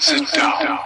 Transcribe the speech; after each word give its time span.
Sit 0.00 0.22
down. 0.36 0.78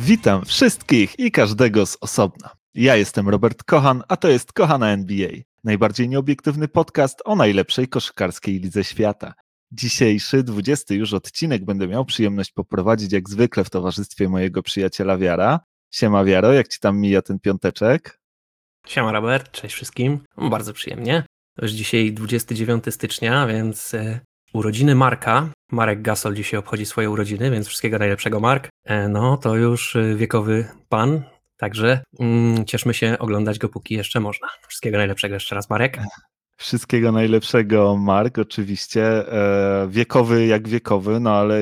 Witam 0.00 0.44
wszystkich 0.44 1.18
i 1.18 1.30
każdego 1.30 1.86
z 1.86 1.96
osobna. 2.00 2.50
Ja 2.74 2.96
jestem 2.96 3.28
Robert 3.28 3.64
Kochan, 3.64 4.02
a 4.08 4.16
to 4.16 4.28
jest 4.28 4.52
Kochana 4.52 4.88
NBA, 4.88 5.28
najbardziej 5.64 6.08
nieobiektywny 6.08 6.68
podcast 6.68 7.22
o 7.24 7.36
najlepszej 7.36 7.88
koszykarskiej 7.88 8.60
lidze 8.60 8.84
świata. 8.84 9.34
Dzisiejszy, 9.72 10.42
20 10.42 10.94
już 10.94 11.14
odcinek 11.14 11.64
będę 11.64 11.88
miał 11.88 12.04
przyjemność 12.04 12.52
poprowadzić 12.52 13.12
jak 13.12 13.28
zwykle 13.28 13.64
w 13.64 13.70
towarzystwie 13.70 14.28
mojego 14.28 14.62
przyjaciela 14.62 15.18
Wiara. 15.18 15.60
Siema 15.90 16.24
Wiaro, 16.24 16.52
jak 16.52 16.68
ci 16.68 16.80
tam 16.80 16.98
mija 16.98 17.22
ten 17.22 17.38
piąteczek? 17.38 18.20
Siema 18.86 19.12
Robert, 19.12 19.50
cześć 19.50 19.74
wszystkim. 19.74 20.20
Bardzo 20.36 20.72
przyjemnie. 20.72 21.24
To 21.56 21.64
już 21.64 21.72
dzisiaj 21.72 22.12
29 22.12 22.84
stycznia, 22.90 23.46
więc 23.46 23.94
e, 23.94 24.20
urodziny 24.52 24.94
Marka. 24.94 25.48
Marek 25.72 26.02
Gasol 26.02 26.34
dzisiaj 26.34 26.58
obchodzi 26.58 26.86
swoje 26.86 27.10
urodziny, 27.10 27.50
więc 27.50 27.66
wszystkiego 27.66 27.98
najlepszego 27.98 28.40
Mark. 28.40 28.68
E, 28.84 29.08
no 29.08 29.36
to 29.36 29.56
już 29.56 29.96
e, 29.96 30.14
wiekowy 30.14 30.68
pan, 30.88 31.22
także 31.56 32.02
mm, 32.20 32.64
cieszmy 32.64 32.94
się 32.94 33.16
oglądać 33.18 33.58
go 33.58 33.68
póki 33.68 33.94
jeszcze 33.94 34.20
można. 34.20 34.48
Wszystkiego 34.68 34.98
najlepszego 34.98 35.34
jeszcze 35.34 35.54
raz 35.54 35.70
Marek. 35.70 35.98
Wszystkiego 36.60 37.12
najlepszego, 37.12 37.96
Mark, 37.96 38.38
oczywiście. 38.38 39.32
E, 39.32 39.88
wiekowy 39.88 40.46
jak 40.46 40.68
wiekowy, 40.68 41.20
no 41.20 41.30
ale 41.30 41.60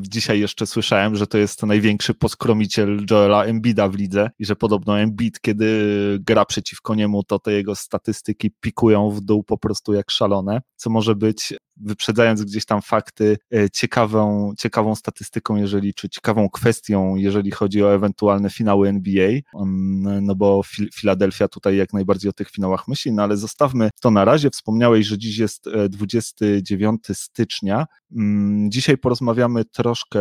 dzisiaj 0.00 0.40
jeszcze 0.40 0.66
słyszałem, 0.66 1.16
że 1.16 1.26
to 1.26 1.38
jest 1.38 1.62
największy 1.62 2.14
poskromiciel 2.14 3.06
Joela 3.10 3.44
Embida 3.44 3.88
w 3.88 3.94
lidze 3.94 4.30
i 4.38 4.44
że 4.44 4.56
podobno 4.56 5.00
Embiid, 5.00 5.40
kiedy 5.40 6.18
gra 6.20 6.44
przeciwko 6.44 6.94
niemu, 6.94 7.22
to 7.22 7.38
te 7.38 7.52
jego 7.52 7.74
statystyki 7.74 8.50
pikują 8.60 9.10
w 9.10 9.20
dół 9.20 9.42
po 9.44 9.58
prostu 9.58 9.92
jak 9.92 10.10
szalone, 10.10 10.62
co 10.76 10.90
może 10.90 11.14
być 11.14 11.54
wyprzedzając 11.76 12.44
gdzieś 12.44 12.64
tam 12.64 12.82
fakty, 12.82 13.38
e, 13.54 13.70
ciekawą, 13.70 14.52
ciekawą 14.58 14.94
statystyką, 14.94 15.56
jeżeli, 15.56 15.94
czy 15.94 16.08
ciekawą 16.08 16.48
kwestią, 16.48 17.16
jeżeli 17.16 17.50
chodzi 17.50 17.84
o 17.84 17.94
ewentualne 17.94 18.50
finały 18.50 18.88
NBA, 18.88 19.30
um, 19.54 20.24
no 20.26 20.34
bo 20.34 20.62
Filadelfia 20.94 21.48
tutaj 21.48 21.76
jak 21.76 21.92
najbardziej 21.92 22.30
o 22.30 22.32
tych 22.32 22.50
finałach 22.50 22.88
myśli, 22.88 23.12
no 23.12 23.22
ale 23.22 23.36
zostawmy 23.36 23.90
to 24.00 24.10
na 24.10 24.24
razie. 24.24 24.50
Wspomniałeś, 24.50 25.06
że 25.06 25.18
dziś 25.18 25.38
jest 25.38 25.68
29 25.88 27.10
e, 27.10 27.14
stycznia. 27.14 27.86
Mm, 28.16 28.70
dzisiaj 28.70 28.98
porozmawiamy 28.98 29.64
troszkę 29.64 30.20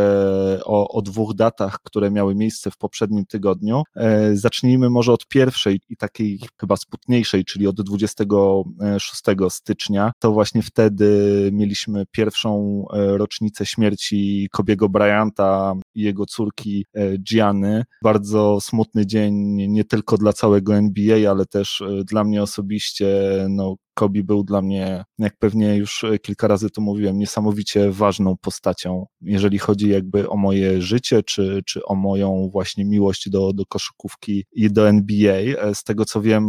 o, 0.63 0.87
o 0.87 1.01
dwóch 1.01 1.33
datach, 1.35 1.79
które 1.83 2.11
miały 2.11 2.35
miejsce 2.35 2.71
w 2.71 2.77
poprzednim 2.77 3.25
tygodniu. 3.25 3.83
E, 3.95 4.35
zacznijmy 4.35 4.89
może 4.89 5.13
od 5.13 5.27
pierwszej 5.27 5.79
i 5.89 5.97
takiej 5.97 6.39
chyba 6.59 6.77
sputniejszej, 6.77 7.45
czyli 7.45 7.67
od 7.67 7.81
26 7.81 9.23
stycznia. 9.49 10.11
To 10.19 10.31
właśnie 10.31 10.61
wtedy 10.61 11.42
mieliśmy 11.51 12.05
pierwszą 12.11 12.83
e, 12.93 13.17
rocznicę 13.17 13.65
śmierci 13.65 14.47
Kobiego 14.51 14.89
Bryanta 14.89 15.73
i 15.95 16.01
jego 16.01 16.25
córki 16.25 16.85
e, 16.93 17.17
Gianny. 17.17 17.83
Bardzo 18.03 18.61
smutny 18.61 19.05
dzień 19.05 19.35
nie 19.71 19.83
tylko 19.83 20.17
dla 20.17 20.33
całego 20.33 20.75
NBA, 20.75 21.31
ale 21.31 21.45
też 21.45 21.81
e, 21.81 22.03
dla 22.03 22.23
mnie 22.23 22.43
osobiście. 22.43 23.07
No, 23.49 23.75
Kobe 23.93 24.23
był 24.23 24.43
dla 24.43 24.61
mnie, 24.61 25.03
jak 25.19 25.37
pewnie 25.37 25.75
już 25.75 26.05
kilka 26.21 26.47
razy 26.47 26.69
to 26.69 26.81
mówiłem, 26.81 27.17
niesamowicie 27.17 27.91
ważną 27.91 28.37
postacią, 28.37 29.05
jeżeli 29.21 29.57
chodzi 29.57 29.89
jakby 29.89 30.29
o 30.29 30.37
moje 30.37 30.81
życie, 30.81 31.23
czy, 31.23 31.61
czy 31.65 31.85
o 31.85 31.95
moją 31.95 32.49
właśnie 32.51 32.85
miłość 32.85 33.29
do, 33.29 33.53
do 33.53 33.65
koszykówki 33.65 34.45
i 34.51 34.71
do 34.71 34.89
NBA. 34.89 35.73
Z 35.73 35.83
tego 35.83 36.05
co 36.05 36.21
wiem, 36.21 36.45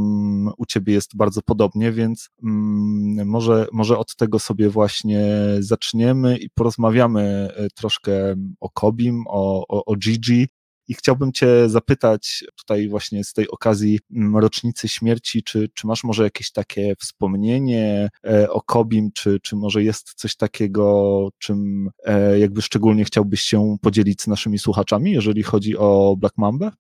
u 0.59 0.67
ciebie 0.67 0.93
jest 0.93 1.17
bardzo 1.17 1.43
podobnie, 1.43 1.93
więc 1.93 2.29
mm, 2.43 3.29
może, 3.29 3.67
może 3.73 3.99
od 3.99 4.17
tego 4.17 4.39
sobie 4.39 4.69
właśnie 4.69 5.25
zaczniemy 5.59 6.39
i 6.39 6.51
porozmawiamy 6.51 7.49
troszkę 7.75 8.35
o 8.61 8.71
Kobim, 8.71 9.25
o, 9.29 9.67
o, 9.69 9.85
o 9.85 9.97
Gigi, 9.97 10.49
i 10.89 10.95
chciałbym 10.95 11.33
Cię 11.33 11.69
zapytać 11.69 12.45
tutaj 12.57 12.89
właśnie 12.89 13.25
z 13.25 13.33
tej 13.33 13.49
okazji 13.49 14.01
mm, 14.17 14.37
rocznicy 14.37 14.89
śmierci, 14.89 15.43
czy, 15.43 15.69
czy 15.75 15.87
masz 15.87 16.05
może 16.05 16.25
jakieś 16.25 16.53
takie 16.53 16.95
wspomnienie 17.01 18.09
e, 18.27 18.51
o 18.51 18.63
Kobim, 18.63 19.13
czy, 19.13 19.41
czy 19.41 19.57
może 19.57 19.83
jest 19.83 20.15
coś 20.15 20.37
takiego, 20.37 21.29
czym 21.39 21.91
e, 22.05 22.39
jakby 22.39 22.63
szczególnie 22.63 23.05
chciałbyś 23.05 23.41
się 23.41 23.77
podzielić 23.83 24.23
z 24.23 24.27
naszymi 24.27 24.59
słuchaczami, 24.59 25.13
jeżeli 25.13 25.43
chodzi 25.43 25.77
o 25.77 26.17
Black 26.19 26.39
Mamba? 26.39 26.73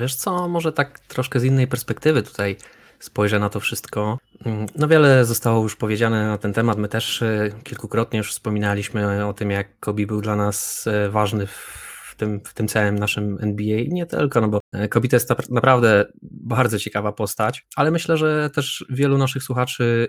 Wiesz 0.00 0.14
co, 0.14 0.48
może 0.48 0.72
tak 0.72 1.00
troszkę 1.00 1.40
z 1.40 1.44
innej 1.44 1.66
perspektywy 1.66 2.22
tutaj 2.22 2.56
spojrzę 2.98 3.38
na 3.38 3.48
to 3.48 3.60
wszystko. 3.60 4.18
Mm, 4.44 4.66
no 4.76 4.88
wiele 4.88 5.24
zostało 5.24 5.62
już 5.62 5.76
powiedziane 5.76 6.26
na 6.26 6.38
ten 6.38 6.52
temat. 6.52 6.78
My 6.78 6.88
też 6.88 7.22
e, 7.22 7.50
kilkukrotnie 7.64 8.18
już 8.18 8.32
wspominaliśmy 8.32 9.26
o 9.26 9.32
tym, 9.32 9.50
jak 9.50 9.78
Kobe 9.78 10.06
był 10.06 10.20
dla 10.20 10.36
nas 10.36 10.88
ważny 11.10 11.46
w 11.46 11.89
tym, 12.20 12.40
w 12.44 12.54
tym 12.54 12.68
całym 12.68 12.98
naszym 12.98 13.38
NBA. 13.40 13.80
Nie 13.88 14.06
tylko, 14.06 14.40
no 14.40 14.48
bo 14.48 14.60
e, 14.72 14.88
Kobe 14.88 15.08
to 15.08 15.16
jest 15.16 15.50
naprawdę 15.50 16.06
bardzo 16.22 16.78
ciekawa 16.78 17.12
postać, 17.12 17.66
ale 17.76 17.90
myślę, 17.90 18.16
że 18.16 18.50
też 18.50 18.84
wielu 18.90 19.18
naszych 19.18 19.42
słuchaczy 19.42 20.08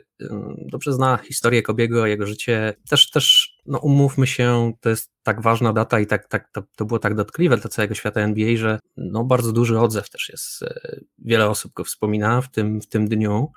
dobrze 0.58 0.94
zna 0.94 1.18
historię 1.18 1.62
Kobiego, 1.62 2.06
jego 2.06 2.26
życie. 2.26 2.74
Też, 2.90 3.10
też 3.10 3.56
no 3.66 3.80
umówmy 3.80 4.28
się, 4.28 4.74
to 4.82 4.90
jest 4.90 5.12
tak 5.24 5.42
ważna 5.42 5.74
data 5.74 6.00
i 6.00 6.08
tak, 6.08 6.28
tak, 6.28 6.50
to, 6.52 6.64
to 6.76 6.86
było 6.86 7.00
tak 7.00 7.16
dotkliwe 7.16 7.58
dla 7.58 7.70
całego 7.70 7.96
świata 7.96 8.22
NBA, 8.22 8.58
że 8.58 8.80
no 8.98 9.24
bardzo 9.24 9.52
duży 9.52 9.80
odzew 9.80 10.10
też 10.10 10.30
jest. 10.30 10.64
E, 10.64 11.00
wiele 11.18 11.50
osób 11.50 11.74
go 11.74 11.84
wspomina 11.84 12.42
w 12.42 12.52
tym, 12.52 12.82
w 12.82 12.88
tym 12.88 13.08
dniu. 13.08 13.52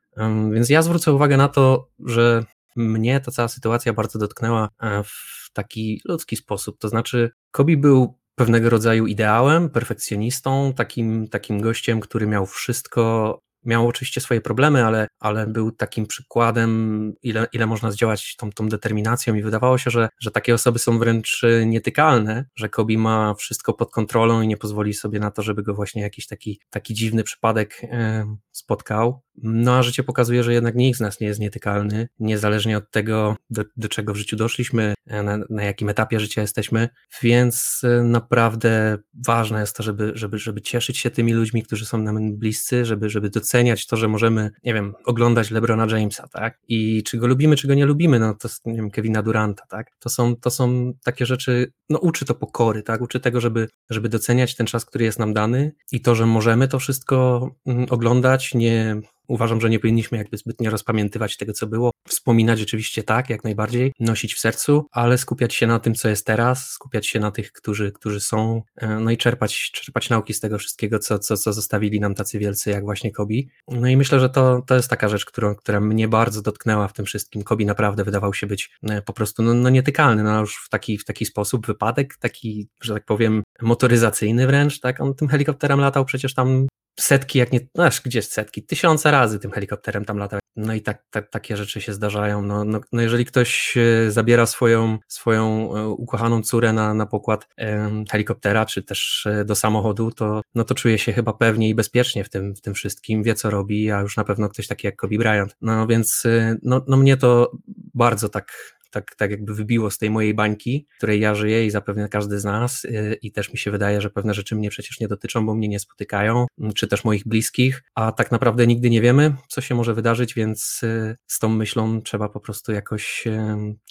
Więc 0.52 0.70
ja 0.70 0.82
zwrócę 0.82 1.12
uwagę 1.12 1.36
na 1.36 1.48
to, 1.48 1.88
że 2.06 2.44
mnie 2.76 3.20
ta 3.20 3.30
cała 3.30 3.48
sytuacja 3.48 3.92
bardzo 3.92 4.18
dotknęła 4.18 4.68
e, 4.82 5.02
w 5.04 5.50
taki 5.52 6.00
ludzki 6.04 6.36
sposób. 6.36 6.78
To 6.78 6.88
znaczy, 6.88 7.30
Kobe 7.50 7.76
był 7.76 8.18
pewnego 8.34 8.70
rodzaju 8.70 9.06
ideałem, 9.06 9.70
perfekcjonistą, 9.70 10.72
takim, 10.76 11.28
takim 11.28 11.60
gościem, 11.60 12.00
który 12.00 12.26
miał 12.26 12.46
wszystko 12.46 13.38
Miał 13.64 13.88
oczywiście 13.88 14.20
swoje 14.20 14.40
problemy, 14.40 14.84
ale, 14.84 15.06
ale 15.20 15.46
był 15.46 15.70
takim 15.72 16.06
przykładem, 16.06 17.12
ile, 17.22 17.46
ile 17.52 17.66
można 17.66 17.90
zdziałać 17.90 18.36
tą, 18.36 18.52
tą 18.52 18.68
determinacją 18.68 19.34
i 19.34 19.42
wydawało 19.42 19.78
się, 19.78 19.90
że, 19.90 20.08
że 20.20 20.30
takie 20.30 20.54
osoby 20.54 20.78
są 20.78 20.98
wręcz 20.98 21.42
nietykalne, 21.66 22.44
że 22.56 22.68
Kobi 22.68 22.98
ma 22.98 23.34
wszystko 23.34 23.74
pod 23.74 23.90
kontrolą 23.90 24.42
i 24.42 24.48
nie 24.48 24.56
pozwoli 24.56 24.94
sobie 24.94 25.20
na 25.20 25.30
to, 25.30 25.42
żeby 25.42 25.62
go 25.62 25.74
właśnie 25.74 26.02
jakiś 26.02 26.26
taki, 26.26 26.60
taki 26.70 26.94
dziwny 26.94 27.24
przypadek 27.24 27.80
e, 27.82 28.26
spotkał. 28.52 29.20
No 29.42 29.76
a 29.76 29.82
życie 29.82 30.02
pokazuje, 30.02 30.42
że 30.42 30.54
jednak 30.54 30.74
nikt 30.74 30.98
z 30.98 31.00
nas 31.00 31.20
nie 31.20 31.26
jest 31.26 31.40
nietykalny, 31.40 32.08
niezależnie 32.18 32.78
od 32.78 32.90
tego, 32.90 33.36
do, 33.50 33.62
do 33.76 33.88
czego 33.88 34.14
w 34.14 34.16
życiu 34.16 34.36
doszliśmy, 34.36 34.94
e, 35.06 35.22
na, 35.22 35.38
na 35.50 35.64
jakim 35.64 35.88
etapie 35.88 36.20
życia 36.20 36.40
jesteśmy, 36.40 36.88
więc 37.22 37.80
e, 37.84 38.02
naprawdę 38.02 38.98
ważne 39.26 39.60
jest 39.60 39.76
to, 39.76 39.82
żeby, 39.82 40.12
żeby, 40.14 40.38
żeby 40.38 40.60
cieszyć 40.60 40.98
się 40.98 41.10
tymi 41.10 41.32
ludźmi, 41.32 41.62
którzy 41.62 41.86
są 41.86 41.98
nam 41.98 42.36
bliscy, 42.36 42.84
żeby, 42.84 43.10
żeby 43.10 43.30
doceniać 43.30 43.86
to, 43.86 43.96
że 43.96 44.08
możemy, 44.08 44.50
nie 44.64 44.74
wiem, 44.74 44.94
oglądać 45.04 45.50
LeBrona 45.50 45.86
Jamesa, 45.98 46.28
tak? 46.28 46.58
I 46.68 47.02
czy 47.02 47.18
go 47.18 47.26
lubimy, 47.26 47.56
czy 47.56 47.68
go 47.68 47.74
nie 47.74 47.86
lubimy, 47.86 48.18
no 48.18 48.34
to 48.34 48.48
nie 48.64 48.76
wiem, 48.76 48.90
Kevina 48.90 49.22
Duranta, 49.22 49.66
tak? 49.66 49.90
To 49.98 50.08
są, 50.08 50.36
to 50.36 50.50
są 50.50 50.92
takie 51.04 51.26
rzeczy, 51.26 51.72
no 51.88 51.98
uczy 51.98 52.24
to 52.24 52.34
pokory, 52.34 52.82
tak? 52.82 53.00
Uczy 53.00 53.20
tego, 53.20 53.40
żeby, 53.40 53.68
żeby 53.90 54.08
doceniać 54.08 54.54
ten 54.54 54.66
czas, 54.66 54.84
który 54.84 55.04
jest 55.04 55.18
nam 55.18 55.34
dany 55.34 55.72
i 55.92 56.00
to, 56.00 56.14
że 56.14 56.26
możemy 56.26 56.68
to 56.68 56.78
wszystko 56.78 57.50
mm, 57.66 57.86
oglądać, 57.90 58.54
nie 58.54 59.00
Uważam, 59.28 59.60
że 59.60 59.70
nie 59.70 59.78
powinniśmy 59.78 60.18
jakby 60.18 60.36
zbytnio 60.36 60.70
rozpamiętywać 60.70 61.36
tego, 61.36 61.52
co 61.52 61.66
było. 61.66 61.90
Wspominać 62.08 62.62
oczywiście 62.62 63.02
tak, 63.02 63.30
jak 63.30 63.44
najbardziej, 63.44 63.92
nosić 64.00 64.34
w 64.34 64.38
sercu, 64.38 64.86
ale 64.90 65.18
skupiać 65.18 65.54
się 65.54 65.66
na 65.66 65.78
tym, 65.78 65.94
co 65.94 66.08
jest 66.08 66.26
teraz, 66.26 66.70
skupiać 66.70 67.06
się 67.06 67.20
na 67.20 67.30
tych, 67.30 67.52
którzy, 67.52 67.92
którzy 67.92 68.20
są, 68.20 68.62
e, 68.76 69.00
no 69.00 69.10
i 69.10 69.16
czerpać, 69.16 69.70
czerpać 69.70 70.10
nauki 70.10 70.34
z 70.34 70.40
tego 70.40 70.58
wszystkiego, 70.58 70.98
co, 70.98 71.18
co, 71.18 71.36
co 71.36 71.52
zostawili 71.52 72.00
nam 72.00 72.14
tacy 72.14 72.38
wielcy, 72.38 72.70
jak 72.70 72.84
właśnie 72.84 73.12
Kobi. 73.12 73.48
No 73.68 73.88
i 73.88 73.96
myślę, 73.96 74.20
że 74.20 74.30
to, 74.30 74.62
to 74.66 74.74
jest 74.74 74.90
taka 74.90 75.08
rzecz, 75.08 75.24
którą, 75.24 75.54
która 75.54 75.80
mnie 75.80 76.08
bardzo 76.08 76.42
dotknęła 76.42 76.88
w 76.88 76.92
tym 76.92 77.04
wszystkim. 77.04 77.42
Kobi 77.42 77.66
naprawdę 77.66 78.04
wydawał 78.04 78.34
się 78.34 78.46
być 78.46 78.70
e, 78.82 79.02
po 79.02 79.12
prostu 79.12 79.42
no, 79.42 79.54
no 79.54 79.70
nietykalny, 79.70 80.22
no 80.22 80.40
już 80.40 80.56
w 80.66 80.68
taki, 80.68 80.98
w 80.98 81.04
taki 81.04 81.26
sposób, 81.26 81.66
wypadek, 81.66 82.16
taki, 82.16 82.68
że 82.82 82.94
tak 82.94 83.04
powiem, 83.04 83.42
motoryzacyjny 83.62 84.46
wręcz, 84.46 84.80
tak? 84.80 85.00
On 85.00 85.14
tym 85.14 85.28
helikopterem 85.28 85.80
latał 85.80 86.04
przecież 86.04 86.34
tam 86.34 86.66
setki, 87.00 87.38
jak 87.38 87.52
nie, 87.52 87.60
no 87.74 87.84
aż 87.84 88.00
gdzie 88.00 88.22
setki, 88.22 88.62
tysiące 88.62 89.10
razy 89.10 89.38
tym 89.38 89.50
helikopterem 89.50 90.04
tam 90.04 90.18
latał. 90.18 90.40
No 90.56 90.74
i 90.74 90.80
tak, 90.80 91.04
tak 91.10 91.30
takie 91.30 91.56
rzeczy 91.56 91.80
się 91.80 91.92
zdarzają. 91.92 92.42
No, 92.42 92.64
no, 92.64 92.80
no 92.92 93.02
jeżeli 93.02 93.24
ktoś 93.24 93.76
e, 93.76 94.10
zabiera 94.10 94.46
swoją, 94.46 94.98
swoją 95.08 95.74
e, 95.76 95.88
ukochaną 95.88 96.42
córę 96.42 96.72
na, 96.72 96.94
na 96.94 97.06
pokład 97.06 97.48
e, 97.58 98.04
helikoptera, 98.10 98.66
czy 98.66 98.82
też 98.82 99.26
e, 99.26 99.44
do 99.44 99.54
samochodu, 99.54 100.10
to, 100.10 100.42
no 100.54 100.64
to 100.64 100.74
czuje 100.74 100.98
się 100.98 101.12
chyba 101.12 101.32
pewnie 101.32 101.68
i 101.68 101.74
bezpiecznie 101.74 102.24
w 102.24 102.30
tym, 102.30 102.54
w 102.54 102.60
tym 102.60 102.74
wszystkim, 102.74 103.22
wie 103.22 103.34
co 103.34 103.50
robi, 103.50 103.90
a 103.90 104.00
już 104.00 104.16
na 104.16 104.24
pewno 104.24 104.48
ktoś 104.48 104.66
taki 104.66 104.86
jak 104.86 104.96
Kobe 104.96 105.18
Bryant. 105.18 105.56
No 105.60 105.86
więc 105.86 106.22
no, 106.62 106.84
no 106.88 106.96
mnie 106.96 107.16
to 107.16 107.50
bardzo 107.94 108.28
tak 108.28 108.73
tak, 108.94 109.14
tak 109.16 109.30
jakby 109.30 109.54
wybiło 109.54 109.90
z 109.90 109.98
tej 109.98 110.10
mojej 110.10 110.34
bańki, 110.34 110.86
której 110.96 111.20
ja 111.20 111.34
żyję 111.34 111.66
i 111.66 111.70
zapewne 111.70 112.08
każdy 112.08 112.40
z 112.40 112.44
nas 112.44 112.84
y, 112.84 113.18
i 113.22 113.32
też 113.32 113.52
mi 113.52 113.58
się 113.58 113.70
wydaje, 113.70 114.00
że 114.00 114.10
pewne 114.10 114.34
rzeczy 114.34 114.56
mnie 114.56 114.70
przecież 114.70 115.00
nie 115.00 115.08
dotyczą, 115.08 115.46
bo 115.46 115.54
mnie 115.54 115.68
nie 115.68 115.80
spotykają, 115.80 116.46
mm, 116.60 116.72
czy 116.72 116.88
też 116.88 117.04
moich 117.04 117.28
bliskich, 117.28 117.82
a 117.94 118.12
tak 118.12 118.30
naprawdę 118.30 118.66
nigdy 118.66 118.90
nie 118.90 119.00
wiemy, 119.00 119.34
co 119.48 119.60
się 119.60 119.74
może 119.74 119.94
wydarzyć, 119.94 120.34
więc 120.34 120.80
y, 120.82 121.16
z 121.26 121.38
tą 121.38 121.48
myślą 121.48 122.02
trzeba 122.02 122.28
po 122.28 122.40
prostu 122.40 122.72
jakoś 122.72 123.24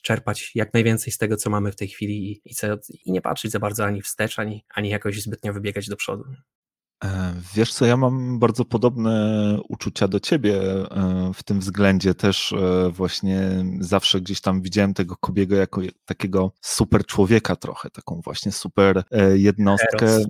czerpać 0.03 0.51
jak 0.55 0.73
najwięcej 0.73 1.13
z 1.13 1.17
tego, 1.17 1.37
co 1.37 1.49
mamy 1.49 1.71
w 1.71 1.75
tej 1.75 1.87
chwili 1.87 2.31
i, 2.31 2.41
i, 2.45 2.55
co, 2.55 2.67
i 3.05 3.11
nie 3.11 3.21
patrzeć 3.21 3.51
za 3.51 3.59
bardzo 3.59 3.85
ani 3.85 4.01
wstecz, 4.01 4.39
ani, 4.39 4.65
ani 4.75 4.89
jakoś 4.89 5.21
zbytnio 5.21 5.53
wybiegać 5.53 5.89
do 5.89 5.95
przodu. 5.95 6.23
E, 7.03 7.33
wiesz 7.55 7.73
co, 7.73 7.85
ja 7.85 7.97
mam 7.97 8.39
bardzo 8.39 8.65
podobne 8.65 9.57
uczucia 9.69 10.07
do 10.07 10.19
ciebie 10.19 10.61
e, 10.61 11.31
w 11.33 11.43
tym 11.43 11.59
względzie. 11.59 12.13
Też 12.13 12.53
e, 12.53 12.89
właśnie 12.89 13.65
zawsze 13.79 14.21
gdzieś 14.21 14.41
tam 14.41 14.61
widziałem 14.61 14.93
tego 14.93 15.15
Kobiego 15.17 15.55
jako 15.55 15.81
takiego 16.05 16.51
super 16.61 17.05
człowieka 17.05 17.55
trochę, 17.55 17.89
taką 17.89 18.21
właśnie 18.23 18.51
super 18.51 19.03
jednostkę. 19.33 20.07
Heros. 20.07 20.27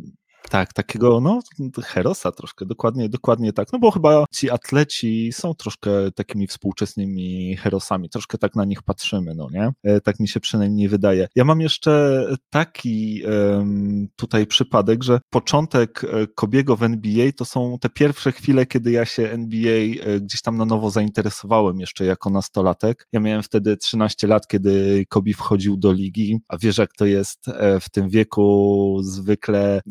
Tak, 0.50 0.74
takiego, 0.74 1.22
no, 1.22 1.40
herosa 1.84 2.32
troszkę, 2.32 2.66
dokładnie, 2.66 3.10
dokładnie 3.10 3.54
tak. 3.54 3.74
No 3.74 3.80
bo 3.80 3.92
chyba 3.92 4.26
ci 4.32 4.52
atleci 4.52 5.30
są 5.34 5.54
troszkę 5.54 6.12
takimi 6.12 6.48
współczesnymi 6.48 7.58
herosami, 7.58 8.10
troszkę 8.10 8.38
tak 8.38 8.56
na 8.56 8.66
nich 8.66 8.82
patrzymy, 8.82 9.36
no 9.36 9.48
nie? 9.52 9.72
E, 9.84 10.02
tak 10.02 10.20
mi 10.20 10.28
się 10.28 10.40
przynajmniej 10.40 10.90
wydaje. 10.90 11.28
Ja 11.36 11.46
mam 11.46 11.62
jeszcze 11.62 12.26
taki 12.50 13.24
um, 13.26 14.08
tutaj 14.16 14.48
przypadek, 14.48 15.04
że 15.04 15.20
początek 15.30 16.04
e, 16.04 16.28
Kobiego 16.28 16.76
w 16.76 16.84
NBA 16.84 17.32
to 17.38 17.46
są 17.46 17.78
te 17.82 17.90
pierwsze 17.90 18.32
chwile, 18.32 18.66
kiedy 18.66 18.92
ja 18.92 19.06
się 19.06 19.30
NBA 19.30 19.78
e, 20.06 20.20
gdzieś 20.20 20.42
tam 20.42 20.58
na 20.58 20.66
nowo 20.66 20.90
zainteresowałem 20.90 21.80
jeszcze 21.80 22.06
jako 22.06 22.30
nastolatek. 22.30 23.08
Ja 23.12 23.20
miałem 23.20 23.44
wtedy 23.44 23.78
13 23.78 24.28
lat, 24.28 24.48
kiedy 24.48 25.06
Kobi 25.10 25.34
wchodził 25.34 25.78
do 25.78 25.92
ligi, 25.92 26.40
a 26.48 26.58
wiesz 26.58 26.78
jak 26.78 26.94
to 26.94 27.06
jest 27.06 27.46
w 27.82 27.90
tym 27.90 28.10
wieku 28.10 28.98
zwykle 29.04 29.82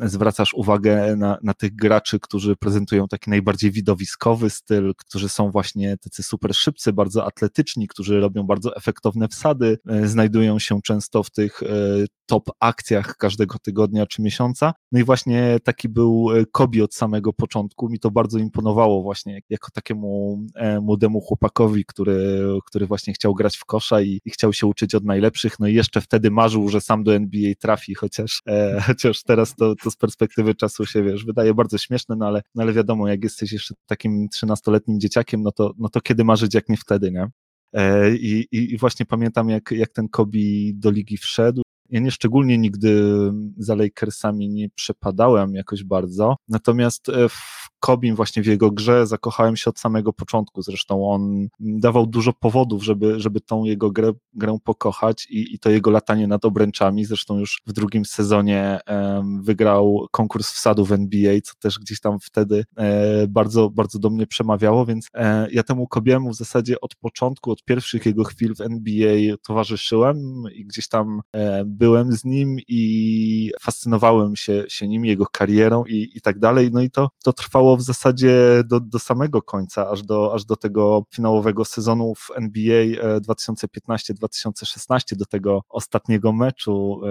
zwracasz 0.43 0.55
uwagę 0.55 1.17
na, 1.17 1.39
na 1.43 1.55
tych 1.55 1.75
graczy, 1.75 2.21
którzy 2.21 2.57
prezentują 2.57 3.09
taki 3.09 3.31
najbardziej 3.31 3.71
widowiskowy 3.71 4.51
styl, 4.51 4.95
którzy 4.97 5.29
są 5.29 5.51
właśnie 5.51 5.97
tacy 5.99 6.23
super 6.23 6.55
szybcy, 6.55 6.93
bardzo 6.93 7.27
atletyczni, 7.27 7.89
którzy 7.89 8.21
robią 8.21 8.43
bardzo 8.43 8.77
efektowne 8.77 9.29
wsady, 9.29 9.79
e, 9.89 10.09
znajdują 10.09 10.59
się 10.59 10.83
często 10.83 11.23
w 11.23 11.31
tych 11.31 11.63
e, 11.63 11.67
top 12.27 12.51
akcjach 12.61 13.17
każdego 13.17 13.59
tygodnia 13.59 14.07
czy 14.07 14.23
miesiąca. 14.23 14.73
No 14.93 15.01
i 15.01 15.05
właśnie 15.05 15.59
taki 15.65 15.89
był 15.89 16.29
e, 16.31 16.47
Kobi 16.53 16.83
od 16.83 16.95
samego 16.95 17.33
początku. 17.33 17.89
Mi 17.89 17.99
to 17.99 18.11
bardzo 18.11 18.39
imponowało 18.39 19.03
właśnie 19.03 19.41
jako 19.51 19.71
takiemu 19.71 20.43
młodemu 20.81 21.21
chłopakowi, 21.21 21.85
który, 21.85 22.47
który 22.67 22.87
właśnie 22.87 23.13
chciał 23.13 23.35
grać 23.35 23.57
w 23.57 23.65
kosza 23.65 24.01
i, 24.01 24.21
i 24.25 24.31
chciał 24.31 24.53
się 24.53 24.67
uczyć 24.67 24.95
od 24.95 25.05
najlepszych. 25.05 25.59
No 25.61 25.67
i 25.67 25.75
jeszcze 25.75 26.01
wtedy 26.01 26.31
marzył, 26.31 26.69
że 26.69 26.81
sam 26.81 27.05
do 27.05 27.15
NBA 27.15 27.53
trafi, 27.61 27.95
chociaż, 27.95 28.43
e, 28.49 28.81
chociaż 28.87 29.23
teraz 29.23 29.55
to, 29.55 29.75
to 29.77 29.91
z 29.91 29.97
perspektywy 29.97 30.32
perspektywy 30.33 30.55
czasu 30.55 30.87
się, 30.87 31.03
wiesz, 31.03 31.25
wydaje 31.25 31.55
bardzo 31.55 31.79
śmieszne, 31.79 32.17
no 32.17 32.27
ale, 32.27 32.43
no 32.55 32.63
ale 32.63 32.73
wiadomo, 32.73 33.09
jak 33.09 33.25
jesteś 33.25 33.53
jeszcze 33.53 33.75
takim 33.87 34.29
trzynastoletnim 34.29 35.01
dzieciakiem, 35.01 35.43
no 35.43 35.53
to, 35.53 35.73
no 35.79 35.89
to 35.89 36.01
kiedy 36.01 36.25
marzyć, 36.25 36.55
jak 36.55 36.69
nie 36.69 36.77
wtedy, 36.77 37.11
nie? 37.11 37.27
E, 37.73 38.15
I, 38.15 38.47
i, 38.53 38.75
I 38.75 38.79
właśnie 38.79 39.07
pamiętam, 39.07 39.49
jak, 39.49 39.71
jak 39.71 39.89
ten 39.89 40.09
Kobi 40.09 40.75
do 40.75 40.91
ligi 40.91 41.17
wszedł. 41.17 41.63
Ja 41.91 42.01
nie 42.01 42.11
szczególnie 42.11 42.59
nigdy 42.59 43.05
za 43.57 43.75
Lakersami 43.75 44.49
nie 44.49 44.69
przepadałem 44.71 45.55
jakoś 45.55 45.85
bardzo, 45.85 46.37
natomiast 46.49 47.09
e, 47.09 47.29
Kobim 47.83 48.17
właśnie 48.17 48.43
w 48.43 48.47
jego 48.47 48.71
grze 48.71 49.07
zakochałem 49.07 49.57
się 49.57 49.71
od 49.71 49.79
samego 49.79 50.13
początku. 50.13 50.63
Zresztą 50.63 51.11
on 51.11 51.49
dawał 51.61 52.07
dużo 52.07 52.33
powodów, 52.33 52.85
żeby, 52.85 53.21
żeby 53.21 53.41
tą 53.41 53.65
jego 53.65 53.91
grę, 53.91 54.13
grę 54.35 54.59
pokochać 54.65 55.27
i, 55.31 55.55
i 55.55 55.59
to 55.59 55.71
jego 55.71 55.91
latanie 55.91 56.27
nad 56.27 56.45
obręczami. 56.45 57.05
Zresztą 57.05 57.39
już 57.39 57.63
w 57.67 57.73
drugim 57.73 58.05
sezonie 58.05 58.81
um, 58.89 59.43
wygrał 59.43 60.07
konkurs 60.11 60.53
wsadu 60.53 60.85
w 60.85 60.93
NBA, 60.93 61.41
co 61.45 61.53
też 61.61 61.79
gdzieś 61.79 62.01
tam 62.01 62.19
wtedy 62.21 62.65
e, 62.77 63.27
bardzo, 63.29 63.71
bardzo 63.71 63.99
do 63.99 64.11
mnie 64.11 64.27
przemawiało, 64.27 64.87
więc 64.87 65.09
e, 65.15 65.51
ja 65.51 65.63
temu 65.63 65.89
Kobiemu 65.89 66.31
w 66.31 66.37
zasadzie 66.37 66.81
od 66.81 66.95
początku, 66.95 67.51
od 67.51 67.65
pierwszych 67.65 68.07
jego 68.07 68.25
chwil 68.25 68.55
w 68.55 68.61
NBA 68.61 69.37
towarzyszyłem 69.47 70.45
i 70.55 70.65
gdzieś 70.65 70.89
tam 70.89 71.21
e, 71.33 71.65
byłem 71.67 72.13
z 72.13 72.25
nim 72.25 72.57
i 72.69 73.53
fascynowałem 73.61 74.37
się, 74.37 74.65
się 74.69 74.89
nim, 74.89 75.05
jego 75.05 75.27
karierą 75.27 75.85
i, 75.85 76.11
i 76.15 76.21
tak 76.21 76.39
dalej. 76.39 76.71
No 76.73 76.81
i 76.81 76.91
to, 76.91 77.11
to 77.25 77.33
trwało 77.33 77.72
w 77.77 77.83
zasadzie 77.83 78.63
do, 78.65 78.81
do 78.81 78.99
samego 78.99 79.43
końca, 79.43 79.91
aż 79.91 80.03
do, 80.03 80.35
aż 80.35 80.45
do 80.45 80.57
tego 80.57 81.05
finałowego 81.15 81.65
sezonu 81.65 82.15
w 82.15 82.31
NBA 82.37 82.85
2015-2016, 83.19 85.13
e, 85.13 85.17
do 85.17 85.27
tego 85.27 85.63
ostatniego 85.69 86.33
meczu, 86.33 87.01
e, 87.05 87.09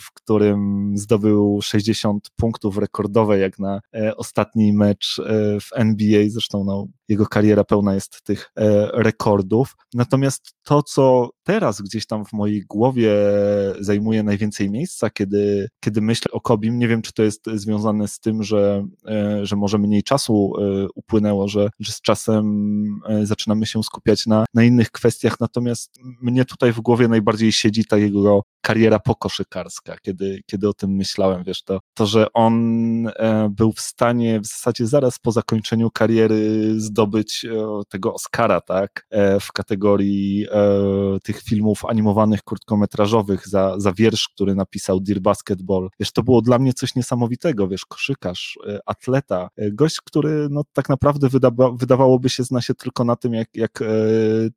w 0.00 0.12
którym 0.14 0.92
zdobył 0.94 1.60
60 1.62 2.30
punktów 2.36 2.78
rekordowe, 2.78 3.38
jak 3.38 3.58
na 3.58 3.80
e, 3.94 4.16
ostatni 4.16 4.72
mecz 4.72 5.20
w 5.60 5.68
NBA. 5.74 6.24
Zresztą 6.28 6.64
no, 6.64 6.86
jego 7.08 7.26
kariera 7.26 7.64
pełna 7.64 7.94
jest 7.94 8.22
tych 8.22 8.52
rekordów. 8.92 9.76
Natomiast 9.94 10.54
to, 10.62 10.82
co 10.82 11.30
teraz 11.42 11.82
gdzieś 11.82 12.06
tam 12.06 12.24
w 12.24 12.32
mojej 12.32 12.62
głowie 12.62 13.12
zajmuje 13.80 14.22
najwięcej 14.22 14.70
miejsca, 14.70 15.10
kiedy, 15.10 15.68
kiedy 15.80 16.00
myślę 16.00 16.32
o 16.32 16.40
Kobim, 16.40 16.78
nie 16.78 16.88
wiem, 16.88 17.02
czy 17.02 17.12
to 17.12 17.22
jest 17.22 17.46
związane 17.54 18.08
z 18.08 18.20
tym, 18.20 18.42
że, 18.42 18.86
że 19.42 19.56
może 19.56 19.78
mniej 19.78 20.02
czasu 20.02 20.52
e, 20.58 20.86
upłynęło, 20.94 21.48
że, 21.48 21.70
że 21.80 21.92
z 21.92 22.00
czasem 22.00 22.46
e, 23.08 23.26
zaczynamy 23.26 23.66
się 23.66 23.82
skupiać 23.82 24.26
na, 24.26 24.44
na 24.54 24.64
innych 24.64 24.90
kwestiach, 24.90 25.40
natomiast 25.40 25.98
mnie 26.22 26.44
tutaj 26.44 26.72
w 26.72 26.80
głowie 26.80 27.08
najbardziej 27.08 27.52
siedzi 27.52 27.84
ta 27.84 27.96
jego 27.96 28.42
kariera 28.60 28.98
pokoszykarska, 28.98 29.96
kiedy, 30.02 30.40
kiedy 30.46 30.68
o 30.68 30.72
tym 30.72 30.90
myślałem, 30.90 31.44
wiesz, 31.44 31.62
to, 31.62 31.80
to, 31.94 32.06
że 32.06 32.32
on 32.32 32.52
e, 33.06 33.48
był 33.50 33.72
w 33.72 33.80
stanie 33.80 34.40
w 34.40 34.46
zasadzie 34.46 34.86
zaraz 34.86 35.18
po 35.18 35.32
zakończeniu 35.32 35.90
kariery 35.90 36.74
zdobyć 36.96 37.46
tego 37.88 38.14
Oscara, 38.14 38.60
tak, 38.60 39.06
w 39.40 39.52
kategorii 39.52 40.46
tych 41.22 41.42
filmów 41.42 41.84
animowanych, 41.84 42.42
krótkometrażowych 42.42 43.48
za, 43.48 43.74
za 43.78 43.92
wiersz, 43.92 44.28
który 44.34 44.54
napisał 44.54 45.00
Dear 45.00 45.20
Basketball. 45.20 45.88
Wiesz, 46.00 46.12
to 46.12 46.22
było 46.22 46.42
dla 46.42 46.58
mnie 46.58 46.72
coś 46.72 46.94
niesamowitego, 46.94 47.68
wiesz, 47.68 47.84
koszykarz, 47.84 48.58
atleta, 48.86 49.48
gość, 49.72 50.00
który 50.04 50.48
no, 50.50 50.62
tak 50.72 50.88
naprawdę 50.88 51.28
wydawa 51.28 51.70
wydawałoby 51.70 52.28
się 52.28 52.44
zna 52.44 52.60
się 52.60 52.74
tylko 52.74 53.04
na 53.04 53.16
tym, 53.16 53.34
jak, 53.34 53.48
jak 53.54 53.82
e, 53.82 53.86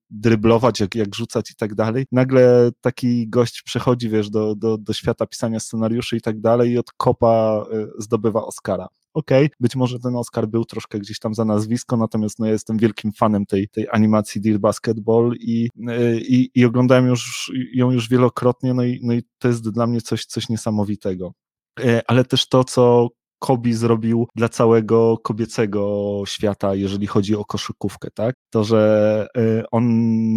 dryblować, 0.09 0.79
jak, 0.79 0.95
jak 0.95 1.15
rzucać 1.15 1.51
i 1.51 1.55
tak 1.55 1.75
dalej. 1.75 2.05
Nagle 2.11 2.69
taki 2.81 3.29
gość 3.29 3.61
przechodzi, 3.61 4.09
wiesz, 4.09 4.29
do, 4.29 4.55
do, 4.55 4.77
do 4.77 4.93
świata 4.93 5.25
pisania 5.25 5.59
scenariuszy 5.59 6.17
i 6.17 6.21
tak 6.21 6.41
dalej 6.41 6.71
i 6.71 6.77
od 6.77 6.91
kopa 6.91 7.65
e, 7.71 7.87
zdobywa 7.97 8.45
Oscara 8.45 8.87
okej, 9.19 9.45
okay, 9.45 9.55
być 9.59 9.75
może 9.75 9.99
ten 9.99 10.15
Oscar 10.15 10.47
był 10.47 10.65
troszkę 10.65 10.99
gdzieś 10.99 11.19
tam 11.19 11.33
za 11.33 11.45
nazwisko, 11.45 11.97
natomiast 11.97 12.39
no, 12.39 12.45
ja 12.45 12.51
jestem 12.51 12.77
wielkim 12.77 13.11
fanem 13.11 13.45
tej, 13.45 13.69
tej 13.69 13.87
animacji 13.91 14.41
Dear 14.41 14.59
Basketball 14.59 15.33
i, 15.39 15.69
i, 16.17 16.49
i 16.55 16.65
oglądałem 16.65 17.07
już, 17.07 17.51
ją 17.73 17.91
już 17.91 18.09
wielokrotnie, 18.09 18.73
no 18.73 18.83
i, 18.83 18.99
no 19.03 19.13
i 19.13 19.23
to 19.39 19.47
jest 19.47 19.69
dla 19.69 19.87
mnie 19.87 20.01
coś, 20.01 20.25
coś 20.25 20.49
niesamowitego. 20.49 21.33
E, 21.79 22.01
ale 22.07 22.25
też 22.25 22.47
to, 22.47 22.63
co 22.63 23.07
Kobi 23.39 23.73
zrobił 23.73 24.27
dla 24.35 24.49
całego 24.49 25.17
kobiecego 25.17 26.23
świata, 26.27 26.75
jeżeli 26.75 27.07
chodzi 27.07 27.35
o 27.35 27.45
koszykówkę, 27.45 28.09
tak? 28.13 28.35
To, 28.49 28.63
że 28.63 29.27
y, 29.37 29.63
on 29.71 29.85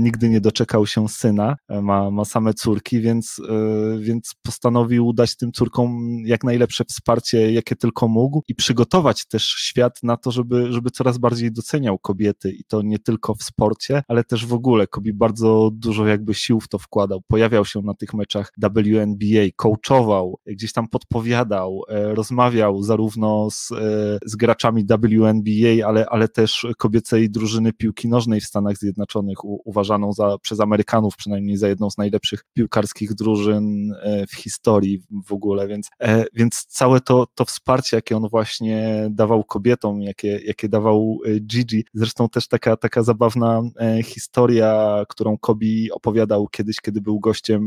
nigdy 0.02 0.28
nie 0.28 0.40
doczekał 0.40 0.87
się 0.87 1.09
syna, 1.09 1.56
e, 1.68 1.82
ma, 1.82 2.11
ma 2.11 2.25
same 2.25 2.54
córki, 2.54 3.00
więc, 3.00 3.38
y, 3.38 4.00
więc 4.00 4.35
postanowił 4.42 5.12
dać 5.12 5.37
tym 5.37 5.52
córkom 5.52 6.16
jak 6.25 6.44
najlepsze 6.44 6.85
wsparcie, 6.85 7.52
jakie 7.52 7.76
tylko 7.76 8.09
mógł 8.09 8.42
i 8.49 8.54
przygotować 8.54 9.26
też 9.26 9.44
świat 9.44 9.99
na 10.02 10.16
to, 10.16 10.30
żeby, 10.30 10.73
żeby 10.73 10.90
coraz 10.90 11.18
bardziej 11.18 11.52
doceniał 11.52 11.99
kobiety 11.99 12.52
i 12.52 12.64
to 12.64 12.82
nie 12.82 12.99
tylko 12.99 13.35
w 13.35 13.42
sporcie, 13.42 14.02
ale 14.09 14.25
też 14.25 14.47
w 14.47 14.54
ogóle. 14.54 14.87
Kobi 14.87 15.12
bardzo 15.12 15.71
dużo 15.73 16.06
jakby 16.06 16.35
sił 16.35 16.61
w 16.61 16.68
to 16.68 16.78
wkładał. 16.78 17.21
Pojawiał 17.28 17.64
się 17.64 17.82
na 17.82 17.94
tych 17.94 18.14
meczach 18.14 18.52
WNBA, 18.59 19.47
coachował, 19.56 20.38
gdzieś 20.47 20.73
tam 20.73 20.88
podpowiadał, 20.88 21.82
e, 21.88 22.14
rozmawiał, 22.14 22.82
zarówno 22.92 23.50
z, 23.50 23.72
e, 23.72 24.18
z 24.25 24.37
graczami 24.37 24.84
WNBA, 24.84 25.87
ale, 25.87 26.06
ale 26.06 26.28
też 26.28 26.66
kobiecej 26.78 27.30
drużyny 27.30 27.72
piłki 27.72 28.08
nożnej 28.08 28.40
w 28.40 28.44
Stanach 28.44 28.76
Zjednoczonych, 28.76 29.44
u, 29.44 29.62
uważaną 29.64 30.12
za, 30.12 30.38
przez 30.38 30.61
Amerykanów 30.61 31.16
przynajmniej 31.16 31.56
za 31.56 31.68
jedną 31.68 31.90
z 31.90 31.99
najlepszych 31.99 32.44
piłkarskich 32.54 33.14
drużyn 33.14 33.94
e, 34.02 34.26
w 34.26 34.34
historii 34.34 35.02
w 35.26 35.32
ogóle, 35.32 35.68
więc, 35.68 35.88
e, 36.00 36.25
więc 36.34 36.66
całe 36.68 37.00
to, 37.00 37.26
to 37.34 37.44
wsparcie, 37.44 37.96
jakie 37.96 38.16
on 38.16 38.28
właśnie 38.28 39.08
dawał 39.11 39.44
kobietom, 39.44 40.02
jakie, 40.02 40.40
jakie 40.46 40.68
dawał 40.68 41.18
Gigi, 41.40 41.84
zresztą 41.94 42.28
też 42.28 42.49
taka, 42.49 42.76
taka 42.76 43.02
zabawna 43.02 43.62
historia, 44.04 45.02
którą 45.08 45.38
Kobi 45.38 45.92
opowiadał 45.92 46.49
kiedyś, 46.49 46.76
kiedy 46.76 47.00
był 47.00 47.20
gościem 47.20 47.62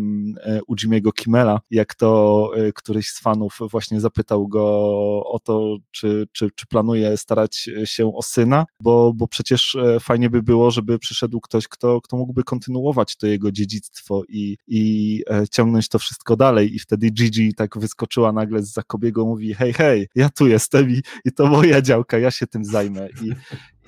u 0.67 0.75
Jimmy'ego 0.75 1.59
jak 1.71 1.95
to 1.95 2.51
któryś 2.75 3.09
z 3.09 3.21
fanów 3.21 3.59
właśnie 3.71 4.01
zapytał 4.01 4.47
go 4.47 5.14
o 5.23 5.39
to, 5.39 5.77
czy, 5.91 6.27
czy, 6.31 6.49
czy 6.55 6.67
planuje 6.67 7.17
starać 7.17 7.69
się 7.85 8.15
o 8.15 8.21
syna, 8.21 8.65
bo, 8.79 9.13
bo 9.15 9.27
przecież 9.27 9.77
fajnie 9.99 10.29
by 10.29 10.43
było, 10.43 10.71
żeby 10.71 10.99
przyszedł 10.99 11.41
ktoś, 11.41 11.67
kto, 11.67 12.01
kto 12.01 12.17
mógłby 12.17 12.43
kontynuować 12.43 13.15
to 13.15 13.27
jego 13.27 13.51
dziedzictwo 13.51 14.23
i, 14.29 14.57
i 14.67 15.23
ciągnąć 15.51 15.89
to 15.89 15.99
wszystko 15.99 16.35
dalej. 16.35 16.75
I 16.75 16.79
wtedy 16.79 17.09
Gigi 17.09 17.53
tak 17.53 17.77
wyskoczyła 17.77 18.31
nagle 18.31 18.63
z 18.63 18.73
Zakobiego, 18.73 19.25
mówi: 19.25 19.53
Hej, 19.53 19.73
hej, 19.73 20.07
ja 20.15 20.29
tu 20.29 20.47
jestem 20.47 20.89
i, 20.89 21.01
i 21.25 21.31
to 21.31 21.47
moja 21.47 21.81
działka, 21.81 22.19
ja 22.19 22.31
się 22.31 22.47
tym 22.47 22.65
zajmę. 22.65 23.07
I, 23.23 23.31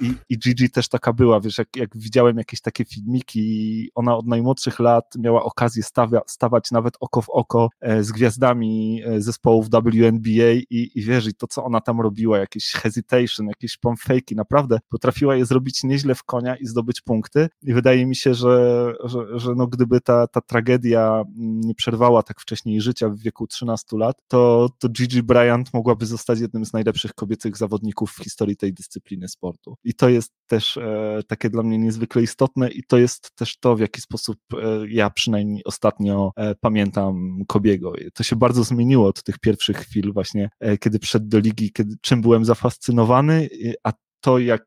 i, 0.01 0.13
i 0.29 0.39
Gigi 0.39 0.69
też 0.69 0.89
taka 0.89 1.13
była, 1.13 1.39
wiesz, 1.39 1.57
jak, 1.57 1.75
jak 1.75 1.97
widziałem 1.97 2.37
jakieś 2.37 2.61
takie 2.61 2.85
filmiki, 2.85 3.89
ona 3.95 4.17
od 4.17 4.27
najmłodszych 4.27 4.79
lat 4.79 5.05
miała 5.17 5.43
okazję 5.43 5.83
stawia, 5.83 6.21
stawać 6.27 6.71
nawet 6.71 6.93
oko 6.99 7.21
w 7.21 7.29
oko 7.29 7.69
e, 7.81 8.03
z 8.03 8.11
gwiazdami 8.11 9.01
e, 9.05 9.21
zespołów 9.21 9.69
WNBA 9.69 10.53
i, 10.69 10.91
i 10.95 11.01
wiesz, 11.01 11.27
i 11.27 11.33
to 11.33 11.47
co 11.47 11.63
ona 11.63 11.81
tam 11.81 12.01
robiła, 12.01 12.37
jakieś 12.37 12.71
hesitation, 12.71 13.47
jakieś 13.47 13.77
pomfejki, 13.77 14.35
naprawdę 14.35 14.79
potrafiła 14.89 15.35
je 15.35 15.45
zrobić 15.45 15.83
nieźle 15.83 16.15
w 16.15 16.23
konia 16.23 16.55
i 16.55 16.65
zdobyć 16.65 17.01
punkty 17.01 17.49
i 17.63 17.73
wydaje 17.73 18.05
mi 18.05 18.15
się, 18.15 18.33
że, 18.33 18.93
że, 19.03 19.39
że 19.39 19.55
no 19.55 19.67
gdyby 19.67 20.01
ta, 20.01 20.27
ta 20.27 20.41
tragedia 20.41 21.23
nie 21.35 21.75
przerwała 21.75 22.23
tak 22.23 22.41
wcześniej 22.41 22.81
życia 22.81 23.09
w 23.09 23.19
wieku 23.19 23.47
13 23.47 23.97
lat, 23.97 24.17
to, 24.27 24.69
to 24.79 24.89
Gigi 24.89 25.23
Bryant 25.23 25.73
mogłaby 25.73 26.05
zostać 26.05 26.39
jednym 26.39 26.65
z 26.65 26.73
najlepszych 26.73 27.13
kobiecych 27.13 27.57
zawodników 27.57 28.11
w 28.11 28.23
historii 28.23 28.57
tej 28.57 28.73
dyscypliny 28.73 29.27
sportu. 29.27 29.77
I 29.87 29.93
to 29.93 30.09
jest 30.09 30.33
też 30.47 30.77
e, 30.77 31.19
takie 31.27 31.49
dla 31.49 31.63
mnie 31.63 31.77
niezwykle 31.77 32.21
istotne 32.21 32.69
i 32.69 32.83
to 32.83 32.97
jest 32.97 33.35
też 33.35 33.57
to, 33.59 33.75
w 33.75 33.79
jaki 33.79 34.01
sposób 34.01 34.37
e, 34.53 34.57
ja 34.89 35.09
przynajmniej 35.09 35.63
ostatnio 35.63 36.31
e, 36.35 36.55
pamiętam 36.55 37.39
Kobiego. 37.47 37.93
To 38.13 38.23
się 38.23 38.35
bardzo 38.35 38.63
zmieniło 38.63 39.07
od 39.07 39.23
tych 39.23 39.39
pierwszych 39.39 39.77
chwil 39.77 40.13
właśnie, 40.13 40.49
kiedy 40.79 40.99
przyszedł 40.99 41.27
do 41.27 41.39
ligi, 41.39 41.71
kiedy, 41.71 41.95
czym 42.01 42.21
byłem 42.21 42.45
zafascynowany, 42.45 43.49
a 43.83 43.93
to, 44.21 44.39
jak, 44.39 44.65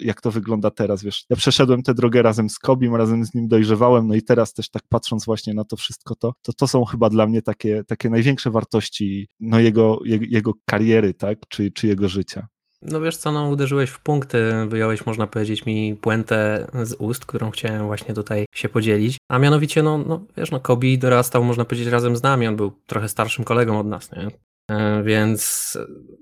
jak 0.00 0.20
to 0.20 0.30
wygląda 0.30 0.70
teraz, 0.70 1.02
wiesz, 1.02 1.24
ja 1.30 1.36
przeszedłem 1.36 1.82
tę 1.82 1.94
drogę 1.94 2.22
razem 2.22 2.50
z 2.50 2.58
Kobim, 2.58 2.94
razem 2.94 3.24
z 3.24 3.34
nim 3.34 3.48
dojrzewałem, 3.48 4.06
no 4.06 4.14
i 4.14 4.22
teraz 4.22 4.52
też 4.52 4.70
tak 4.70 4.82
patrząc 4.88 5.24
właśnie 5.24 5.54
na 5.54 5.64
to 5.64 5.76
wszystko, 5.76 6.14
to 6.14 6.32
to, 6.42 6.52
to 6.52 6.68
są 6.68 6.84
chyba 6.84 7.10
dla 7.10 7.26
mnie 7.26 7.42
takie, 7.42 7.84
takie 7.84 8.10
największe 8.10 8.50
wartości 8.50 9.28
no 9.40 9.60
jego, 9.60 9.98
jego, 10.04 10.24
jego 10.28 10.52
kariery, 10.64 11.14
tak, 11.14 11.38
czy, 11.48 11.70
czy 11.70 11.86
jego 11.86 12.08
życia. 12.08 12.46
No 12.90 13.00
wiesz 13.00 13.16
co, 13.16 13.32
no 13.32 13.48
uderzyłeś 13.48 13.90
w 13.90 14.00
punkty, 14.00 14.52
wyjąłeś 14.68 15.06
można 15.06 15.26
powiedzieć 15.26 15.66
mi 15.66 15.96
puentę 15.96 16.66
z 16.82 16.94
ust, 16.94 17.26
którą 17.26 17.50
chciałem 17.50 17.86
właśnie 17.86 18.14
tutaj 18.14 18.46
się 18.54 18.68
podzielić, 18.68 19.18
a 19.28 19.38
mianowicie 19.38 19.82
no, 19.82 19.98
no 19.98 20.24
wiesz, 20.36 20.50
no 20.50 20.60
Kobi 20.60 20.98
dorastał 20.98 21.44
można 21.44 21.64
powiedzieć 21.64 21.88
razem 21.88 22.16
z 22.16 22.22
nami, 22.22 22.46
on 22.46 22.56
był 22.56 22.72
trochę 22.86 23.08
starszym 23.08 23.44
kolegą 23.44 23.78
od 23.78 23.86
nas, 23.86 24.10
nie? 24.12 24.28
E, 24.70 25.02
więc 25.02 25.72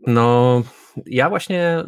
no 0.06 0.62
ja 1.06 1.28
właśnie 1.28 1.84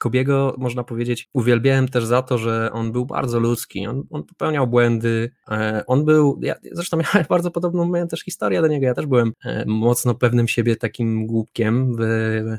Kobiego, 0.00 0.54
można 0.58 0.84
powiedzieć, 0.84 1.28
uwielbiałem 1.34 1.88
też 1.88 2.04
za 2.04 2.22
to, 2.22 2.38
że 2.38 2.70
on 2.72 2.92
był 2.92 3.06
bardzo 3.06 3.40
ludzki, 3.40 3.86
on, 3.86 4.02
on 4.10 4.24
popełniał 4.24 4.66
błędy, 4.66 5.30
e, 5.50 5.84
on 5.86 6.04
był, 6.04 6.40
ja 6.42 6.54
zresztą 6.72 6.96
miałem 7.14 7.26
bardzo 7.28 7.50
podobną 7.50 7.88
miałem 7.88 8.08
też 8.08 8.20
historię 8.20 8.60
do 8.60 8.66
niego, 8.66 8.86
ja 8.86 8.94
też 8.94 9.06
byłem 9.06 9.32
e, 9.44 9.64
mocno 9.66 10.14
pewnym 10.14 10.48
siebie 10.48 10.76
takim 10.76 11.26
głupkiem 11.26 11.96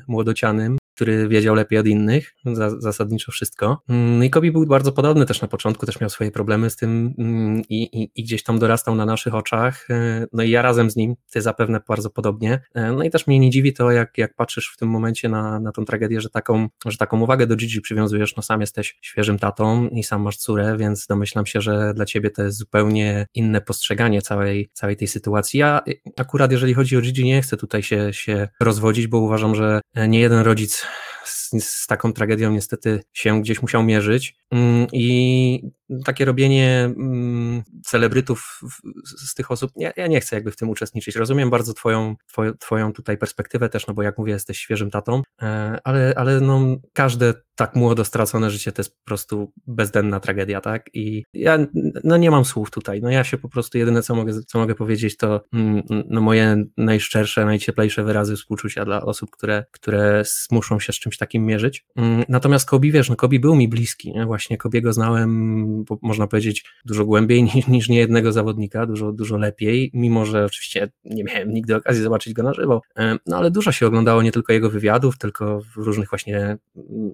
młodocianym, 0.07 0.77
który 0.97 1.27
wiedział 1.27 1.55
lepiej 1.55 1.79
od 1.79 1.87
innych, 1.87 2.35
za, 2.45 2.79
zasadniczo 2.79 3.31
wszystko. 3.31 3.81
No 3.87 4.23
I 4.23 4.29
Kobi 4.29 4.51
był 4.51 4.65
bardzo 4.65 4.91
podobny 4.91 5.25
też 5.25 5.41
na 5.41 5.47
początku, 5.47 5.85
też 5.85 5.99
miał 5.99 6.09
swoje 6.09 6.31
problemy 6.31 6.69
z 6.69 6.75
tym 6.75 7.13
mm, 7.17 7.61
i, 7.69 7.83
i, 7.83 8.11
i, 8.15 8.23
gdzieś 8.23 8.43
tam 8.43 8.59
dorastał 8.59 8.95
na 8.95 9.05
naszych 9.05 9.35
oczach. 9.35 9.89
E, 9.89 10.25
no 10.33 10.43
i 10.43 10.49
ja 10.49 10.61
razem 10.61 10.89
z 10.89 10.95
nim, 10.95 11.15
ty 11.31 11.41
zapewne 11.41 11.79
bardzo 11.87 12.09
podobnie. 12.09 12.61
E, 12.73 12.91
no 12.91 13.03
i 13.03 13.09
też 13.09 13.27
mnie 13.27 13.39
nie 13.39 13.49
dziwi 13.49 13.73
to, 13.73 13.91
jak, 13.91 14.17
jak 14.17 14.35
patrzysz 14.35 14.71
w 14.73 14.77
tym 14.77 14.89
momencie 14.89 15.29
na, 15.29 15.59
na 15.59 15.71
tą 15.71 15.85
tragedię, 15.85 16.21
że 16.21 16.29
taką, 16.29 16.67
że 16.85 16.97
taką 16.97 17.21
uwagę 17.21 17.47
do 17.47 17.55
Gigi 17.55 17.81
przywiązujesz, 17.81 18.35
no 18.35 18.43
sam 18.43 18.61
jesteś 18.61 18.97
świeżym 19.01 19.39
tatą 19.39 19.87
i 19.87 20.03
sam 20.03 20.21
masz 20.21 20.37
córę, 20.37 20.75
więc 20.79 21.07
domyślam 21.07 21.45
się, 21.45 21.61
że 21.61 21.93
dla 21.93 22.05
ciebie 22.05 22.29
to 22.29 22.43
jest 22.43 22.57
zupełnie 22.57 23.25
inne 23.33 23.61
postrzeganie 23.61 24.21
całej, 24.21 24.69
całej 24.73 24.97
tej 24.97 25.07
sytuacji. 25.07 25.59
Ja 25.59 25.81
akurat, 26.17 26.51
jeżeli 26.51 26.73
chodzi 26.73 26.97
o 26.97 27.01
Gigi, 27.01 27.25
nie 27.25 27.41
chcę 27.41 27.57
tutaj 27.57 27.83
się, 27.83 28.13
się 28.13 28.47
rozwodzić, 28.59 29.07
bo 29.07 29.17
uważam, 29.17 29.55
że 29.55 29.81
nie 30.07 30.19
jeden 30.19 30.39
rodzic 30.39 30.86
z, 31.29 31.49
z, 31.63 31.87
taką 31.87 32.13
tragedią 32.13 32.51
niestety 32.51 33.03
się 33.13 33.41
gdzieś 33.41 33.61
musiał 33.61 33.83
mierzyć. 33.83 34.35
Mm, 34.51 34.87
I 34.93 35.61
takie 36.05 36.25
robienie 36.25 36.93
mm, 36.97 37.63
celebrytów 37.83 38.61
z 39.03 39.33
tych 39.33 39.51
osób, 39.51 39.71
ja, 39.75 39.91
ja 39.97 40.07
nie 40.07 40.19
chcę 40.19 40.35
jakby 40.35 40.51
w 40.51 40.55
tym 40.55 40.69
uczestniczyć. 40.69 41.15
Rozumiem 41.15 41.49
bardzo 41.49 41.73
twoją, 41.73 42.15
twoją, 42.27 42.53
twoją 42.53 42.93
tutaj 42.93 43.17
perspektywę 43.17 43.69
też, 43.69 43.87
no 43.87 43.93
bo 43.93 44.03
jak 44.03 44.17
mówię, 44.17 44.33
jesteś 44.33 44.57
świeżym 44.57 44.91
tatą, 44.91 45.21
e, 45.41 45.79
ale, 45.83 46.13
ale 46.15 46.41
no, 46.41 46.77
każde 46.93 47.33
tak 47.55 47.75
młodo 47.75 48.05
stracone 48.05 48.51
życie 48.51 48.71
to 48.71 48.79
jest 48.79 48.95
po 48.95 49.05
prostu 49.05 49.51
bezdenna 49.67 50.19
tragedia, 50.19 50.61
tak? 50.61 50.89
I 50.93 51.23
ja 51.33 51.57
no 52.03 52.17
nie 52.17 52.31
mam 52.31 52.45
słów 52.45 52.71
tutaj. 52.71 53.01
No 53.01 53.09
ja 53.09 53.23
się 53.23 53.37
po 53.37 53.49
prostu 53.49 53.77
jedyne 53.77 54.03
co 54.03 54.15
mogę, 54.15 54.33
co 54.47 54.59
mogę 54.59 54.75
powiedzieć 54.75 55.17
to 55.17 55.41
mm, 55.53 55.83
no 56.09 56.21
moje 56.21 56.63
najszczersze, 56.77 57.45
najcieplejsze 57.45 58.03
wyrazy 58.03 58.35
współczucia 58.35 58.85
dla 58.85 59.01
osób, 59.01 59.31
które, 59.31 59.65
które 59.71 60.23
muszą 60.51 60.79
się 60.79 60.93
z 60.93 60.95
czymś 60.95 61.17
takim 61.17 61.45
mierzyć. 61.45 61.85
Natomiast 62.29 62.69
Kobi, 62.69 62.91
wiesz, 62.91 63.09
no 63.09 63.15
Kobi 63.15 63.39
był 63.39 63.55
mi 63.55 63.67
bliski, 63.67 64.11
nie? 64.11 64.25
Właśnie 64.37 64.57
Kobiego 64.57 64.93
znałem 64.93 65.83
można 66.01 66.27
powiedzieć, 66.27 66.65
dużo 66.85 67.05
głębiej 67.05 67.43
niż, 67.55 67.67
niż 67.67 67.89
niejednego 67.89 68.31
zawodnika, 68.31 68.85
dużo, 68.85 69.11
dużo 69.11 69.37
lepiej, 69.37 69.91
mimo 69.93 70.25
że 70.25 70.45
oczywiście 70.45 70.89
nie 71.05 71.23
miałem 71.23 71.53
nigdy 71.53 71.75
okazji 71.75 72.03
zobaczyć 72.03 72.33
go 72.33 72.43
na 72.43 72.53
żywo, 72.53 72.81
no 73.25 73.37
ale 73.37 73.51
dużo 73.51 73.71
się 73.71 73.87
oglądało 73.87 74.21
nie 74.21 74.31
tylko 74.31 74.53
jego 74.53 74.69
wywiadów, 74.69 75.17
tylko 75.17 75.59
różnych 75.75 76.09
właśnie 76.09 76.37
mm, 76.37 77.13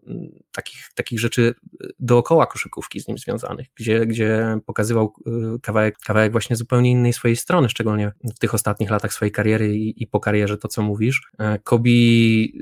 takich, 0.52 0.90
takich 0.96 1.20
rzeczy 1.20 1.54
dookoła 2.00 2.46
koszykówki 2.46 3.00
z 3.00 3.08
nim 3.08 3.18
związanych, 3.18 3.68
gdzie, 3.76 4.06
gdzie 4.06 4.58
pokazywał 4.66 5.14
y, 5.56 5.60
kawałek, 5.62 5.98
kawałek 5.98 6.32
właśnie 6.32 6.56
zupełnie 6.56 6.92
innej 6.92 7.14
swojej 7.14 7.36
strony, 7.36 7.70
szczególnie 7.70 8.12
w 8.36 8.40
tych 8.40 8.54
ostatnich 8.54 8.90
latach 8.90 9.14
swojej 9.14 9.32
kariery 9.32 9.78
i, 9.78 10.04
i 10.04 10.08
po 10.08 10.20
karierze 10.20 10.58
to, 10.58 10.68
co 10.68 10.82
mówisz. 10.82 11.22
E, 11.40 11.60
Kobi 11.60 12.54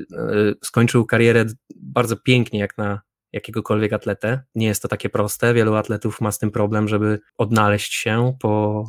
skończył 0.63 1.05
karierę 1.05 1.45
bardzo 1.75 2.17
pięknie, 2.17 2.59
jak 2.59 2.77
na 2.77 3.01
jakiegokolwiek 3.33 3.93
atletę. 3.93 4.43
Nie 4.55 4.67
jest 4.67 4.81
to 4.81 4.87
takie 4.87 5.09
proste. 5.09 5.53
Wielu 5.53 5.75
atletów 5.75 6.21
ma 6.21 6.31
z 6.31 6.39
tym 6.39 6.51
problem, 6.51 6.87
żeby 6.87 7.19
odnaleźć 7.37 7.93
się 7.93 8.33
po, 8.39 8.83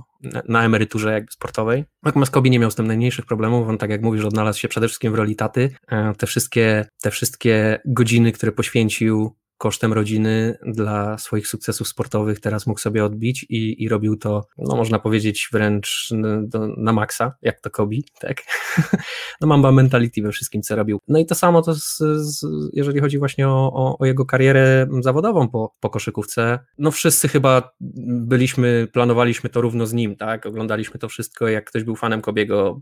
na 0.49 0.65
emeryturze 0.65 1.13
jakby 1.13 1.33
sportowej. 1.33 1.85
Natomiast 2.03 2.33
Kobi 2.33 2.51
nie 2.51 2.59
miał 2.59 2.71
z 2.71 2.75
tym 2.75 2.87
najmniejszych 2.87 3.27
problemów. 3.27 3.69
On, 3.69 3.79
tak 3.79 3.91
jak 3.91 4.03
mówisz, 4.03 4.25
odnalazł 4.25 4.59
się 4.59 4.69
przede 4.69 4.89
wszystkim 4.89 5.13
w 5.13 5.15
roli 5.15 5.37
taty. 5.37 5.71
E, 5.89 6.15
te 6.15 6.27
wszystkie, 6.27 6.87
te 7.03 7.11
wszystkie 7.11 7.81
godziny, 7.85 8.33
które 8.33 8.53
poświęcił 8.53 9.37
kosztem 9.63 9.93
rodziny 9.93 10.59
dla 10.67 11.19
swoich 11.19 11.47
sukcesów 11.47 11.89
sportowych 11.89 12.41
teraz 12.41 12.67
mógł 12.67 12.81
sobie 12.81 13.05
odbić 13.05 13.47
i, 13.49 13.83
i 13.85 13.89
robił 13.89 14.17
to, 14.17 14.47
no 14.59 14.77
można 14.77 14.99
powiedzieć 14.99 15.49
wręcz 15.53 16.11
do, 16.43 16.67
na 16.77 16.93
maksa, 16.93 17.35
jak 17.43 17.61
to 17.61 17.71
Kobi, 17.71 18.05
tak? 18.21 18.43
no 19.41 19.47
mamba 19.47 19.73
mentality 19.73 20.23
we 20.23 20.33
wszystkim, 20.33 20.63
co 20.63 20.77
robił. 20.77 20.99
No 21.09 21.19
i 21.19 21.27
to 21.27 21.35
samo 21.35 21.63
to 21.63 21.75
z, 21.75 21.99
z, 21.99 22.47
jeżeli 22.73 23.01
chodzi 23.01 23.19
właśnie 23.19 23.49
o, 23.49 23.73
o, 23.75 23.99
o, 23.99 24.07
jego 24.07 24.27
karierę 24.27 24.87
zawodową 25.01 25.49
po, 25.49 25.75
po 25.81 25.91
koszykówce, 25.91 26.59
no 26.79 26.91
wszyscy 26.91 27.29
chyba 27.29 27.73
byliśmy, 27.81 28.89
planowaliśmy 28.93 29.51
to 29.51 29.61
równo 29.61 29.87
z 29.87 29.93
nim, 29.93 30.17
tak? 30.17 30.47
Oglądaliśmy 30.47 31.01
to 31.01 31.09
wszystko, 31.09 31.49
jak 31.49 31.65
ktoś 31.65 31.85
był 31.85 31.97
fanem 31.97 32.21
Kobiego 32.21 32.81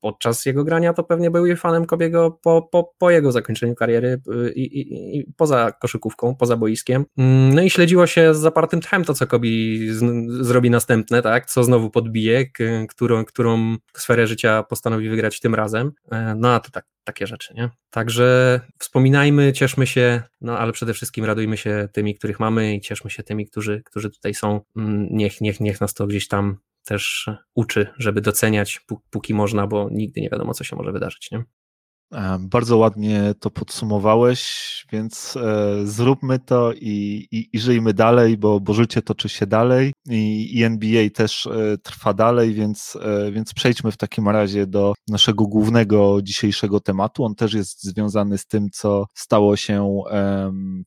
podczas 0.00 0.46
jego 0.46 0.64
grania, 0.64 0.92
to 0.92 1.04
pewnie 1.04 1.30
był 1.30 1.56
fanem 1.56 1.86
Kobiego 1.86 2.38
po, 2.42 2.62
po, 2.62 2.92
po 2.98 3.10
jego 3.10 3.32
zakończeniu 3.32 3.74
kariery 3.74 4.22
y, 4.46 4.52
i, 4.52 4.80
i, 4.80 5.18
i 5.18 5.32
poza 5.36 5.72
koszykówką 5.72 6.19
poza 6.38 6.56
boiskiem. 6.56 7.04
Mm, 7.18 7.54
no 7.54 7.62
i 7.62 7.70
śledziło 7.70 8.06
się 8.06 8.34
z 8.34 8.38
zapartym 8.38 8.80
tchem 8.80 9.04
to, 9.04 9.14
co 9.14 9.26
Kobi 9.26 9.88
zrobi 10.28 10.70
następne, 10.70 11.22
tak? 11.22 11.46
Co 11.46 11.64
znowu 11.64 11.90
podbije, 11.90 12.46
którą, 12.88 13.24
którą 13.24 13.76
sferę 13.96 14.26
życia 14.26 14.62
postanowi 14.62 15.08
wygrać 15.08 15.40
tym 15.40 15.54
razem. 15.54 15.92
E, 16.12 16.34
no 16.34 16.54
a 16.54 16.60
to 16.60 16.70
tak, 16.70 16.84
takie 17.04 17.26
rzeczy, 17.26 17.54
nie? 17.54 17.70
Także 17.90 18.60
wspominajmy, 18.78 19.52
cieszmy 19.52 19.86
się, 19.86 20.22
no 20.40 20.58
ale 20.58 20.72
przede 20.72 20.94
wszystkim 20.94 21.24
radujmy 21.24 21.56
się 21.56 21.88
tymi, 21.92 22.14
których 22.14 22.40
mamy 22.40 22.74
i 22.74 22.80
cieszmy 22.80 23.10
się 23.10 23.22
tymi, 23.22 23.46
którzy, 23.46 23.82
którzy 23.84 24.10
tutaj 24.10 24.34
są. 24.34 24.60
Mm, 24.76 25.08
niech, 25.10 25.40
niech, 25.40 25.60
niech 25.60 25.80
nas 25.80 25.94
to 25.94 26.06
gdzieś 26.06 26.28
tam 26.28 26.56
też 26.84 27.30
uczy, 27.54 27.86
żeby 27.98 28.20
doceniać, 28.20 28.80
póki 29.10 29.34
można, 29.34 29.66
bo 29.66 29.88
nigdy 29.92 30.20
nie 30.20 30.30
wiadomo, 30.30 30.54
co 30.54 30.64
się 30.64 30.76
może 30.76 30.92
wydarzyć. 30.92 31.30
Nie? 31.30 31.44
E, 32.12 32.38
bardzo 32.40 32.76
ładnie 32.76 33.34
to 33.40 33.50
podsumowałeś, 33.50 34.40
więc 34.92 35.36
e, 35.36 35.86
zróbmy 35.86 36.38
to 36.38 36.72
i, 36.72 37.28
i, 37.30 37.48
i 37.52 37.58
żyjmy 37.58 37.94
dalej, 37.94 38.38
bo, 38.38 38.60
bo 38.60 38.74
życie 38.74 39.02
toczy 39.02 39.28
się 39.28 39.46
dalej 39.46 39.92
i, 40.08 40.50
i 40.58 40.64
NBA 40.64 41.10
też 41.10 41.46
e, 41.46 41.78
trwa 41.78 42.14
dalej, 42.14 42.54
więc, 42.54 42.98
więc 43.32 43.54
przejdźmy 43.54 43.92
w 43.92 43.96
takim 43.96 44.28
razie 44.28 44.66
do 44.66 44.94
naszego 45.08 45.46
głównego 45.46 46.22
dzisiejszego 46.22 46.80
tematu. 46.80 47.24
On 47.24 47.34
też 47.34 47.54
jest 47.54 47.84
związany 47.84 48.38
z 48.38 48.46
tym, 48.46 48.70
co 48.72 49.06
stało 49.14 49.56
się 49.56 50.02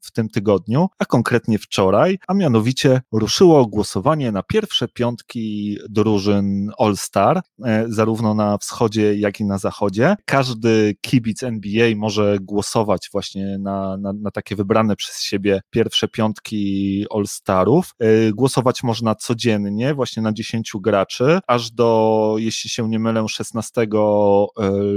w 0.01 0.11
tym 0.11 0.29
tygodniu, 0.29 0.87
a 0.99 1.05
konkretnie 1.05 1.59
wczoraj, 1.59 2.19
a 2.27 2.33
mianowicie 2.33 3.01
ruszyło 3.11 3.67
głosowanie 3.67 4.31
na 4.31 4.43
pierwsze 4.43 4.87
piątki 4.87 5.77
drużyn 5.89 6.71
All-Star, 6.79 7.41
zarówno 7.87 8.33
na 8.33 8.57
wschodzie, 8.57 9.15
jak 9.15 9.39
i 9.39 9.45
na 9.45 9.57
zachodzie. 9.57 10.15
Każdy 10.25 10.95
kibic 11.13 11.43
NBA 11.43 11.95
może 11.95 12.37
głosować 12.41 13.09
właśnie 13.11 13.57
na, 13.57 13.97
na, 13.97 14.13
na 14.13 14.31
takie 14.31 14.55
wybrane 14.55 14.95
przez 14.95 15.21
siebie 15.21 15.61
pierwsze 15.69 16.07
piątki 16.07 17.05
All-Starów. 17.11 17.95
Głosować 18.33 18.83
można 18.83 19.15
codziennie, 19.15 19.93
właśnie 19.93 20.23
na 20.23 20.33
10 20.33 20.71
graczy, 20.75 21.39
aż 21.47 21.71
do, 21.71 22.35
jeśli 22.37 22.69
się 22.69 22.89
nie 22.89 22.99
mylę, 22.99 23.25
16 23.27 23.87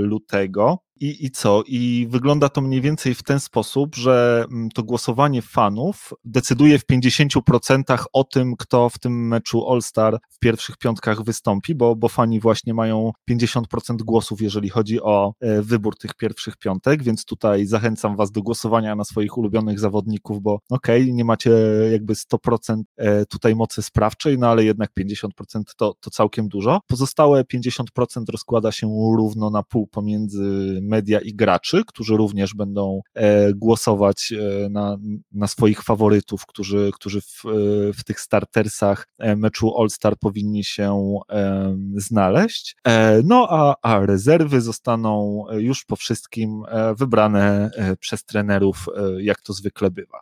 lutego. 0.03 0.86
I, 1.01 1.27
I 1.27 1.31
co? 1.31 1.63
I 1.67 2.07
wygląda 2.11 2.49
to 2.49 2.61
mniej 2.61 2.81
więcej 2.81 3.15
w 3.15 3.23
ten 3.23 3.41
sposób, 3.41 3.95
że 3.97 4.45
mm, 4.51 4.69
to 4.71 4.83
głosowanie 4.83 5.43
fanów 5.43 6.13
decyduje 6.25 6.79
w 6.79 6.87
50% 6.87 8.05
o 8.13 8.25
tym, 8.25 8.57
kto 8.57 8.89
w 8.89 8.99
tym 8.99 9.29
meczu 9.29 9.71
All-Star 9.71 10.19
w 10.31 10.39
pierwszych 10.39 10.77
piątkach 10.77 11.23
wystąpi, 11.23 11.75
bo, 11.75 11.97
bo 11.97 12.09
fani 12.09 12.41
właśnie 12.41 12.75
mają 12.75 13.11
50% 13.31 13.63
głosów, 13.97 14.41
jeżeli 14.41 14.69
chodzi 14.69 15.03
o 15.03 15.33
e, 15.41 15.63
wybór 15.63 15.99
tych 15.99 16.15
pierwszych 16.15 16.57
piątek, 16.57 17.03
więc 17.03 17.25
tutaj 17.25 17.67
zachęcam 17.67 18.17
Was 18.17 18.31
do 18.31 18.43
głosowania 18.43 18.97
na 18.97 19.05
swoich 19.05 19.39
ulubionych 19.39 19.81
zawodników, 19.81 20.43
bo 20.43 20.59
okej, 20.71 21.03
okay, 21.03 21.15
nie 21.15 21.25
macie 21.25 21.51
jakby 21.93 22.15
100% 22.15 22.83
e, 22.97 23.27
tutaj 23.27 23.57
mocy 23.57 23.83
sprawczej, 23.83 24.39
no 24.39 24.49
ale 24.49 24.65
jednak 24.65 24.91
50% 25.01 25.29
to, 25.77 25.95
to 26.01 26.11
całkiem 26.11 26.49
dużo. 26.49 26.81
Pozostałe 26.87 27.45
50% 27.45 27.83
rozkłada 28.33 28.73
się 28.73 28.87
równo 29.17 29.51
na 29.51 29.63
pół 29.63 29.87
pomiędzy 29.87 30.81
media 30.87 31.21
i 31.21 31.35
graczy, 31.35 31.83
którzy 31.87 32.17
również 32.17 32.55
będą 32.55 33.01
e, 33.15 33.55
głosować 33.55 34.33
e, 34.33 34.69
na, 34.69 34.97
na 35.33 35.47
swoich 35.47 35.83
faworytów, 35.83 36.47
którzy, 36.47 36.91
którzy 36.95 37.21
w, 37.21 37.45
e, 37.45 37.93
w 37.93 38.05
tych 38.05 38.21
startersach 38.21 39.09
meczu 39.37 39.81
All-Star 39.81 40.17
powinni 40.19 40.65
się 40.65 41.19
znaleźć. 41.97 42.77
No 43.25 43.47
a, 43.51 43.75
a 43.83 44.07
rezerwy 44.07 44.61
zostaną 44.61 45.45
już 45.53 45.85
po 45.85 45.97
wszystkim 45.97 46.63
wybrane 46.99 47.71
przez 48.01 48.25
trenerów, 48.25 48.87
jak 49.19 49.43
to 49.43 49.53
zwykle 49.53 49.91
bywa. 49.91 50.21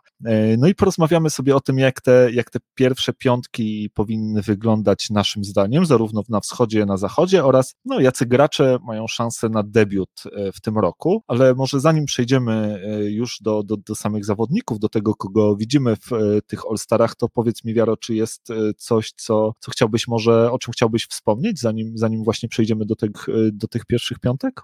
No 0.57 0.67
i 0.67 0.75
porozmawiamy 0.75 1.29
sobie 1.29 1.55
o 1.55 1.61
tym, 1.61 1.79
jak 1.79 2.01
te, 2.01 2.31
jak 2.31 2.49
te 2.49 2.59
pierwsze 2.75 3.13
piątki 3.13 3.89
powinny 3.93 4.41
wyglądać 4.41 5.09
naszym 5.09 5.43
zdaniem, 5.43 5.85
zarówno 5.85 6.21
na 6.29 6.39
wschodzie, 6.39 6.85
na 6.85 6.97
zachodzie 6.97 7.45
oraz 7.45 7.75
no, 7.85 7.99
jacy 7.99 8.25
gracze 8.25 8.77
mają 8.83 9.07
szansę 9.07 9.49
na 9.49 9.63
debiut 9.63 10.23
w 10.55 10.61
tym 10.61 10.77
roku, 10.77 11.23
ale 11.27 11.55
może 11.55 11.79
zanim 11.79 12.05
przejdziemy 12.05 12.81
e, 12.85 13.03
już 13.03 13.37
do, 13.41 13.63
do, 13.63 13.77
do 13.77 13.95
samych 13.95 14.25
zawodników, 14.25 14.79
do 14.79 14.89
tego, 14.89 15.15
kogo 15.15 15.55
widzimy 15.55 15.95
w 15.95 16.13
e, 16.13 16.41
tych 16.41 16.65
All-Starach, 16.69 17.15
to 17.15 17.29
powiedz 17.29 17.63
mi, 17.63 17.73
Wiaro, 17.73 17.97
czy 17.97 18.15
jest 18.15 18.51
e, 18.51 18.73
coś, 18.77 19.11
co, 19.11 19.53
co 19.59 19.71
chciałbyś 19.71 20.07
może, 20.07 20.51
o 20.51 20.59
czym 20.59 20.71
chciałbyś 20.71 21.05
wspomnieć, 21.05 21.59
zanim, 21.59 21.97
zanim 21.97 22.23
właśnie 22.23 22.49
przejdziemy 22.49 22.85
do 22.85 22.95
tych, 22.95 23.11
do 23.53 23.67
tych 23.67 23.85
pierwszych 23.85 24.19
piątek? 24.19 24.61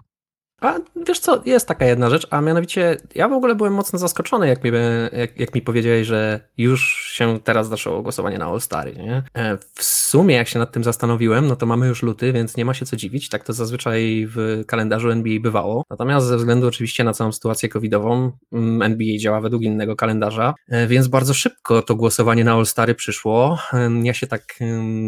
A 0.62 0.78
wiesz 1.06 1.18
co, 1.18 1.42
jest 1.46 1.68
taka 1.68 1.84
jedna 1.84 2.10
rzecz, 2.10 2.26
a 2.30 2.40
mianowicie 2.40 2.96
ja 3.14 3.28
w 3.28 3.32
ogóle 3.32 3.54
byłem 3.54 3.74
mocno 3.74 3.98
zaskoczony, 3.98 4.48
jak 4.48 4.64
mi, 4.64 4.70
jak, 5.12 5.40
jak 5.40 5.54
mi 5.54 5.62
powiedziałeś, 5.62 6.06
że 6.06 6.40
już 6.58 7.10
się 7.12 7.40
teraz 7.44 7.68
zaczęło 7.68 8.02
głosowanie 8.02 8.38
na 8.38 8.46
All-Stary, 8.46 8.94
nie? 8.96 9.22
E, 9.34 9.58
w 9.74 9.82
sumie, 9.82 10.34
jak 10.34 10.48
się 10.48 10.58
nad 10.58 10.72
tym 10.72 10.84
zastanowiłem, 10.84 11.46
no 11.46 11.56
to 11.56 11.66
mamy 11.66 11.86
już 11.86 12.02
luty, 12.02 12.32
więc 12.32 12.56
nie 12.56 12.64
ma 12.64 12.74
się 12.74 12.86
co 12.86 12.96
dziwić, 12.96 13.28
tak 13.28 13.44
to 13.44 13.52
zazwyczaj 13.52 14.26
w 14.30 14.64
kalendarzu 14.66 15.10
NBA 15.10 15.40
bywało. 15.40 15.84
Natomiast 15.90 16.26
ze 16.26 16.36
względu 16.36 16.68
oczywiście 16.68 17.04
na 17.04 17.12
całą 17.12 17.32
sytuację 17.32 17.68
covidową, 17.68 18.32
mm, 18.52 18.82
NBA 18.82 19.18
działa 19.18 19.40
według 19.40 19.62
innego 19.62 19.96
kalendarza, 19.96 20.54
e, 20.68 20.86
więc 20.86 21.08
bardzo 21.08 21.34
szybko 21.34 21.82
to 21.82 21.94
głosowanie 21.94 22.44
na 22.44 22.52
All-Stary 22.52 22.94
przyszło. 22.94 23.58
Ja 24.02 24.14
się 24.14 24.26
tak 24.26 24.42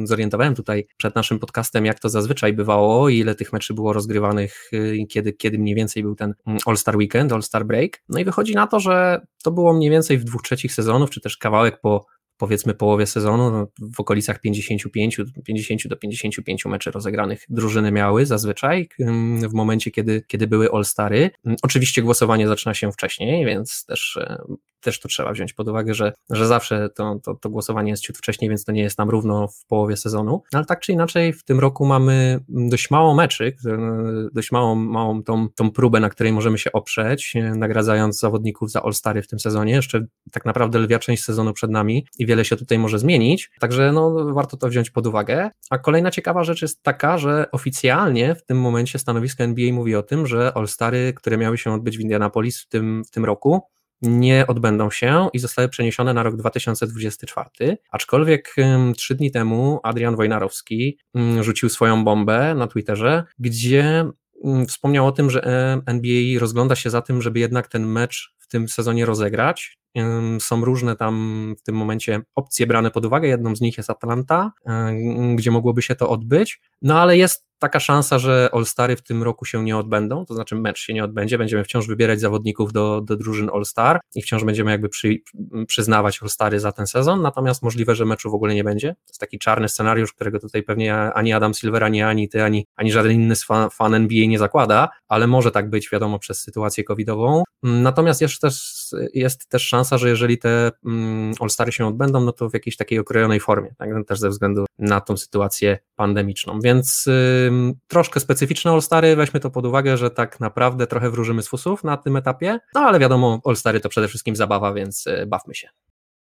zorientowałem 0.04 0.54
tutaj 0.54 0.86
przed 0.96 1.14
naszym 1.14 1.38
podcastem, 1.38 1.86
jak 1.86 2.00
to 2.00 2.08
zazwyczaj 2.08 2.52
bywało, 2.52 3.08
ile 3.08 3.34
tych 3.34 3.52
meczy 3.52 3.74
było 3.74 3.92
rozgrywanych, 3.92 4.70
y, 4.72 5.06
kiedy 5.08 5.32
kiedy 5.44 5.58
mniej 5.58 5.74
więcej 5.74 6.02
był 6.02 6.14
ten 6.14 6.34
mm, 6.46 6.58
All-Star 6.66 6.96
Weekend, 6.96 7.32
All-Star 7.32 7.66
Break. 7.66 8.02
No 8.08 8.18
i 8.18 8.24
wychodzi 8.24 8.54
na 8.54 8.66
to, 8.66 8.80
że 8.80 9.26
to 9.42 9.50
było 9.50 9.74
mniej 9.74 9.90
więcej 9.90 10.18
w 10.18 10.24
dwóch 10.24 10.42
trzecich 10.42 10.72
sezonów, 10.72 11.10
czy 11.10 11.20
też 11.20 11.36
kawałek 11.36 11.80
po 11.80 12.06
powiedzmy 12.36 12.74
połowie 12.74 13.06
sezonu, 13.06 13.50
no, 13.50 13.66
w 13.96 14.00
okolicach 14.00 14.40
55, 14.40 15.20
50 15.44 15.88
do 15.88 15.96
55 15.96 16.64
meczy 16.64 16.90
rozegranych 16.90 17.44
drużyny 17.48 17.92
miały 17.92 18.26
zazwyczaj 18.26 18.88
w 19.48 19.52
momencie, 19.52 19.90
kiedy, 19.90 20.22
kiedy 20.28 20.46
były 20.46 20.70
All-Stary. 20.70 21.30
Oczywiście 21.62 22.02
głosowanie 22.02 22.48
zaczyna 22.48 22.74
się 22.74 22.92
wcześniej, 22.92 23.46
więc 23.46 23.84
też 23.84 24.18
też 24.84 25.00
to 25.00 25.08
trzeba 25.08 25.32
wziąć 25.32 25.52
pod 25.52 25.68
uwagę, 25.68 25.94
że, 25.94 26.12
że 26.30 26.46
zawsze 26.46 26.88
to, 26.88 27.20
to, 27.22 27.34
to 27.34 27.50
głosowanie 27.50 27.90
jest 27.90 28.02
ciut 28.02 28.18
wcześniej, 28.18 28.48
więc 28.48 28.64
to 28.64 28.72
nie 28.72 28.82
jest 28.82 28.96
tam 28.96 29.10
równo 29.10 29.48
w 29.48 29.66
połowie 29.66 29.96
sezonu. 29.96 30.42
No, 30.52 30.58
ale 30.58 30.64
tak 30.64 30.80
czy 30.80 30.92
inaczej, 30.92 31.32
w 31.32 31.44
tym 31.44 31.60
roku 31.60 31.86
mamy 31.86 32.40
dość 32.48 32.90
mało 32.90 33.14
meczy, 33.14 33.56
dość 34.32 34.52
małą, 34.52 34.74
małą 34.74 35.22
tą, 35.22 35.48
tą 35.48 35.70
próbę, 35.70 36.00
na 36.00 36.10
której 36.10 36.32
możemy 36.32 36.58
się 36.58 36.72
oprzeć, 36.72 37.34
nagradzając 37.56 38.20
zawodników 38.20 38.70
za 38.70 38.82
All-Stary 38.82 39.22
w 39.22 39.26
tym 39.26 39.38
sezonie. 39.38 39.72
Jeszcze 39.72 40.06
tak 40.32 40.44
naprawdę 40.44 40.78
lwia 40.78 40.98
część 40.98 41.24
sezonu 41.24 41.52
przed 41.52 41.70
nami 41.70 42.06
i 42.18 42.26
wiele 42.26 42.44
się 42.44 42.56
tutaj 42.56 42.78
może 42.78 42.98
zmienić, 42.98 43.50
także 43.60 43.92
no, 43.92 44.34
warto 44.34 44.56
to 44.56 44.68
wziąć 44.68 44.90
pod 44.90 45.06
uwagę. 45.06 45.50
A 45.70 45.78
kolejna 45.78 46.10
ciekawa 46.10 46.44
rzecz 46.44 46.62
jest 46.62 46.82
taka, 46.82 47.18
że 47.18 47.50
oficjalnie 47.52 48.34
w 48.34 48.44
tym 48.44 48.60
momencie 48.60 48.98
stanowisko 48.98 49.44
NBA 49.44 49.72
mówi 49.72 49.96
o 49.96 50.02
tym, 50.02 50.26
że 50.26 50.52
All-Stary, 50.54 51.12
które 51.16 51.36
miały 51.36 51.58
się 51.58 51.72
odbyć 51.72 51.98
w 51.98 52.00
Indianapolis 52.00 52.62
w 52.62 52.68
tym, 52.68 53.02
w 53.04 53.10
tym 53.10 53.24
roku, 53.24 53.62
nie 54.04 54.46
odbędą 54.46 54.90
się 54.90 55.28
i 55.32 55.38
zostały 55.38 55.68
przeniesione 55.68 56.14
na 56.14 56.22
rok 56.22 56.36
2024. 56.36 57.78
Aczkolwiek 57.90 58.54
trzy 58.96 59.14
dni 59.14 59.30
temu 59.30 59.80
Adrian 59.82 60.16
Wojnarowski 60.16 60.98
rzucił 61.40 61.68
swoją 61.68 62.04
bombę 62.04 62.54
na 62.54 62.66
Twitterze, 62.66 63.24
gdzie 63.38 64.04
wspomniał 64.68 65.06
o 65.06 65.12
tym, 65.12 65.30
że 65.30 65.44
e, 65.44 65.80
NBA 65.86 66.40
rozgląda 66.40 66.76
się 66.76 66.90
za 66.90 67.02
tym, 67.02 67.22
żeby 67.22 67.38
jednak 67.38 67.68
ten 67.68 67.86
mecz 67.86 68.34
w 68.38 68.48
tym 68.48 68.68
sezonie 68.68 69.06
rozegrać. 69.06 69.78
Są 70.40 70.64
różne 70.64 70.96
tam 70.96 71.54
w 71.58 71.62
tym 71.62 71.74
momencie 71.74 72.20
opcje 72.34 72.66
brane 72.66 72.90
pod 72.90 73.04
uwagę. 73.04 73.28
Jedną 73.28 73.56
z 73.56 73.60
nich 73.60 73.76
jest 73.76 73.90
Atlanta, 73.90 74.52
gdzie 75.34 75.50
mogłoby 75.50 75.82
się 75.82 75.94
to 75.94 76.08
odbyć. 76.08 76.60
No 76.82 77.00
ale 77.00 77.16
jest 77.16 77.44
taka 77.58 77.80
szansa, 77.80 78.18
że 78.18 78.48
All-Stary 78.52 78.96
w 78.96 79.02
tym 79.02 79.22
roku 79.22 79.44
się 79.44 79.64
nie 79.64 79.76
odbędą, 79.76 80.24
to 80.26 80.34
znaczy 80.34 80.54
mecz 80.56 80.78
się 80.78 80.94
nie 80.94 81.04
odbędzie, 81.04 81.38
będziemy 81.38 81.64
wciąż 81.64 81.86
wybierać 81.86 82.20
zawodników 82.20 82.72
do, 82.72 83.00
do 83.00 83.16
drużyn 83.16 83.50
All-Star 83.54 84.00
i 84.14 84.22
wciąż 84.22 84.44
będziemy 84.44 84.70
jakby 84.70 84.88
przy, 84.88 85.16
przyznawać 85.66 86.22
All-Stary 86.22 86.60
za 86.60 86.72
ten 86.72 86.86
sezon, 86.86 87.22
natomiast 87.22 87.62
możliwe, 87.62 87.94
że 87.94 88.04
meczu 88.04 88.30
w 88.30 88.34
ogóle 88.34 88.54
nie 88.54 88.64
będzie. 88.64 88.88
To 88.88 89.10
jest 89.10 89.20
taki 89.20 89.38
czarny 89.38 89.68
scenariusz, 89.68 90.12
którego 90.12 90.40
tutaj 90.40 90.62
pewnie 90.62 90.94
ani 90.94 91.32
Adam 91.32 91.54
Silver, 91.54 91.84
ani 91.84 92.02
ani 92.02 92.28
ty, 92.28 92.44
ani, 92.44 92.66
ani 92.76 92.92
żaden 92.92 93.12
inny 93.12 93.34
fan, 93.72 93.94
NBA 93.94 94.26
nie 94.26 94.38
zakłada, 94.38 94.88
ale 95.08 95.26
może 95.26 95.50
tak 95.50 95.70
być, 95.70 95.90
wiadomo, 95.90 96.18
przez 96.18 96.40
sytuację 96.40 96.84
covidową. 96.84 97.42
Natomiast 97.62 98.20
jeszcze 98.20 98.38
też, 98.38 98.83
jest 99.14 99.48
też 99.48 99.66
szansa, 99.66 99.98
że 99.98 100.08
jeżeli 100.08 100.38
te 100.38 100.70
mm, 100.86 101.34
All-Stary 101.40 101.72
się 101.72 101.86
odbędą, 101.86 102.20
no 102.20 102.32
to 102.32 102.50
w 102.50 102.54
jakiejś 102.54 102.76
takiej 102.76 102.98
okrojonej 102.98 103.40
formie, 103.40 103.74
tak? 103.78 103.88
też 104.06 104.18
ze 104.18 104.28
względu 104.28 104.64
na 104.78 105.00
tą 105.00 105.16
sytuację 105.16 105.78
pandemiczną, 105.96 106.60
więc 106.60 107.08
troszkę 107.88 108.20
specyficzne 108.20 108.70
All-Stary, 108.70 109.16
weźmy 109.16 109.40
to 109.40 109.50
pod 109.50 109.66
uwagę, 109.66 109.96
że 109.96 110.10
tak 110.10 110.40
naprawdę 110.40 110.86
trochę 110.86 111.10
wróżymy 111.10 111.42
z 111.42 111.48
fusów 111.48 111.84
na 111.84 111.96
tym 111.96 112.16
etapie, 112.16 112.58
no 112.74 112.80
ale 112.80 112.98
wiadomo, 112.98 113.40
All-Stary 113.44 113.80
to 113.80 113.88
przede 113.88 114.08
wszystkim 114.08 114.36
zabawa, 114.36 114.72
więc 114.72 115.06
y, 115.06 115.26
bawmy 115.26 115.54
się. 115.54 115.68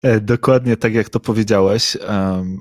E, 0.07 0.21
dokładnie 0.21 0.77
tak 0.77 0.95
jak 0.95 1.09
to 1.09 1.21
powiedziałeś. 1.21 1.97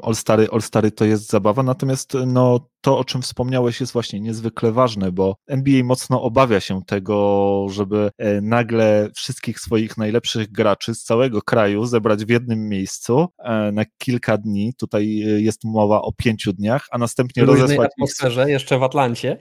All-Stary, 0.03 0.47
All-Stary 0.51 0.91
to 0.91 1.05
jest 1.05 1.29
zabawa, 1.29 1.63
natomiast 1.63 2.13
no, 2.27 2.69
to, 2.81 2.97
o 2.97 3.03
czym 3.03 3.21
wspomniałeś, 3.21 3.79
jest 3.79 3.93
właśnie 3.93 4.19
niezwykle 4.19 4.71
ważne, 4.71 5.11
bo 5.11 5.35
NBA 5.47 5.83
mocno 5.83 6.21
obawia 6.21 6.59
się 6.59 6.81
tego, 6.87 7.67
żeby 7.69 8.11
e, 8.17 8.41
nagle 8.41 9.09
wszystkich 9.15 9.59
swoich 9.59 9.97
najlepszych 9.97 10.51
graczy 10.51 10.95
z 10.95 11.03
całego 11.03 11.41
kraju 11.41 11.85
zebrać 11.85 12.25
w 12.25 12.29
jednym 12.29 12.69
miejscu 12.69 13.27
e, 13.39 13.71
na 13.71 13.83
kilka 13.97 14.37
dni. 14.37 14.73
Tutaj 14.77 15.07
jest 15.37 15.63
mowa 15.63 16.01
o 16.01 16.11
pięciu 16.11 16.53
dniach, 16.53 16.87
a 16.91 16.97
następnie 16.97 17.45
rozesłać. 17.45 17.89
W 17.89 17.93
atmosferze, 17.93 18.43
ich... 18.43 18.49
jeszcze 18.49 18.79
w 18.79 18.83
Atlancie. 18.83 19.37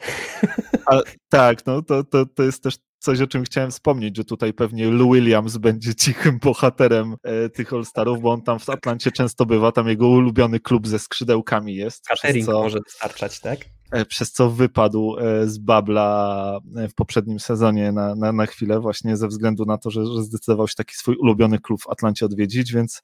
A, 0.87 1.01
tak, 1.29 1.67
no 1.67 1.83
to, 1.83 2.05
to, 2.05 2.27
to 2.27 2.43
jest 2.43 2.63
też 2.63 2.79
coś, 2.99 3.21
o 3.21 3.27
czym 3.27 3.45
chciałem 3.45 3.71
wspomnieć, 3.71 4.17
że 4.17 4.25
tutaj 4.25 4.53
pewnie 4.53 4.91
Lou 4.91 5.13
Williams 5.13 5.57
będzie 5.57 5.95
cichym 6.05 6.39
bohaterem 6.39 7.17
e, 7.23 7.49
tych 7.49 7.73
All-Starów, 7.73 8.21
bo 8.21 8.33
on 8.33 8.43
tam 8.43 8.59
w 8.59 8.71
Atlancie 8.71 9.13
często 9.13 9.47
bywa, 9.47 9.73
tam 9.73 9.89
jego 9.89 10.09
ulubiony 10.09 10.61
klub 10.61 10.89
ze 10.89 10.99
skrzydełkami 10.99 11.75
jest. 11.75 12.05
Catering 12.05 12.47
co... 12.47 12.53
może 12.53 12.79
wystarczać, 12.87 13.41
tak? 13.41 13.59
E, 13.95 14.05
przez 14.05 14.33
co 14.33 14.51
wypadł 14.51 15.17
e, 15.19 15.49
z 15.49 15.59
Babla 15.59 16.61
e, 16.77 16.89
w 16.89 16.95
poprzednim 16.95 17.41
sezonie 17.41 17.93
na, 17.93 18.15
na, 18.15 18.33
na 18.33 18.47
chwilę, 18.47 18.81
właśnie 18.81 19.17
ze 19.17 19.29
względu 19.29 19.65
na 19.65 19.79
to, 19.79 19.91
że, 19.91 20.07
że 20.07 20.23
zdecydował 20.23 20.69
się 20.69 20.75
taki 20.75 20.95
swój 20.95 21.17
ulubiony 21.17 21.59
klub 21.59 21.83
w 21.83 21.91
Atlancie 21.91 22.27
odwiedzić, 22.27 22.73
więc 22.73 23.03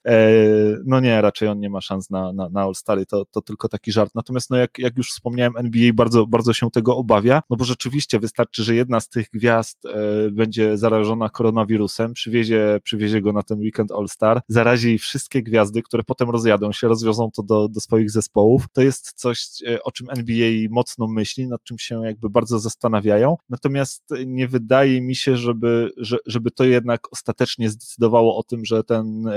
no 0.85 0.99
nie, 0.99 1.21
raczej 1.21 1.47
on 1.47 1.59
nie 1.59 1.69
ma 1.69 1.81
szans 1.81 2.09
na, 2.09 2.33
na, 2.33 2.49
na 2.49 2.61
All-Stary, 2.61 3.05
to, 3.05 3.25
to 3.25 3.41
tylko 3.41 3.69
taki 3.69 3.91
żart. 3.91 4.15
Natomiast 4.15 4.49
no 4.49 4.57
jak, 4.57 4.79
jak 4.79 4.97
już 4.97 5.11
wspomniałem, 5.11 5.53
NBA 5.57 5.93
bardzo, 5.93 6.27
bardzo 6.27 6.53
się 6.53 6.71
tego 6.71 6.97
obawia, 6.97 7.41
no 7.49 7.57
bo 7.57 7.65
rzeczywiście 7.65 8.19
wystarczy, 8.19 8.63
że 8.63 8.75
jedna 8.75 8.99
z 8.99 9.09
tych 9.09 9.27
gwiazd 9.33 9.83
będzie 10.31 10.77
zarażona 10.77 11.29
koronawirusem, 11.29 12.13
przywiezie, 12.13 12.79
przywiezie 12.83 13.21
go 13.21 13.33
na 13.33 13.43
ten 13.43 13.59
weekend 13.59 13.91
All-Star, 13.91 14.41
zarazi 14.47 14.97
wszystkie 14.97 15.43
gwiazdy, 15.43 15.81
które 15.81 16.03
potem 16.03 16.29
rozjadą 16.29 16.71
się, 16.71 16.87
rozwiozą 16.87 17.29
to 17.35 17.43
do, 17.43 17.67
do 17.69 17.79
swoich 17.79 18.11
zespołów. 18.11 18.65
To 18.73 18.81
jest 18.81 19.13
coś, 19.15 19.47
o 19.83 19.91
czym 19.91 20.07
NBA 20.09 20.51
może 20.69 20.80
mocno 20.81 21.07
myśli, 21.07 21.47
nad 21.47 21.63
czym 21.63 21.77
się 21.79 22.01
jakby 22.05 22.29
bardzo 22.29 22.59
zastanawiają. 22.59 23.37
Natomiast 23.49 24.03
nie 24.25 24.47
wydaje 24.47 25.01
mi 25.01 25.15
się, 25.15 25.37
żeby, 25.37 25.91
że, 25.97 26.17
żeby 26.25 26.51
to 26.51 26.63
jednak 26.63 27.01
ostatecznie 27.11 27.69
zdecydowało 27.69 28.37
o 28.37 28.43
tym, 28.43 28.65
że 28.65 28.83
ten, 28.83 29.29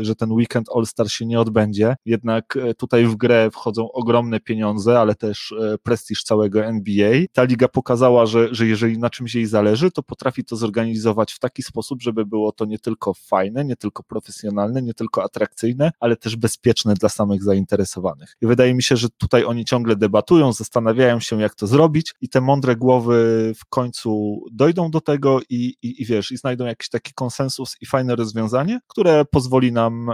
że 0.00 0.14
ten 0.14 0.32
weekend 0.32 0.66
All-Star 0.74 1.10
się 1.10 1.26
nie 1.26 1.40
odbędzie. 1.40 1.96
Jednak 2.06 2.58
tutaj 2.78 3.06
w 3.06 3.16
grę 3.16 3.50
wchodzą 3.52 3.92
ogromne 3.92 4.40
pieniądze, 4.40 5.00
ale 5.00 5.14
też 5.14 5.54
prestiż 5.82 6.22
całego 6.22 6.64
NBA. 6.64 7.12
Ta 7.32 7.42
liga 7.42 7.68
pokazała, 7.68 8.26
że, 8.26 8.54
że 8.54 8.66
jeżeli 8.66 8.98
na 8.98 9.10
czymś 9.10 9.34
jej 9.34 9.46
zależy, 9.46 9.90
to 9.90 10.02
potrafi 10.02 10.44
to 10.44 10.56
zorganizować 10.56 11.32
w 11.32 11.38
taki 11.38 11.62
sposób, 11.62 12.02
żeby 12.02 12.26
było 12.26 12.52
to 12.52 12.64
nie 12.64 12.78
tylko 12.78 13.14
fajne, 13.14 13.64
nie 13.64 13.76
tylko 13.76 14.02
profesjonalne, 14.02 14.82
nie 14.82 14.94
tylko 14.94 15.22
atrakcyjne, 15.22 15.90
ale 16.00 16.16
też 16.16 16.36
bezpieczne 16.36 16.94
dla 16.94 17.08
samych 17.08 17.42
zainteresowanych. 17.42 18.36
I 18.42 18.46
wydaje 18.46 18.74
mi 18.74 18.82
się, 18.82 18.96
że 18.96 19.08
tutaj 19.08 19.44
oni 19.44 19.64
ciągle 19.64 19.96
debatują, 19.96 20.52
zastanawiają 20.52 20.77
się, 21.18 21.40
jak 21.40 21.54
to 21.54 21.66
zrobić, 21.66 22.14
i 22.20 22.28
te 22.28 22.40
mądre 22.40 22.76
głowy 22.76 23.52
w 23.56 23.66
końcu 23.68 24.40
dojdą 24.52 24.90
do 24.90 25.00
tego 25.00 25.40
i, 25.50 25.74
i, 25.82 26.02
i 26.02 26.04
wiesz, 26.04 26.32
i 26.32 26.36
znajdą 26.36 26.64
jakiś 26.64 26.88
taki 26.88 27.12
konsensus 27.14 27.76
i 27.80 27.86
fajne 27.86 28.16
rozwiązanie, 28.16 28.80
które 28.88 29.24
pozwoli 29.24 29.72
nam, 29.72 30.10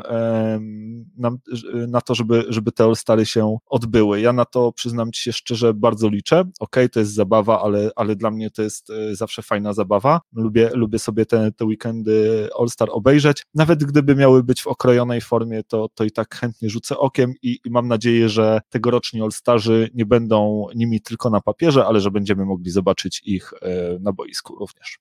nam 1.16 1.38
na 1.88 2.00
to, 2.00 2.14
żeby, 2.14 2.44
żeby 2.48 2.72
te 2.72 2.84
All-Stary 2.84 3.26
się 3.26 3.56
odbyły. 3.66 4.20
Ja 4.20 4.32
na 4.32 4.44
to 4.44 4.72
przyznam 4.72 5.12
ci 5.12 5.22
się 5.22 5.32
szczerze, 5.32 5.74
bardzo 5.74 6.08
liczę. 6.08 6.44
Ok, 6.60 6.76
to 6.92 7.00
jest 7.00 7.14
zabawa, 7.14 7.62
ale, 7.62 7.90
ale 7.96 8.16
dla 8.16 8.30
mnie 8.30 8.50
to 8.50 8.62
jest 8.62 8.90
e, 8.90 9.16
zawsze 9.16 9.42
fajna 9.42 9.72
zabawa. 9.72 10.20
Lubię, 10.32 10.70
lubię 10.74 10.98
sobie 10.98 11.26
te, 11.26 11.52
te 11.52 11.64
weekendy 11.64 12.48
All-Star 12.58 12.88
obejrzeć. 12.92 13.46
Nawet 13.54 13.84
gdyby 13.84 14.14
miały 14.14 14.42
być 14.42 14.62
w 14.62 14.66
okrojonej 14.66 15.20
formie, 15.20 15.62
to, 15.64 15.88
to 15.94 16.04
i 16.04 16.10
tak 16.10 16.34
chętnie 16.34 16.70
rzucę 16.70 16.98
okiem 16.98 17.34
i, 17.42 17.58
i 17.64 17.70
mam 17.70 17.88
nadzieję, 17.88 18.28
że 18.28 18.60
tegoroczni 18.70 19.22
All-Starzy 19.22 19.90
nie 19.94 20.06
będą 20.06 20.43
nimi 20.74 21.00
tylko 21.00 21.30
na 21.30 21.40
papierze, 21.40 21.86
ale 21.86 22.00
że 22.00 22.10
będziemy 22.10 22.44
mogli 22.44 22.70
zobaczyć 22.70 23.22
ich 23.24 23.52
e, 23.62 23.98
na 24.00 24.12
boisku 24.12 24.56
również. 24.56 24.98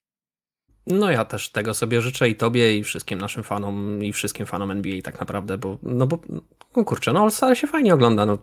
No 0.87 1.11
ja 1.11 1.25
też 1.25 1.51
tego 1.51 1.73
sobie 1.73 2.01
życzę 2.01 2.29
i 2.29 2.35
tobie 2.35 2.77
i 2.77 2.83
wszystkim 2.83 3.19
naszym 3.19 3.43
fanom 3.43 4.03
i 4.03 4.13
wszystkim 4.13 4.45
fanom 4.45 4.71
NBA 4.71 5.01
tak 5.01 5.19
naprawdę, 5.19 5.57
bo 5.57 5.77
no 5.83 6.07
bo 6.07 6.19
no 6.75 6.83
kurczę, 6.83 7.13
no 7.13 7.21
All-Star 7.21 7.57
się 7.57 7.67
fajnie 7.67 7.93
ogląda, 7.93 8.25
no 8.25 8.37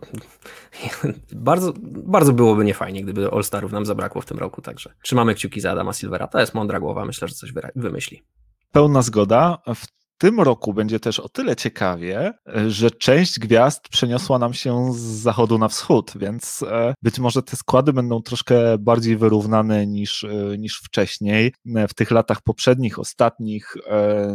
bardzo, 1.31 1.73
bardzo 1.85 2.33
byłoby 2.33 2.65
niefajnie, 2.65 3.03
gdyby 3.03 3.31
All-Starów 3.31 3.71
nam 3.71 3.85
zabrakło 3.85 4.21
w 4.21 4.25
tym 4.25 4.37
roku, 4.39 4.61
także 4.61 4.93
trzymamy 5.03 5.35
kciuki 5.35 5.61
za 5.61 5.71
Adama 5.71 5.93
Silvera, 5.93 6.27
to 6.27 6.39
jest 6.39 6.53
mądra 6.53 6.79
głowa, 6.79 7.05
myślę, 7.05 7.27
że 7.27 7.33
coś 7.33 7.53
wymyśli. 7.75 8.23
Pełna 8.71 9.01
zgoda. 9.01 9.57
W 9.75 10.00
tym 10.21 10.39
roku 10.39 10.73
będzie 10.73 10.99
też 10.99 11.19
o 11.19 11.29
tyle 11.29 11.55
ciekawie, 11.55 12.33
że 12.67 12.91
część 12.91 13.39
gwiazd 13.39 13.89
przeniosła 13.89 14.39
nam 14.39 14.53
się 14.53 14.93
z 14.93 14.97
zachodu 14.97 15.57
na 15.57 15.67
wschód, 15.67 16.13
więc 16.15 16.63
e, 16.63 16.93
być 17.01 17.19
może 17.19 17.43
te 17.43 17.55
składy 17.55 17.93
będą 17.93 18.21
troszkę 18.21 18.77
bardziej 18.77 19.17
wyrównane 19.17 19.87
niż, 19.87 20.23
e, 20.23 20.57
niż 20.57 20.77
wcześniej. 20.77 21.53
E, 21.75 21.87
w 21.87 21.93
tych 21.93 22.11
latach 22.11 22.41
poprzednich, 22.41 22.99
ostatnich, 22.99 23.75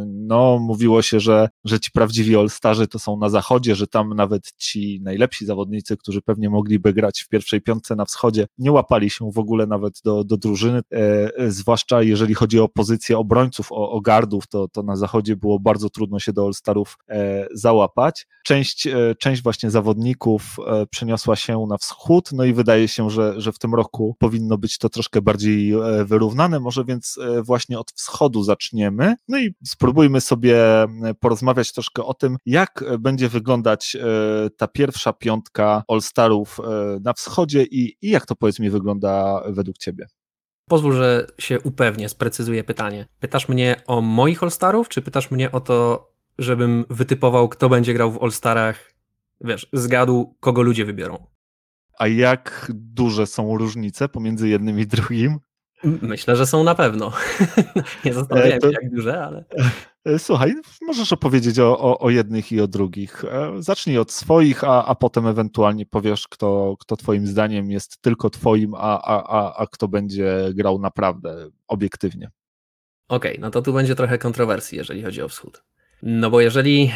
no, 0.06 0.58
mówiło 0.58 1.02
się, 1.02 1.20
że, 1.20 1.48
że 1.64 1.80
ci 1.80 1.90
prawdziwi 1.90 2.36
All-Starzy 2.36 2.86
to 2.86 2.98
są 2.98 3.16
na 3.16 3.28
zachodzie, 3.28 3.74
że 3.74 3.86
tam 3.86 4.14
nawet 4.14 4.52
ci 4.56 5.00
najlepsi 5.02 5.46
zawodnicy, 5.46 5.96
którzy 5.96 6.22
pewnie 6.22 6.50
mogliby 6.50 6.92
grać 6.92 7.20
w 7.20 7.28
pierwszej 7.28 7.60
piątce 7.60 7.96
na 7.96 8.04
wschodzie, 8.04 8.46
nie 8.58 8.72
łapali 8.72 9.10
się 9.10 9.30
w 9.30 9.38
ogóle 9.38 9.66
nawet 9.66 10.00
do, 10.04 10.24
do 10.24 10.36
drużyny, 10.36 10.80
zwłaszcza 11.48 12.02
jeżeli 12.02 12.34
chodzi 12.34 12.60
o 12.60 12.68
pozycję 12.68 13.18
obrońców, 13.18 13.72
o, 13.72 13.90
o 13.90 14.00
gardów, 14.00 14.46
to, 14.46 14.68
to 14.68 14.82
na 14.82 14.96
zachodzie 14.96 15.36
było 15.36 15.60
bardzo 15.60 15.75
bardzo 15.76 15.90
trudno 15.90 16.18
się 16.18 16.32
do 16.32 16.44
All-Starów 16.44 16.98
e, 17.08 17.46
załapać. 17.54 18.26
Część, 18.44 18.86
e, 18.86 19.14
część 19.18 19.42
właśnie 19.42 19.70
zawodników 19.70 20.56
e, 20.66 20.86
przeniosła 20.86 21.36
się 21.36 21.66
na 21.68 21.78
wschód, 21.78 22.32
no 22.32 22.44
i 22.44 22.52
wydaje 22.52 22.88
się, 22.88 23.10
że, 23.10 23.40
że 23.40 23.52
w 23.52 23.58
tym 23.58 23.74
roku 23.74 24.16
powinno 24.18 24.58
być 24.58 24.78
to 24.78 24.88
troszkę 24.88 25.22
bardziej 25.22 25.72
wyrównane, 26.04 26.60
może 26.60 26.84
więc 26.84 27.18
właśnie 27.42 27.78
od 27.78 27.92
wschodu 27.92 28.42
zaczniemy, 28.42 29.14
no 29.28 29.38
i 29.38 29.54
spróbujmy 29.66 30.20
sobie 30.20 30.56
porozmawiać 31.20 31.72
troszkę 31.72 32.04
o 32.04 32.14
tym, 32.14 32.36
jak 32.46 32.84
będzie 32.98 33.28
wyglądać 33.28 33.96
ta 34.56 34.68
pierwsza 34.68 35.12
piątka 35.12 35.82
All-Starów 35.88 36.60
na 37.04 37.12
wschodzie 37.12 37.62
i, 37.62 37.96
i 38.02 38.10
jak 38.10 38.26
to 38.26 38.36
powiedz 38.36 38.58
mi 38.58 38.70
wygląda 38.70 39.42
według 39.48 39.78
Ciebie. 39.78 40.06
Pozwól, 40.68 40.92
że 40.92 41.26
się 41.38 41.60
upewnię, 41.60 42.08
sprecyzuję 42.08 42.64
pytanie. 42.64 43.06
Pytasz 43.20 43.48
mnie 43.48 43.82
o 43.86 44.00
moich 44.00 44.42
All-Starów, 44.42 44.88
czy 44.88 45.02
pytasz 45.02 45.30
mnie 45.30 45.52
o 45.52 45.60
to, 45.60 46.08
żebym 46.38 46.84
wytypował, 46.90 47.48
kto 47.48 47.68
będzie 47.68 47.94
grał 47.94 48.12
w 48.12 48.22
All-Starach, 48.22 48.92
wiesz, 49.40 49.68
zgadł, 49.72 50.36
kogo 50.40 50.62
ludzie 50.62 50.84
wybiorą? 50.84 51.26
A 51.98 52.06
jak 52.06 52.72
duże 52.74 53.26
są 53.26 53.58
różnice 53.58 54.08
pomiędzy 54.08 54.48
jednym 54.48 54.80
i 54.80 54.86
drugim? 54.86 55.38
Myślę, 55.84 56.36
że 56.36 56.46
są 56.46 56.64
na 56.64 56.74
pewno. 56.74 57.12
Nie 58.04 58.14
zastanawiałem 58.14 58.60
się, 58.60 58.70
jak 58.82 58.90
duże, 58.94 59.24
ale. 59.24 59.44
E, 60.06 60.18
słuchaj, 60.18 60.54
możesz 60.82 61.12
opowiedzieć 61.12 61.58
o, 61.58 61.78
o, 61.78 61.98
o, 61.98 62.10
jednych 62.10 62.52
i 62.52 62.60
o 62.60 62.66
drugich. 62.66 63.24
E, 63.24 63.52
zacznij 63.58 63.98
od 63.98 64.12
swoich, 64.12 64.64
a, 64.64 64.84
a 64.84 64.94
potem 64.94 65.26
ewentualnie 65.26 65.86
powiesz, 65.86 66.28
kto, 66.28 66.76
kto 66.80 66.96
Twoim 66.96 67.26
zdaniem 67.26 67.70
jest 67.70 68.02
tylko 68.02 68.30
Twoim, 68.30 68.74
a, 68.74 69.02
a, 69.02 69.22
a, 69.28 69.56
a 69.56 69.66
kto 69.66 69.88
będzie 69.88 70.50
grał 70.54 70.78
naprawdę 70.78 71.48
obiektywnie. 71.68 72.30
Okej, 73.08 73.32
okay, 73.32 73.40
no 73.40 73.50
to 73.50 73.62
tu 73.62 73.72
będzie 73.72 73.94
trochę 73.94 74.18
kontrowersji, 74.18 74.78
jeżeli 74.78 75.02
chodzi 75.02 75.22
o 75.22 75.28
wschód. 75.28 75.62
No 76.02 76.30
bo 76.30 76.40
jeżeli 76.40 76.92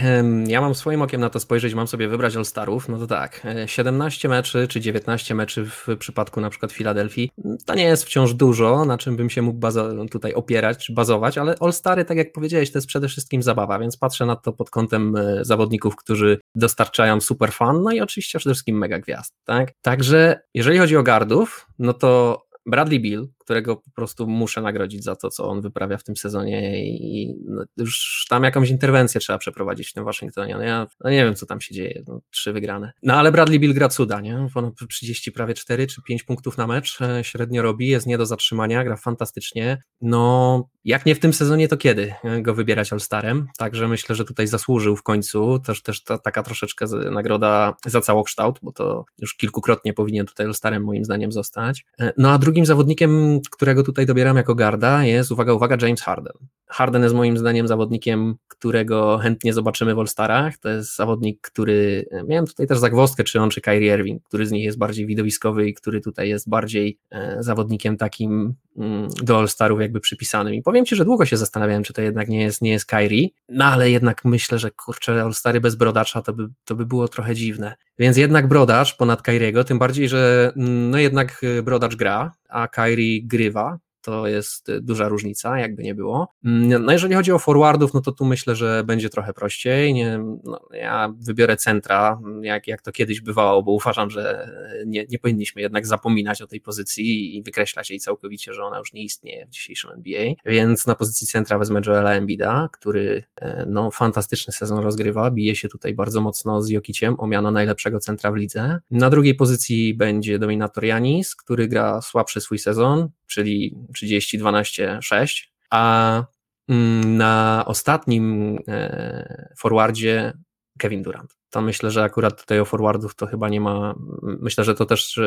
ja 0.46 0.60
mam 0.60 0.74
swoim 0.74 1.02
okiem 1.02 1.20
na 1.20 1.30
to 1.30 1.40
spojrzeć, 1.40 1.74
mam 1.74 1.86
sobie 1.86 2.08
wybrać 2.08 2.36
All-Starów, 2.36 2.88
no 2.88 2.98
to 2.98 3.06
tak, 3.06 3.46
17 3.66 4.28
e, 4.28 4.30
meczy 4.30 4.68
czy 4.68 4.80
19 4.80 5.34
meczy 5.34 5.64
w 5.64 5.86
przypadku 5.98 6.40
na 6.40 6.50
przykład 6.50 6.72
Filadelfii, 6.72 7.30
to 7.66 7.74
nie 7.74 7.84
jest 7.84 8.04
wciąż 8.04 8.34
dużo, 8.34 8.84
na 8.84 8.98
czym 8.98 9.16
bym 9.16 9.30
się 9.30 9.42
mógł 9.42 9.68
tutaj 10.10 10.34
opierać 10.34 10.86
czy 10.86 10.92
bazować, 10.92 11.38
ale 11.38 11.54
All-Stary, 11.60 12.04
tak 12.04 12.18
jak 12.18 12.32
powiedziałeś, 12.32 12.72
to 12.72 12.78
jest 12.78 12.88
przede 12.88 13.08
wszystkim 13.08 13.42
zabawa, 13.42 13.78
więc 13.78 13.96
patrzę 13.96 14.26
na 14.26 14.36
to 14.36 14.52
pod 14.52 14.70
kątem 14.70 15.16
e, 15.16 15.44
zawodników, 15.44 15.96
którzy 15.96 16.40
dostarczają 16.54 17.20
super 17.20 17.52
fan, 17.52 17.82
no 17.82 17.92
i 17.92 18.00
oczywiście 18.00 18.38
przede 18.38 18.54
wszystkim 18.54 18.78
mega 18.78 18.98
gwiazd, 18.98 19.34
tak? 19.44 19.72
Także 19.82 20.40
jeżeli 20.54 20.78
chodzi 20.78 20.96
o 20.96 21.02
gardów, 21.02 21.66
no 21.78 21.92
to 21.92 22.42
Bradley 22.66 23.00
Bill, 23.00 23.28
którego 23.50 23.76
po 23.76 23.90
prostu 23.90 24.26
muszę 24.26 24.62
nagrodzić 24.62 25.04
za 25.04 25.16
to, 25.16 25.30
co 25.30 25.48
on 25.48 25.60
wyprawia 25.60 25.98
w 25.98 26.04
tym 26.04 26.16
sezonie 26.16 26.84
i 26.84 27.34
no, 27.46 27.64
już 27.76 28.26
tam 28.28 28.44
jakąś 28.44 28.70
interwencję 28.70 29.20
trzeba 29.20 29.38
przeprowadzić 29.38 29.90
w 29.90 29.92
tym 29.92 30.04
Waszyngtonie. 30.04 30.54
No 30.54 30.62
ja 30.62 30.86
no 31.00 31.10
nie 31.10 31.24
wiem, 31.24 31.34
co 31.34 31.46
tam 31.46 31.60
się 31.60 31.74
dzieje, 31.74 32.02
no, 32.08 32.20
trzy 32.30 32.52
wygrane. 32.52 32.92
No 33.02 33.14
ale 33.14 33.32
Bradley 33.32 33.60
Bill 33.60 33.74
gra 33.74 33.88
cuda, 33.88 34.20
nie? 34.20 34.48
On 34.54 34.72
30 34.88 35.32
prawie 35.32 35.54
4 35.54 35.86
czy 35.86 36.02
5 36.02 36.22
punktów 36.22 36.58
na 36.58 36.66
mecz 36.66 37.00
e, 37.00 37.24
średnio 37.24 37.62
robi, 37.62 37.88
jest 37.88 38.06
nie 38.06 38.18
do 38.18 38.26
zatrzymania, 38.26 38.84
gra 38.84 38.96
fantastycznie. 38.96 39.82
No 40.00 40.68
jak 40.84 41.06
nie 41.06 41.14
w 41.14 41.20
tym 41.20 41.32
sezonie, 41.32 41.68
to 41.68 41.76
kiedy 41.76 42.14
go 42.42 42.54
wybierać 42.54 42.92
All-Starem? 42.92 43.46
Także 43.58 43.88
myślę, 43.88 44.14
że 44.14 44.24
tutaj 44.24 44.46
zasłużył 44.46 44.96
w 44.96 45.02
końcu, 45.02 45.58
też, 45.58 45.82
też 45.82 46.04
ta, 46.04 46.18
taka 46.18 46.42
troszeczkę 46.42 46.86
nagroda 47.10 47.74
za 47.86 48.00
całokształt, 48.00 48.58
bo 48.62 48.72
to 48.72 49.04
już 49.18 49.36
kilkukrotnie 49.36 49.92
powinien 49.92 50.26
tutaj 50.26 50.46
All-Starem 50.46 50.84
moim 50.84 51.04
zdaniem 51.04 51.32
zostać. 51.32 51.84
E, 52.00 52.12
no 52.16 52.30
a 52.30 52.38
drugim 52.38 52.66
zawodnikiem 52.66 53.39
którego 53.48 53.82
tutaj 53.82 54.06
dobieram 54.06 54.36
jako 54.36 54.54
garda, 54.54 55.04
jest, 55.04 55.32
uwaga, 55.32 55.52
uwaga, 55.52 55.76
James 55.82 56.02
Harden. 56.02 56.32
Harden 56.70 57.02
jest 57.02 57.14
moim 57.14 57.38
zdaniem 57.38 57.68
zawodnikiem, 57.68 58.36
którego 58.48 59.18
chętnie 59.18 59.52
zobaczymy 59.52 59.94
w 59.94 59.98
All-Starach. 59.98 60.58
To 60.60 60.68
jest 60.68 60.96
zawodnik, 60.96 61.40
który, 61.40 62.06
miałem 62.26 62.46
tutaj 62.46 62.66
też 62.66 62.78
zagwozdkę, 62.78 63.24
czy 63.24 63.40
on, 63.40 63.50
czy 63.50 63.60
Kyrie 63.60 63.94
Irving, 63.94 64.22
który 64.22 64.46
z 64.46 64.50
nich 64.50 64.64
jest 64.64 64.78
bardziej 64.78 65.06
widowiskowy 65.06 65.68
i 65.68 65.74
który 65.74 66.00
tutaj 66.00 66.28
jest 66.28 66.48
bardziej 66.48 66.98
e, 67.10 67.36
zawodnikiem 67.40 67.96
takim 67.96 68.54
mm, 68.76 69.08
do 69.22 69.38
All-Starów 69.38 69.80
jakby 69.80 70.00
przypisanym. 70.00 70.54
I 70.54 70.62
powiem 70.62 70.84
Ci, 70.84 70.96
że 70.96 71.04
długo 71.04 71.24
się 71.26 71.36
zastanawiałem, 71.36 71.82
czy 71.82 71.92
to 71.92 72.02
jednak 72.02 72.28
nie 72.28 72.42
jest, 72.42 72.62
nie 72.62 72.70
jest 72.70 72.86
Kyrie, 72.86 73.28
no 73.48 73.64
ale 73.64 73.90
jednak 73.90 74.24
myślę, 74.24 74.58
że 74.58 74.70
kurczę, 74.70 75.22
All-Stary 75.22 75.60
bez 75.60 75.74
brodacza 75.74 76.22
to 76.22 76.32
by, 76.32 76.48
to 76.64 76.74
by 76.74 76.86
było 76.86 77.08
trochę 77.08 77.34
dziwne. 77.34 77.74
Więc 77.98 78.16
jednak 78.16 78.48
brodacz 78.48 78.96
ponad 78.96 79.22
Kyriego, 79.22 79.64
tym 79.64 79.78
bardziej, 79.78 80.08
że 80.08 80.52
mm, 80.56 80.90
no 80.90 80.98
jednak 80.98 81.40
brodacz 81.62 81.96
gra, 81.96 82.32
a 82.48 82.68
Kyrie 82.68 83.22
grywa, 83.22 83.78
to 84.02 84.26
jest 84.26 84.68
y, 84.68 84.80
duża 84.80 85.08
różnica, 85.08 85.58
jakby 85.58 85.82
nie 85.82 85.94
było. 85.94 86.34
Mm, 86.44 86.84
no 86.84 86.92
jeżeli 86.92 87.14
chodzi 87.14 87.32
o 87.32 87.38
forwardów, 87.38 87.94
no 87.94 88.00
to 88.00 88.12
tu 88.12 88.24
myślę, 88.24 88.56
że 88.56 88.84
będzie 88.84 89.10
trochę 89.10 89.32
prościej. 89.32 89.94
Nie, 89.94 90.18
no, 90.44 90.60
ja 90.72 91.14
wybiorę 91.18 91.56
centra, 91.56 92.20
jak, 92.42 92.66
jak 92.66 92.82
to 92.82 92.92
kiedyś 92.92 93.20
bywało, 93.20 93.62
bo 93.62 93.72
uważam, 93.72 94.10
że 94.10 94.50
nie, 94.86 95.06
nie 95.10 95.18
powinniśmy 95.18 95.62
jednak 95.62 95.86
zapominać 95.86 96.42
o 96.42 96.46
tej 96.46 96.60
pozycji 96.60 97.36
i 97.36 97.42
wykreślać 97.42 97.90
jej 97.90 98.00
całkowicie, 98.00 98.54
że 98.54 98.64
ona 98.64 98.78
już 98.78 98.92
nie 98.92 99.02
istnieje 99.02 99.46
w 99.46 99.50
dzisiejszym 99.50 99.90
NBA. 99.90 100.32
Więc 100.44 100.86
na 100.86 100.94
pozycji 100.94 101.26
centra 101.26 101.58
wezmę 101.58 101.80
Joela 101.86 102.14
Embida, 102.14 102.68
który 102.72 103.22
e, 103.36 103.66
no, 103.68 103.90
fantastyczny 103.90 104.52
sezon 104.52 104.78
rozgrywa, 104.78 105.30
bije 105.30 105.56
się 105.56 105.68
tutaj 105.68 105.94
bardzo 105.94 106.20
mocno 106.20 106.62
z 106.62 106.68
Jokiciem 106.68 107.14
o 107.18 107.26
miano 107.26 107.50
najlepszego 107.50 108.00
centra 108.00 108.32
w 108.32 108.36
lidze. 108.36 108.78
Na 108.90 109.10
drugiej 109.10 109.34
pozycji 109.34 109.94
będzie 109.94 110.38
Dominator 110.38 110.84
Janis, 110.84 111.36
który 111.36 111.68
gra 111.68 112.00
słabszy 112.02 112.40
swój 112.40 112.58
sezon, 112.58 113.08
czyli 113.30 113.76
30-12-6, 113.96 115.46
a 115.70 116.24
mm, 116.68 117.16
na 117.16 117.64
ostatnim 117.66 118.58
e, 118.68 119.54
forwardzie 119.58 120.32
Kevin 120.78 121.02
Durant. 121.02 121.36
To 121.50 121.60
myślę, 121.60 121.90
że 121.90 122.02
akurat 122.02 122.40
tutaj 122.40 122.60
o 122.60 122.64
forwardów 122.64 123.14
to 123.14 123.26
chyba 123.26 123.48
nie 123.48 123.60
ma, 123.60 123.94
myślę, 124.22 124.64
że 124.64 124.74
to 124.74 124.86
też 124.86 125.20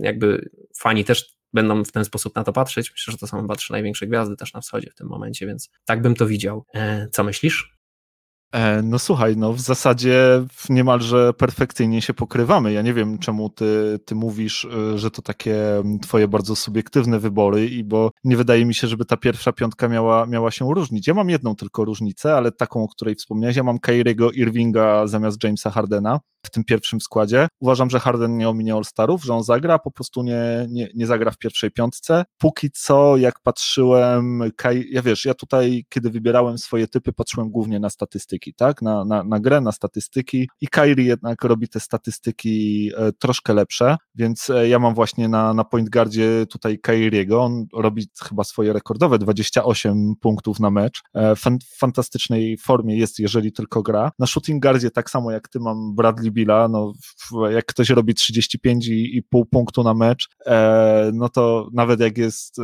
jakby 0.00 0.50
fani 0.78 1.04
też 1.04 1.36
będą 1.52 1.84
w 1.84 1.92
ten 1.92 2.04
sposób 2.04 2.34
na 2.34 2.44
to 2.44 2.52
patrzeć. 2.52 2.92
Myślę, 2.92 3.12
że 3.12 3.18
to 3.18 3.26
są 3.26 3.40
chyba 3.40 3.56
trzy 3.56 3.72
największe 3.72 4.06
gwiazdy 4.06 4.36
też 4.36 4.52
na 4.52 4.60
wschodzie 4.60 4.90
w 4.90 4.94
tym 4.94 5.08
momencie, 5.08 5.46
więc 5.46 5.70
tak 5.84 6.02
bym 6.02 6.14
to 6.14 6.26
widział. 6.26 6.64
E, 6.74 7.08
co 7.08 7.24
myślisz? 7.24 7.75
E, 8.52 8.82
no 8.82 8.98
słuchaj, 8.98 9.36
no 9.36 9.52
w 9.52 9.60
zasadzie 9.60 10.44
niemalże 10.68 11.32
perfekcyjnie 11.32 12.02
się 12.02 12.14
pokrywamy. 12.14 12.72
Ja 12.72 12.82
nie 12.82 12.94
wiem, 12.94 13.18
czemu 13.18 13.50
ty, 13.50 13.98
ty 14.04 14.14
mówisz, 14.14 14.64
e, 14.64 14.98
że 14.98 15.10
to 15.10 15.22
takie 15.22 15.56
twoje 16.02 16.28
bardzo 16.28 16.56
subiektywne 16.56 17.18
wybory, 17.18 17.66
i 17.66 17.84
bo 17.84 18.10
nie 18.24 18.36
wydaje 18.36 18.66
mi 18.66 18.74
się, 18.74 18.86
żeby 18.86 19.04
ta 19.04 19.16
pierwsza 19.16 19.52
piątka 19.52 19.88
miała, 19.88 20.26
miała 20.26 20.50
się 20.50 20.74
różnić. 20.74 21.06
Ja 21.06 21.14
mam 21.14 21.30
jedną 21.30 21.56
tylko 21.56 21.84
różnicę, 21.84 22.34
ale 22.34 22.52
taką, 22.52 22.82
o 22.82 22.88
której 22.88 23.14
wspomniałeś. 23.14 23.56
Ja 23.56 23.62
mam 23.62 23.78
Kyriego 23.78 24.30
Irvinga 24.30 25.06
zamiast 25.06 25.44
Jamesa 25.44 25.70
Hardena 25.70 26.20
w 26.46 26.50
tym 26.50 26.64
pierwszym 26.64 27.00
składzie. 27.00 27.48
Uważam, 27.60 27.90
że 27.90 28.00
Harden 28.00 28.36
nie 28.36 28.48
ominie 28.48 28.74
All-Starów, 28.74 29.24
że 29.24 29.34
on 29.34 29.42
zagra, 29.42 29.78
po 29.78 29.90
prostu 29.90 30.22
nie, 30.22 30.66
nie, 30.68 30.88
nie 30.94 31.06
zagra 31.06 31.30
w 31.30 31.38
pierwszej 31.38 31.70
piątce. 31.70 32.24
Póki 32.38 32.70
co, 32.70 33.16
jak 33.16 33.40
patrzyłem, 33.40 34.40
ja 34.90 35.02
wiesz, 35.02 35.24
ja 35.24 35.34
tutaj, 35.34 35.84
kiedy 35.88 36.10
wybierałem 36.10 36.58
swoje 36.58 36.88
typy, 36.88 37.12
patrzyłem 37.12 37.50
głównie 37.50 37.80
na 37.80 37.90
statystyki, 37.90 38.54
tak, 38.54 38.82
na, 38.82 39.04
na, 39.04 39.24
na 39.24 39.40
grę, 39.40 39.60
na 39.60 39.72
statystyki 39.72 40.48
i 40.60 40.68
Kyrie 40.68 41.06
jednak 41.06 41.44
robi 41.44 41.68
te 41.68 41.80
statystyki 41.80 42.90
e, 42.96 43.12
troszkę 43.12 43.54
lepsze, 43.54 43.96
więc 44.14 44.50
e, 44.50 44.68
ja 44.68 44.78
mam 44.78 44.94
właśnie 44.94 45.28
na, 45.28 45.54
na 45.54 45.64
point 45.64 45.90
guardzie 45.90 46.46
tutaj 46.50 46.78
Kyriego, 46.78 47.42
on 47.42 47.66
robi 47.74 48.08
chyba 48.28 48.44
swoje 48.44 48.72
rekordowe 48.72 49.18
28 49.18 50.14
punktów 50.20 50.60
na 50.60 50.70
mecz, 50.70 51.02
e, 51.14 51.36
w 51.36 51.40
fantastycznej 51.78 52.58
formie 52.58 52.96
jest, 52.96 53.18
jeżeli 53.18 53.52
tylko 53.52 53.82
gra. 53.82 54.12
Na 54.18 54.26
shooting 54.26 54.62
guardzie 54.62 54.90
tak 54.90 55.10
samo 55.10 55.30
jak 55.30 55.48
ty 55.48 55.60
mam 55.60 55.94
Bradley 55.94 56.30
No 56.44 56.92
jak 57.50 57.66
ktoś 57.66 57.90
robi 57.90 58.14
35,5 58.14 59.42
punktu 59.50 59.82
na 59.82 59.94
mecz, 59.94 60.28
e, 60.46 61.10
no 61.14 61.28
to 61.28 61.68
nawet 61.72 62.00
jak 62.00 62.18
jest 62.18 62.58
e, 62.58 62.62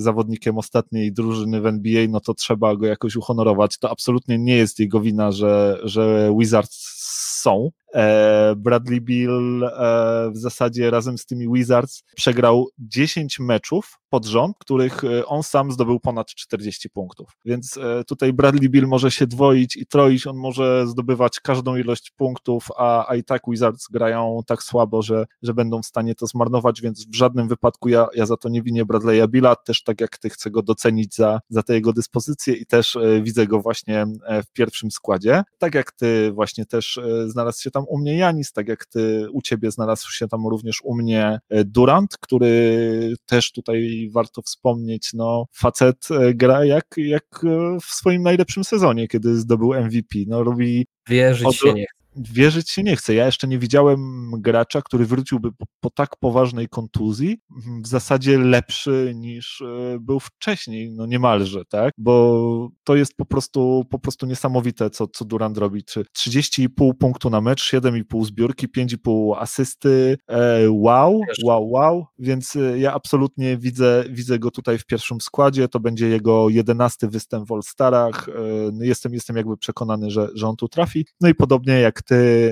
zawodnikiem 0.00 0.58
ostatniej 0.58 1.12
drużyny 1.12 1.60
w 1.60 1.66
NBA, 1.66 2.06
no 2.08 2.20
to 2.20 2.34
trzeba 2.34 2.76
go 2.76 2.86
jakoś 2.86 3.16
uhonorować. 3.16 3.78
To 3.78 3.90
absolutnie 3.90 4.38
nie 4.38 4.56
jest 4.56 4.80
jego 4.80 5.00
wina, 5.00 5.32
że, 5.32 5.78
że 5.82 6.30
Wizards 6.38 6.96
są. 7.42 7.70
E, 7.96 8.54
Bradley 8.56 9.00
Bill 9.00 9.64
e, 9.64 10.30
w 10.30 10.36
zasadzie 10.36 10.90
razem 10.90 11.18
z 11.18 11.26
tymi 11.26 11.52
Wizards 11.52 12.02
przegrał 12.16 12.68
10 12.78 13.38
meczów 13.40 13.98
pod 14.08 14.26
rząd, 14.26 14.56
których 14.58 15.04
e, 15.04 15.26
on 15.26 15.42
sam 15.42 15.72
zdobył 15.72 16.00
ponad 16.00 16.26
40 16.26 16.90
punktów. 16.90 17.30
Więc 17.44 17.78
tutaj 18.06 18.32
Bradley 18.32 18.70
Bill 18.70 18.86
może 18.86 19.10
się 19.10 19.26
dwoić 19.26 19.76
i 19.76 19.86
troić, 19.86 20.26
on 20.26 20.36
może 20.36 20.86
zdobywać 20.86 21.40
każdą 21.40 21.76
ilość 21.76 22.10
punktów, 22.10 22.68
a, 22.76 23.08
a 23.08 23.14
i 23.14 23.24
tak 23.24 23.42
Wizards 23.48 23.88
grają 23.88 24.40
tak 24.46 24.62
słabo, 24.62 25.02
że, 25.02 25.26
że 25.42 25.54
będą 25.54 25.82
w 25.82 25.86
stanie 25.86 26.14
to 26.14 26.26
zmarnować, 26.26 26.80
więc 26.80 27.06
w 27.08 27.14
żadnym 27.14 27.48
wypadku 27.48 27.88
ja, 27.88 28.06
ja 28.14 28.26
za 28.26 28.36
to 28.36 28.48
nie 28.48 28.62
winię 28.62 28.84
Bradley'a 28.84 29.28
Billa, 29.28 29.56
też 29.56 29.82
tak 29.82 30.00
jak 30.00 30.18
ty 30.18 30.30
chcę 30.30 30.50
go 30.50 30.62
docenić 30.62 31.14
za, 31.14 31.40
za 31.48 31.62
te 31.62 31.74
jego 31.74 31.92
dyspozycje 31.92 32.54
i 32.54 32.66
też 32.66 32.98
widzę 33.22 33.46
go 33.46 33.60
właśnie 33.60 34.06
w 34.46 34.52
pierwszym 34.52 34.90
składzie. 34.90 35.42
Tak 35.58 35.74
jak 35.74 35.92
ty 35.92 36.32
właśnie 36.32 36.66
też 36.66 37.00
znalazł 37.26 37.62
się 37.62 37.70
tam 37.70 37.85
u 37.88 37.98
mnie 37.98 38.16
Janis, 38.16 38.52
tak 38.52 38.68
jak 38.68 38.86
ty, 38.86 39.26
u 39.32 39.42
ciebie 39.42 39.70
znalazł 39.70 40.10
się 40.10 40.28
tam 40.28 40.46
również 40.46 40.80
u 40.84 40.96
mnie 40.96 41.38
e, 41.48 41.64
Durant, 41.64 42.16
który 42.20 43.14
też 43.26 43.52
tutaj 43.52 44.08
warto 44.12 44.42
wspomnieć, 44.42 45.10
no 45.14 45.46
facet 45.52 46.08
e, 46.10 46.34
gra 46.34 46.64
jak, 46.64 46.86
jak 46.96 47.24
e, 47.44 47.78
w 47.80 47.84
swoim 47.84 48.22
najlepszym 48.22 48.64
sezonie, 48.64 49.08
kiedy 49.08 49.36
zdobył 49.36 49.74
MVP, 49.74 50.18
no 50.26 50.44
robi 50.44 50.86
Wierzyć 51.08 51.46
od, 51.46 51.54
się 51.54 51.74
nie 51.74 51.86
wierzyć 52.16 52.70
się 52.70 52.82
nie 52.82 52.96
chce. 52.96 53.14
Ja 53.14 53.26
jeszcze 53.26 53.48
nie 53.48 53.58
widziałem 53.58 54.30
gracza, 54.38 54.82
który 54.82 55.06
wróciłby 55.06 55.52
po, 55.52 55.64
po, 55.80 55.90
tak 55.90 56.16
poważnej 56.16 56.68
kontuzji, 56.68 57.38
w 57.82 57.86
zasadzie 57.86 58.38
lepszy 58.38 59.12
niż 59.14 59.60
e, 59.60 59.98
był 60.00 60.20
wcześniej, 60.20 60.92
no 60.92 61.06
niemalże, 61.06 61.64
tak? 61.64 61.92
Bo 61.98 62.70
to 62.84 62.96
jest 62.96 63.16
po 63.16 63.24
prostu, 63.24 63.84
po 63.90 63.98
prostu 63.98 64.26
niesamowite, 64.26 64.90
co, 64.90 65.06
co 65.06 65.24
Durant 65.24 65.58
robi. 65.58 65.84
Czy 65.84 66.04
30,5 66.18 66.94
punktu 66.98 67.30
na 67.30 67.40
mecz, 67.40 67.72
7,5 67.72 68.24
zbiórki, 68.24 68.68
5,5 68.68 69.36
asysty, 69.38 70.18
e, 70.28 70.70
wow, 70.70 71.20
wow, 71.44 71.70
wow, 71.70 72.06
więc 72.18 72.56
e, 72.56 72.78
ja 72.78 72.94
absolutnie 72.94 73.56
widzę, 73.58 74.04
widzę 74.10 74.38
go 74.38 74.50
tutaj 74.50 74.78
w 74.78 74.86
pierwszym 74.86 75.20
składzie, 75.20 75.68
to 75.68 75.80
będzie 75.80 76.08
jego 76.08 76.48
jedenasty 76.48 77.08
występ 77.08 77.48
w 77.48 77.52
All-Starach, 77.52 78.26
jestem, 78.80 79.14
jestem 79.14 79.36
jakby 79.36 79.56
przekonany, 79.56 80.10
że, 80.10 80.28
że 80.34 80.48
on 80.48 80.56
tu 80.56 80.68
trafi, 80.68 81.06
no 81.20 81.28
i 81.28 81.34
podobnie 81.34 81.80
jak 81.80 82.02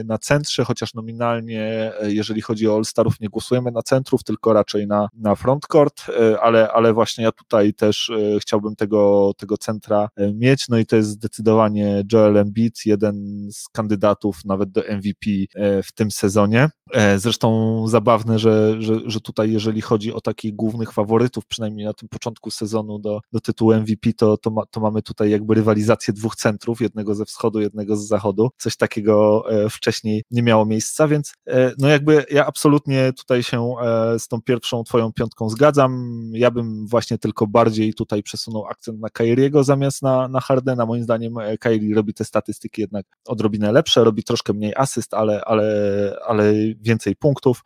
na 0.04 0.18
centrze, 0.18 0.64
chociaż 0.64 0.94
nominalnie, 0.94 1.92
e, 2.00 2.12
jeżeli 2.12 2.40
chodzi 2.40 2.68
o 2.68 2.76
All-Starów, 2.76 3.20
nie 3.20 3.28
głosujemy 3.28 3.70
na 3.70 3.82
centrów, 3.82 4.24
tylko 4.24 4.52
raczej 4.52 4.86
na, 4.86 5.08
na 5.14 5.34
frontcourt, 5.34 6.02
e, 6.08 6.40
ale, 6.40 6.72
ale 6.72 6.92
właśnie 6.92 7.24
ja 7.24 7.32
tutaj 7.32 7.74
też 7.74 8.10
e, 8.10 8.40
chciałbym 8.40 8.76
tego, 8.76 9.32
tego 9.36 9.58
centra 9.58 10.08
mieć, 10.34 10.68
no 10.68 10.78
i 10.78 10.86
to 10.86 10.96
jest 10.96 11.08
zdecydowanie 11.08 12.02
Joel 12.12 12.36
Embiid, 12.36 12.86
jeden 12.86 13.46
z 13.52 13.68
kandydatów 13.68 14.44
nawet 14.44 14.70
do 14.70 14.80
MVP 14.80 15.30
w 15.84 15.92
tym 15.94 16.10
sezonie. 16.10 16.68
Zresztą 17.16 17.88
zabawne, 17.88 18.38
że, 18.38 18.82
że, 18.82 19.00
że 19.06 19.20
tutaj 19.20 19.52
jeżeli 19.52 19.80
chodzi 19.80 20.12
o 20.12 20.20
takich 20.20 20.54
głównych 20.54 20.92
faworytów, 20.92 21.46
przynajmniej 21.46 21.86
na 21.86 21.92
tym 21.92 22.08
początku 22.08 22.50
sezonu 22.50 22.98
do, 22.98 23.20
do 23.32 23.40
tytułu 23.40 23.74
MVP, 23.74 24.12
to, 24.12 24.36
to, 24.36 24.50
ma, 24.50 24.66
to 24.66 24.80
mamy 24.80 25.02
tutaj 25.02 25.30
jakby 25.30 25.54
rywalizację 25.54 26.14
dwóch 26.14 26.36
centrów, 26.36 26.80
jednego 26.80 27.14
ze 27.14 27.24
wschodu, 27.24 27.60
jednego 27.60 27.96
z 27.96 28.06
zachodu. 28.06 28.50
Coś 28.58 28.76
takiego 28.76 29.43
E, 29.48 29.70
wcześniej 29.70 30.24
nie 30.30 30.42
miało 30.42 30.66
miejsca, 30.66 31.08
więc 31.08 31.32
e, 31.46 31.72
no 31.78 31.88
jakby 31.88 32.24
ja 32.30 32.46
absolutnie 32.46 33.12
tutaj 33.12 33.42
się 33.42 33.74
e, 33.82 34.18
z 34.18 34.28
tą 34.28 34.42
pierwszą 34.42 34.84
twoją 34.84 35.12
piątką 35.12 35.48
zgadzam. 35.48 36.22
Ja 36.32 36.50
bym 36.50 36.86
właśnie 36.86 37.18
tylko 37.18 37.46
bardziej 37.46 37.94
tutaj 37.94 38.22
przesunął 38.22 38.66
akcent 38.66 39.00
na 39.00 39.08
Kairiego 39.08 39.64
zamiast 39.64 40.02
na, 40.02 40.28
na 40.28 40.40
Hardena. 40.40 40.86
Moim 40.86 41.02
zdaniem 41.02 41.34
Kairi 41.60 41.94
robi 41.94 42.14
te 42.14 42.24
statystyki 42.24 42.80
jednak 42.80 43.06
odrobinę 43.26 43.72
lepsze, 43.72 44.04
robi 44.04 44.24
troszkę 44.24 44.52
mniej 44.52 44.72
asyst, 44.76 45.14
ale, 45.14 45.44
ale, 45.44 46.16
ale 46.26 46.52
więcej 46.80 47.16
punktów, 47.16 47.62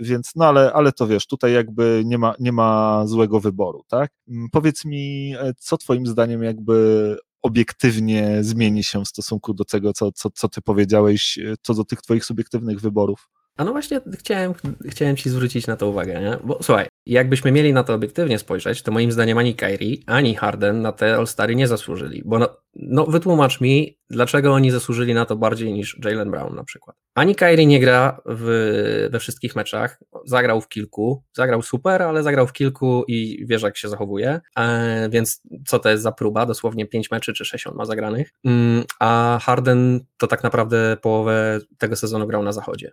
więc 0.00 0.32
no 0.36 0.44
ale, 0.46 0.72
ale 0.72 0.92
to 0.92 1.06
wiesz, 1.06 1.26
tutaj 1.26 1.52
jakby 1.52 2.02
nie 2.06 2.18
ma, 2.18 2.34
nie 2.40 2.52
ma 2.52 3.02
złego 3.06 3.40
wyboru, 3.40 3.84
tak? 3.88 4.10
Mm, 4.28 4.48
powiedz 4.52 4.84
mi, 4.84 5.34
co 5.58 5.78
twoim 5.78 6.06
zdaniem 6.06 6.42
jakby 6.42 7.16
obiektywnie 7.44 8.38
zmieni 8.40 8.84
się 8.84 9.04
w 9.04 9.08
stosunku 9.08 9.54
do 9.54 9.64
tego, 9.64 9.92
co, 9.92 10.12
co, 10.12 10.30
co 10.30 10.48
ty 10.48 10.62
powiedziałeś, 10.62 11.38
co 11.62 11.74
do 11.74 11.84
tych 11.84 12.02
twoich 12.02 12.24
subiektywnych 12.24 12.80
wyborów. 12.80 13.28
A 13.56 13.64
no 13.64 13.72
właśnie 13.72 14.00
chciałem, 14.18 14.54
chciałem 14.88 15.16
ci 15.16 15.30
zwrócić 15.30 15.66
na 15.66 15.76
to 15.76 15.88
uwagę, 15.88 16.20
nie? 16.20 16.38
Bo 16.44 16.58
słuchaj, 16.62 16.86
jakbyśmy 17.06 17.52
mieli 17.52 17.72
na 17.72 17.84
to 17.84 17.94
obiektywnie 17.94 18.38
spojrzeć, 18.38 18.82
to 18.82 18.92
moim 18.92 19.12
zdaniem 19.12 19.38
ani 19.38 19.54
Kyrie, 19.54 19.96
ani 20.06 20.34
Harden 20.34 20.82
na 20.82 20.92
te 20.92 21.16
All-Stary 21.16 21.56
nie 21.56 21.68
zasłużyli. 21.68 22.22
Bo 22.24 22.38
no, 22.38 22.48
no, 22.76 23.06
wytłumacz 23.06 23.60
mi, 23.60 23.98
dlaczego 24.10 24.52
oni 24.52 24.70
zasłużyli 24.70 25.14
na 25.14 25.24
to 25.24 25.36
bardziej 25.36 25.72
niż 25.72 25.98
Jalen 26.04 26.30
Brown 26.30 26.54
na 26.54 26.64
przykład. 26.64 26.96
Ani 27.14 27.34
Kyrie 27.34 27.66
nie 27.66 27.80
gra 27.80 28.20
w, 28.26 29.08
we 29.10 29.18
wszystkich 29.18 29.56
meczach, 29.56 30.00
zagrał 30.26 30.60
w 30.60 30.68
kilku, 30.68 31.24
zagrał 31.32 31.62
super, 31.62 32.02
ale 32.02 32.22
zagrał 32.22 32.46
w 32.46 32.52
kilku 32.52 33.04
i 33.08 33.46
wiesz 33.46 33.62
jak 33.62 33.76
się 33.76 33.88
zachowuje, 33.88 34.40
e, 34.58 35.08
więc 35.10 35.42
co 35.66 35.78
to 35.78 35.88
jest 35.90 36.02
za 36.02 36.12
próba, 36.12 36.46
dosłownie 36.46 36.86
pięć 36.86 37.10
meczy 37.10 37.32
czy 37.32 37.44
sześć 37.44 37.66
on 37.66 37.74
ma 37.74 37.84
zagranych, 37.84 38.30
mm, 38.44 38.84
a 39.00 39.38
Harden 39.42 40.00
to 40.16 40.26
tak 40.26 40.42
naprawdę 40.42 40.96
połowę 41.02 41.60
tego 41.78 41.96
sezonu 41.96 42.26
grał 42.26 42.42
na 42.42 42.52
zachodzie. 42.52 42.90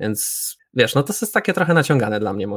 Więc 0.00 0.56
wiesz, 0.74 0.94
no 0.94 1.02
to 1.02 1.12
jest 1.20 1.34
takie 1.34 1.52
trochę 1.52 1.74
naciągane 1.74 2.20
dla 2.20 2.32
mnie, 2.32 2.48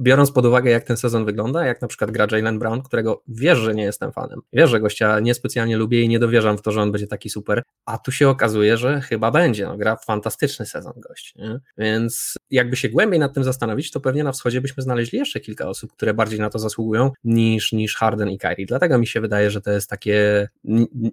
biorąc 0.00 0.32
pod 0.32 0.46
uwagę, 0.46 0.70
jak 0.70 0.84
ten 0.84 0.96
sezon 0.96 1.24
wygląda, 1.24 1.66
jak 1.66 1.82
na 1.82 1.88
przykład 1.88 2.10
gra 2.10 2.26
Jalen 2.32 2.58
Brown, 2.58 2.82
którego 2.82 3.22
wiesz, 3.28 3.58
że 3.58 3.74
nie 3.74 3.82
jestem 3.82 4.12
fanem. 4.12 4.40
Wiesz, 4.52 4.70
że 4.70 4.80
gościa 4.80 5.20
niespecjalnie 5.20 5.76
lubię 5.76 6.02
i 6.02 6.08
nie 6.08 6.18
dowierzam 6.18 6.58
w 6.58 6.62
to, 6.62 6.72
że 6.72 6.82
on 6.82 6.92
będzie 6.92 7.06
taki 7.06 7.30
super, 7.30 7.62
a 7.86 7.98
tu 7.98 8.12
się 8.12 8.28
okazuje, 8.28 8.76
że 8.76 9.00
chyba 9.00 9.30
będzie. 9.30 9.66
No, 9.66 9.76
gra 9.76 9.96
fantastyczny 9.96 10.66
sezon 10.66 10.92
gość. 10.96 11.34
Nie? 11.36 11.60
Więc 11.78 12.34
jakby 12.50 12.76
się 12.76 12.88
głębiej 12.88 13.20
nad 13.20 13.34
tym 13.34 13.44
zastanowić, 13.44 13.90
to 13.90 14.00
pewnie 14.00 14.24
na 14.24 14.32
wschodzie 14.32 14.60
byśmy 14.60 14.82
znaleźli 14.82 15.18
jeszcze 15.18 15.40
kilka 15.40 15.68
osób, 15.68 15.92
które 15.92 16.14
bardziej 16.14 16.40
na 16.40 16.50
to 16.50 16.58
zasługują 16.58 17.10
niż, 17.24 17.72
niż 17.72 17.96
Harden 17.96 18.30
i 18.30 18.38
Kyrie. 18.38 18.66
Dlatego 18.66 18.98
mi 18.98 19.06
się 19.06 19.20
wydaje, 19.20 19.50
że 19.50 19.60
to 19.60 19.70
jest 19.70 19.90
takie 19.90 20.48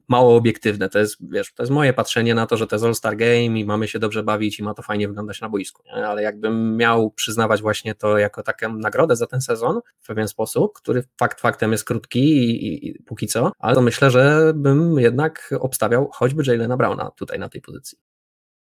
mało 0.07 0.35
obiektywne. 0.35 0.89
To 0.89 0.99
jest, 0.99 1.17
wiesz, 1.31 1.53
to 1.53 1.63
jest 1.63 1.73
moje 1.73 1.93
patrzenie 1.93 2.35
na 2.35 2.45
to, 2.45 2.57
że 2.57 2.67
to 2.67 2.75
jest 2.75 2.85
All-Star 2.85 3.17
Game 3.17 3.59
i 3.59 3.65
mamy 3.65 3.87
się 3.87 3.99
dobrze 3.99 4.23
bawić 4.23 4.59
i 4.59 4.63
ma 4.63 4.73
to 4.73 4.81
fajnie 4.81 5.07
wyglądać 5.07 5.41
na 5.41 5.49
boisku? 5.49 5.76
Ale 5.93 6.23
jakbym 6.23 6.77
miał 6.77 7.11
przyznawać 7.11 7.61
właśnie 7.61 7.95
to 7.95 8.17
jako 8.17 8.43
taką 8.43 8.73
nagrodę 8.73 9.15
za 9.15 9.27
ten 9.27 9.41
sezon 9.41 9.79
w 9.99 10.07
pewien 10.07 10.27
sposób, 10.27 10.73
który 10.73 11.03
fakt 11.19 11.41
faktem 11.41 11.71
jest 11.71 11.83
krótki 11.83 12.19
i, 12.19 12.87
i 12.87 13.03
póki 13.03 13.27
co, 13.27 13.51
ale 13.59 13.75
to 13.75 13.81
myślę, 13.81 14.11
że 14.11 14.53
bym 14.55 14.99
jednak 14.99 15.53
obstawiał 15.59 16.09
choćby 16.13 16.43
Jalena 16.47 16.77
Browna 16.77 17.11
tutaj 17.11 17.39
na 17.39 17.49
tej 17.49 17.61
pozycji. 17.61 17.97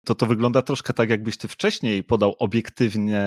To 0.05 0.15
to 0.15 0.25
wygląda 0.25 0.61
troszkę 0.61 0.93
tak, 0.93 1.09
jakbyś 1.09 1.37
ty 1.37 1.47
wcześniej 1.47 2.03
podał 2.03 2.35
obiektywnie 2.39 3.21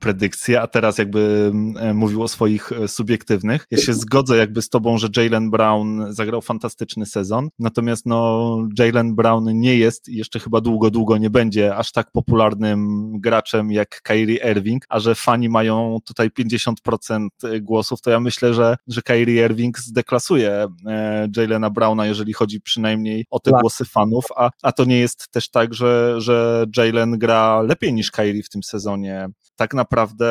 predykcje, 0.00 0.62
a 0.62 0.66
teraz 0.66 0.98
jakby 0.98 1.50
mówił 1.94 2.22
o 2.22 2.28
swoich 2.28 2.72
e, 2.72 2.88
subiektywnych. 2.88 3.66
Ja 3.70 3.78
się 3.78 3.94
zgodzę 3.94 4.36
jakby 4.36 4.62
z 4.62 4.68
tobą, 4.68 4.98
że 4.98 5.08
Jalen 5.16 5.50
Brown 5.50 6.06
zagrał 6.08 6.42
fantastyczny 6.42 7.06
sezon, 7.06 7.48
natomiast 7.58 8.06
no 8.06 8.58
Jalen 8.78 9.14
Brown 9.14 9.60
nie 9.60 9.76
jest 9.76 10.08
i 10.08 10.16
jeszcze 10.16 10.40
chyba 10.40 10.60
długo, 10.60 10.90
długo 10.90 11.18
nie 11.18 11.30
będzie 11.30 11.76
aż 11.76 11.92
tak 11.92 12.10
popularnym 12.10 13.12
graczem 13.20 13.72
jak 13.72 14.02
Kyrie 14.02 14.52
Irving, 14.52 14.84
a 14.88 15.00
że 15.00 15.14
fani 15.14 15.48
mają 15.48 15.98
tutaj 16.04 16.30
50% 16.30 17.28
głosów, 17.60 18.00
to 18.00 18.10
ja 18.10 18.20
myślę, 18.20 18.54
że, 18.54 18.76
że 18.88 19.02
Kyrie 19.02 19.44
Irving 19.44 19.78
zdeklasuje 19.78 20.66
e, 20.86 21.28
Jalena 21.36 21.70
Browna, 21.70 22.06
jeżeli 22.06 22.32
chodzi 22.32 22.60
przynajmniej 22.60 23.26
o 23.30 23.40
te 23.40 23.50
tak. 23.50 23.60
głosy 23.60 23.84
fanów, 23.84 24.24
a, 24.36 24.50
a 24.62 24.72
to 24.72 24.84
nie 24.84 24.98
jest 24.98 25.28
też 25.30 25.50
tak, 25.50 25.65
że, 25.74 26.20
że 26.20 26.66
Jalen 26.76 27.18
gra 27.18 27.62
lepiej 27.62 27.92
niż 27.92 28.10
Kyrie 28.10 28.42
w 28.42 28.48
tym 28.48 28.62
sezonie. 28.62 29.28
Tak 29.56 29.74
naprawdę 29.74 30.26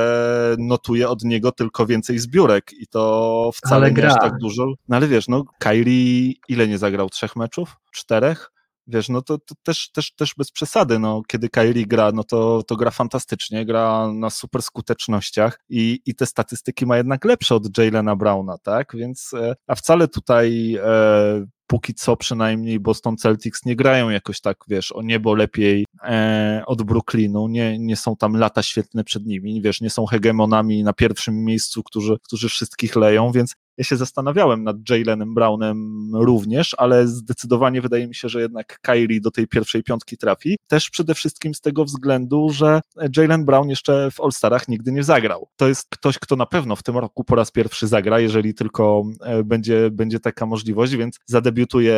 notuje 0.58 1.10
od 1.10 1.24
niego 1.24 1.52
tylko 1.52 1.86
więcej 1.86 2.20
zbiórek 2.20 2.72
i 2.80 2.88
to 2.88 3.52
wcale 3.54 3.76
ale 3.76 3.88
nie 3.88 3.94
gra. 3.94 4.10
aż 4.10 4.20
tak 4.22 4.38
dużo. 4.38 4.66
No 4.88 4.96
ale 4.96 5.08
wiesz, 5.08 5.28
no 5.28 5.44
Kyrie 5.60 6.34
ile 6.50 6.68
nie 6.68 6.78
zagrał? 6.78 7.10
Trzech 7.10 7.36
meczów? 7.36 7.76
Czterech? 7.92 8.52
Wiesz, 8.88 9.10
no 9.10 9.22
to, 9.22 9.38
to, 9.38 9.56
też, 9.64 9.92
też, 9.92 10.16
też 10.16 10.34
bez 10.38 10.52
przesady, 10.52 11.00
no, 11.00 11.22
kiedy 11.28 11.50
Kyrie 11.50 11.86
gra, 11.86 12.12
no 12.12 12.24
to, 12.24 12.64
to 12.64 12.76
gra 12.76 12.92
fantastycznie, 12.92 13.66
gra 13.66 14.12
na 14.14 14.30
super 14.30 14.62
skutecznościach 14.62 15.60
i, 15.70 16.02
i 16.06 16.16
te 16.16 16.26
statystyki 16.26 16.86
ma 16.86 16.98
jednak 16.98 17.26
lepsze 17.26 17.56
od 17.56 17.78
Jalena 17.78 18.16
Browna, 18.16 18.58
tak? 18.58 18.96
Więc, 18.96 19.34
e, 19.34 19.56
a 19.68 19.76
wcale 19.76 20.08
tutaj 20.08 20.76
e, 20.84 21.46
póki 21.68 21.94
co 21.94 22.18
przynajmniej 22.18 22.80
Boston 22.80 23.18
Celtics 23.18 23.66
nie 23.66 23.76
grają 23.76 24.10
jakoś 24.10 24.42
tak, 24.42 24.58
wiesz, 24.68 24.92
o 24.92 25.02
niebo 25.02 25.36
lepiej 25.36 25.86
e, 26.04 26.64
od 26.66 26.84
Brooklynu, 26.84 27.48
nie, 27.48 27.80
nie 27.80 27.96
są 27.96 28.16
tam 28.16 28.38
lata 28.38 28.64
świetne 28.64 29.04
przed 29.04 29.26
nimi, 29.26 29.62
wiesz, 29.62 29.82
nie 29.82 29.90
są 29.90 30.06
hegemonami 30.06 30.84
na 30.84 30.94
pierwszym 30.94 31.44
miejscu, 31.44 31.84
którzy, 31.84 32.18
którzy 32.24 32.50
wszystkich 32.50 32.96
leją, 32.96 33.32
więc 33.32 33.56
ja 33.78 33.84
się 33.84 33.98
zastanawiałem 33.98 34.64
nad 34.64 34.78
Jalenem 34.90 35.34
Brownem 35.34 36.10
również, 36.16 36.76
ale 36.78 37.08
zdecydowanie 37.08 37.82
wydaje 37.82 38.08
mi 38.08 38.16
się, 38.16 38.30
że 38.30 38.42
jednak 38.42 38.80
Kyrie 38.82 39.22
do 39.22 39.32
tej 39.32 39.48
pierwszej 39.48 39.84
piątki 39.84 40.18
trafi. 40.18 40.58
Też 40.68 40.90
przede 40.90 41.16
wszystkim 41.16 41.54
z 41.54 41.62
tego 41.62 41.86
względu, 41.86 42.50
że 42.50 42.82
Jalen 43.18 43.46
Brown 43.46 43.70
jeszcze 43.70 44.12
w 44.12 44.20
All-Starach 44.20 44.68
nigdy 44.68 44.92
nie 44.92 45.04
zagrał. 45.04 45.48
To 45.56 45.68
jest 45.68 45.88
ktoś, 45.90 46.20
kto 46.20 46.36
na 46.36 46.46
pewno 46.46 46.76
w 46.76 46.84
tym 46.84 46.98
roku 46.98 47.24
po 47.24 47.36
raz 47.36 47.52
pierwszy 47.52 47.88
zagra, 47.88 48.20
jeżeli 48.20 48.54
tylko 48.54 49.04
e, 49.22 49.44
będzie, 49.44 49.90
będzie 49.92 50.20
taka 50.20 50.46
możliwość, 50.46 50.96
więc 50.96 51.20
zadebiutuje 51.26 51.96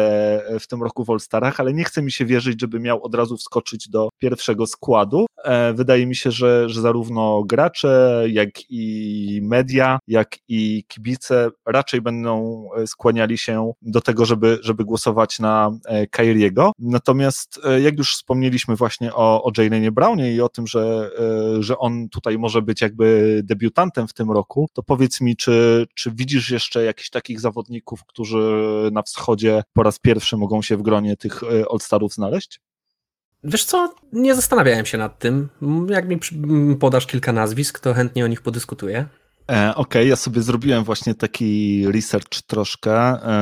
w 0.59 0.67
tym 0.67 0.83
roku 0.83 1.05
w 1.05 1.09
All-Starach, 1.09 1.59
ale 1.59 1.73
nie 1.73 1.83
chce 1.83 2.01
mi 2.01 2.11
się 2.11 2.25
wierzyć, 2.25 2.61
żeby 2.61 2.79
miał 2.79 3.03
od 3.03 3.15
razu 3.15 3.37
wskoczyć 3.37 3.89
do 3.89 4.09
pierwszego 4.17 4.67
składu. 4.67 5.25
E, 5.43 5.73
wydaje 5.73 6.07
mi 6.07 6.15
się, 6.15 6.31
że, 6.31 6.69
że 6.69 6.81
zarówno 6.81 7.43
gracze, 7.43 8.23
jak 8.27 8.49
i 8.69 9.41
media, 9.43 9.99
jak 10.07 10.37
i 10.47 10.83
kibice 10.87 11.49
raczej 11.67 12.01
będą 12.01 12.63
e, 12.77 12.87
skłaniali 12.87 13.37
się 13.37 13.71
do 13.81 14.01
tego, 14.01 14.25
żeby, 14.25 14.59
żeby 14.61 14.85
głosować 14.85 15.39
na 15.39 15.71
e, 15.85 16.07
Kyriego. 16.07 16.71
Natomiast 16.79 17.59
e, 17.65 17.81
jak 17.81 17.97
już 17.97 18.13
wspomnieliśmy 18.13 18.75
właśnie 18.75 19.13
o, 19.13 19.43
o 19.43 19.51
Jalenie 19.57 19.91
Brownie 19.91 20.33
i 20.33 20.41
o 20.41 20.49
tym, 20.49 20.67
że, 20.67 21.11
że 21.59 21.77
on 21.77 22.09
tutaj 22.09 22.37
może 22.37 22.61
być 22.61 22.81
jakby 22.81 23.41
debiutantem 23.43 24.07
w 24.07 24.13
tym 24.13 24.31
roku, 24.31 24.67
to 24.73 24.83
powiedz 24.83 25.21
mi, 25.21 25.35
czy, 25.35 25.87
czy 25.93 26.11
widzisz 26.11 26.51
jeszcze 26.51 26.83
jakichś 26.83 27.09
takich 27.09 27.39
zawodników, 27.39 28.05
którzy 28.05 28.63
na 28.91 29.03
wschodzie 29.03 29.63
po 29.73 29.83
raz 29.83 29.99
pierwszy 29.99 30.37
mogą 30.37 30.61
się 30.61 30.77
w 30.77 30.81
gronie 30.81 31.17
tych 31.17 31.41
All-Starów 31.43 32.13
znaleźć? 32.13 32.59
Wiesz 33.43 33.65
co, 33.65 33.95
nie 34.13 34.35
zastanawiałem 34.35 34.85
się 34.85 34.97
nad 34.97 35.19
tym. 35.19 35.49
Jak 35.89 36.07
mi 36.07 36.19
podasz 36.75 37.05
kilka 37.05 37.33
nazwisk, 37.33 37.79
to 37.79 37.93
chętnie 37.93 38.25
o 38.25 38.27
nich 38.27 38.41
podyskutuję. 38.41 39.05
E, 39.51 39.69
okej, 39.69 39.75
okay, 39.75 40.05
ja 40.05 40.15
sobie 40.15 40.41
zrobiłem 40.41 40.83
właśnie 40.83 41.15
taki 41.15 41.83
research 41.91 42.41
troszkę, 42.47 42.93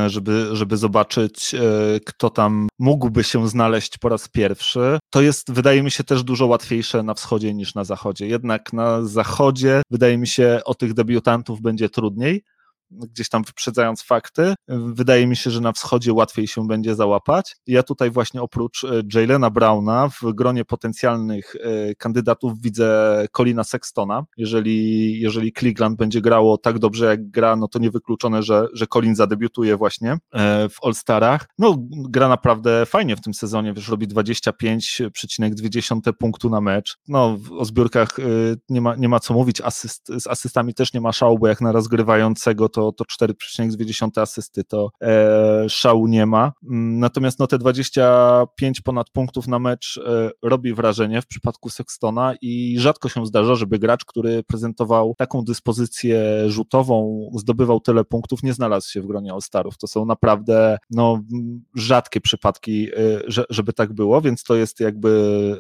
e, 0.06 0.10
żeby, 0.10 0.50
żeby 0.52 0.78
zobaczyć, 0.78 1.54
e, 1.56 1.60
kto 2.06 2.30
tam 2.30 2.68
mógłby 2.80 3.24
się 3.24 3.48
znaleźć 3.50 3.98
po 3.98 4.10
raz 4.10 4.28
pierwszy. 4.28 5.00
To 5.10 5.22
jest, 5.22 5.52
wydaje 5.52 5.84
mi 5.84 5.92
się, 5.92 6.04
też 6.04 6.24
dużo 6.24 6.46
łatwiejsze 6.46 7.04
na 7.04 7.14
wschodzie 7.14 7.54
niż 7.54 7.76
na 7.76 7.84
zachodzie. 7.84 8.28
Jednak 8.28 8.74
na 8.74 9.04
zachodzie, 9.04 9.82
wydaje 9.92 10.18
mi 10.18 10.28
się, 10.28 10.60
o 10.66 10.76
tych 10.76 10.94
debiutantów 10.94 11.62
będzie 11.62 11.90
trudniej 11.90 12.44
gdzieś 12.92 13.30
tam 13.30 13.44
wyprzedzając 13.44 14.04
fakty. 14.04 14.54
Wydaje 14.68 15.28
mi 15.28 15.36
się, 15.36 15.52
że 15.52 15.62
na 15.62 15.72
wschodzie 15.72 16.14
łatwiej 16.14 16.48
się 16.48 16.68
będzie 16.68 16.96
załapać. 16.96 17.56
Ja 17.68 17.84
tutaj 17.84 18.12
właśnie 18.12 18.42
oprócz 18.42 18.84
e, 18.84 19.02
Jalena 19.14 19.50
Browna 19.50 20.10
w 20.10 20.22
gronie 20.34 20.66
potencjalnych 20.66 21.56
e, 21.56 21.96
kandydatów 21.96 22.62
widzę 22.62 23.26
Colina 23.32 23.64
Sextona. 23.64 24.26
Jeżeli, 24.38 25.20
jeżeli 25.20 25.54
Cleveland 25.54 25.98
będzie 25.98 26.22
grało 26.22 26.58
tak 26.58 26.80
dobrze 26.80 27.06
jak 27.06 27.30
gra, 27.30 27.56
no 27.56 27.68
to 27.68 27.80
niewykluczone, 27.80 28.44
że, 28.44 28.68
że 28.74 28.88
Colin 28.88 29.16
zadebiutuje 29.16 29.78
właśnie 29.78 30.12
e, 30.12 30.18
w 30.70 30.84
All-Starach. 30.84 31.48
No 31.58 31.76
gra 31.90 32.30
naprawdę 32.30 32.86
fajnie 32.86 33.16
w 33.16 33.22
tym 33.22 33.34
sezonie, 33.34 33.74
wiesz, 33.74 33.90
robi 33.90 34.08
25,2 34.08 36.14
punktu 36.20 36.50
na 36.50 36.62
mecz. 36.62 36.98
No 37.08 37.38
o 37.58 37.66
zbiórkach 37.66 38.18
nie 38.70 38.82
ma, 38.82 38.96
nie 38.96 39.10
ma 39.10 39.20
co 39.20 39.34
mówić, 39.34 39.62
Asyst, 39.62 40.12
z 40.20 40.28
asystami 40.28 40.74
też 40.74 40.94
nie 40.94 41.02
ma 41.02 41.12
szału, 41.12 41.40
bo 41.40 41.48
jak 41.48 41.62
na 41.62 41.72
rozgrywającego 41.72 42.70
to, 42.76 42.92
to 42.92 43.04
4,2 43.04 44.22
asysty, 44.22 44.64
to 44.64 44.90
e, 45.02 45.66
szału 45.70 46.08
nie 46.08 46.26
ma. 46.26 46.52
Mm, 46.64 47.00
natomiast 47.00 47.40
no, 47.40 47.48
te 47.48 47.58
25 47.58 48.82
ponad 48.82 49.10
punktów 49.10 49.48
na 49.48 49.60
mecz 49.60 50.00
e, 50.08 50.32
robi 50.44 50.74
wrażenie 50.74 51.22
w 51.22 51.28
przypadku 51.28 51.70
Sextona 51.70 52.36
i 52.42 52.76
rzadko 52.80 53.10
się 53.10 53.26
zdarza, 53.26 53.56
żeby 53.56 53.80
gracz, 53.80 54.06
który 54.06 54.44
prezentował 54.44 55.16
taką 55.18 55.42
dyspozycję 55.42 56.50
rzutową, 56.50 57.30
zdobywał 57.36 57.80
tyle 57.80 58.04
punktów, 58.04 58.44
nie 58.44 58.54
znalazł 58.54 58.92
się 58.92 59.02
w 59.02 59.08
gronie 59.08 59.34
All-Starów. 59.34 59.78
To 59.78 59.88
są 59.88 60.06
naprawdę 60.06 60.78
no, 60.90 61.22
rzadkie 61.76 62.22
przypadki, 62.22 62.90
e, 62.90 62.96
że, 63.28 63.44
żeby 63.50 63.74
tak 63.74 63.94
było, 63.94 64.22
więc 64.22 64.44
to 64.44 64.56
jest 64.56 64.80
jakby 64.80 65.10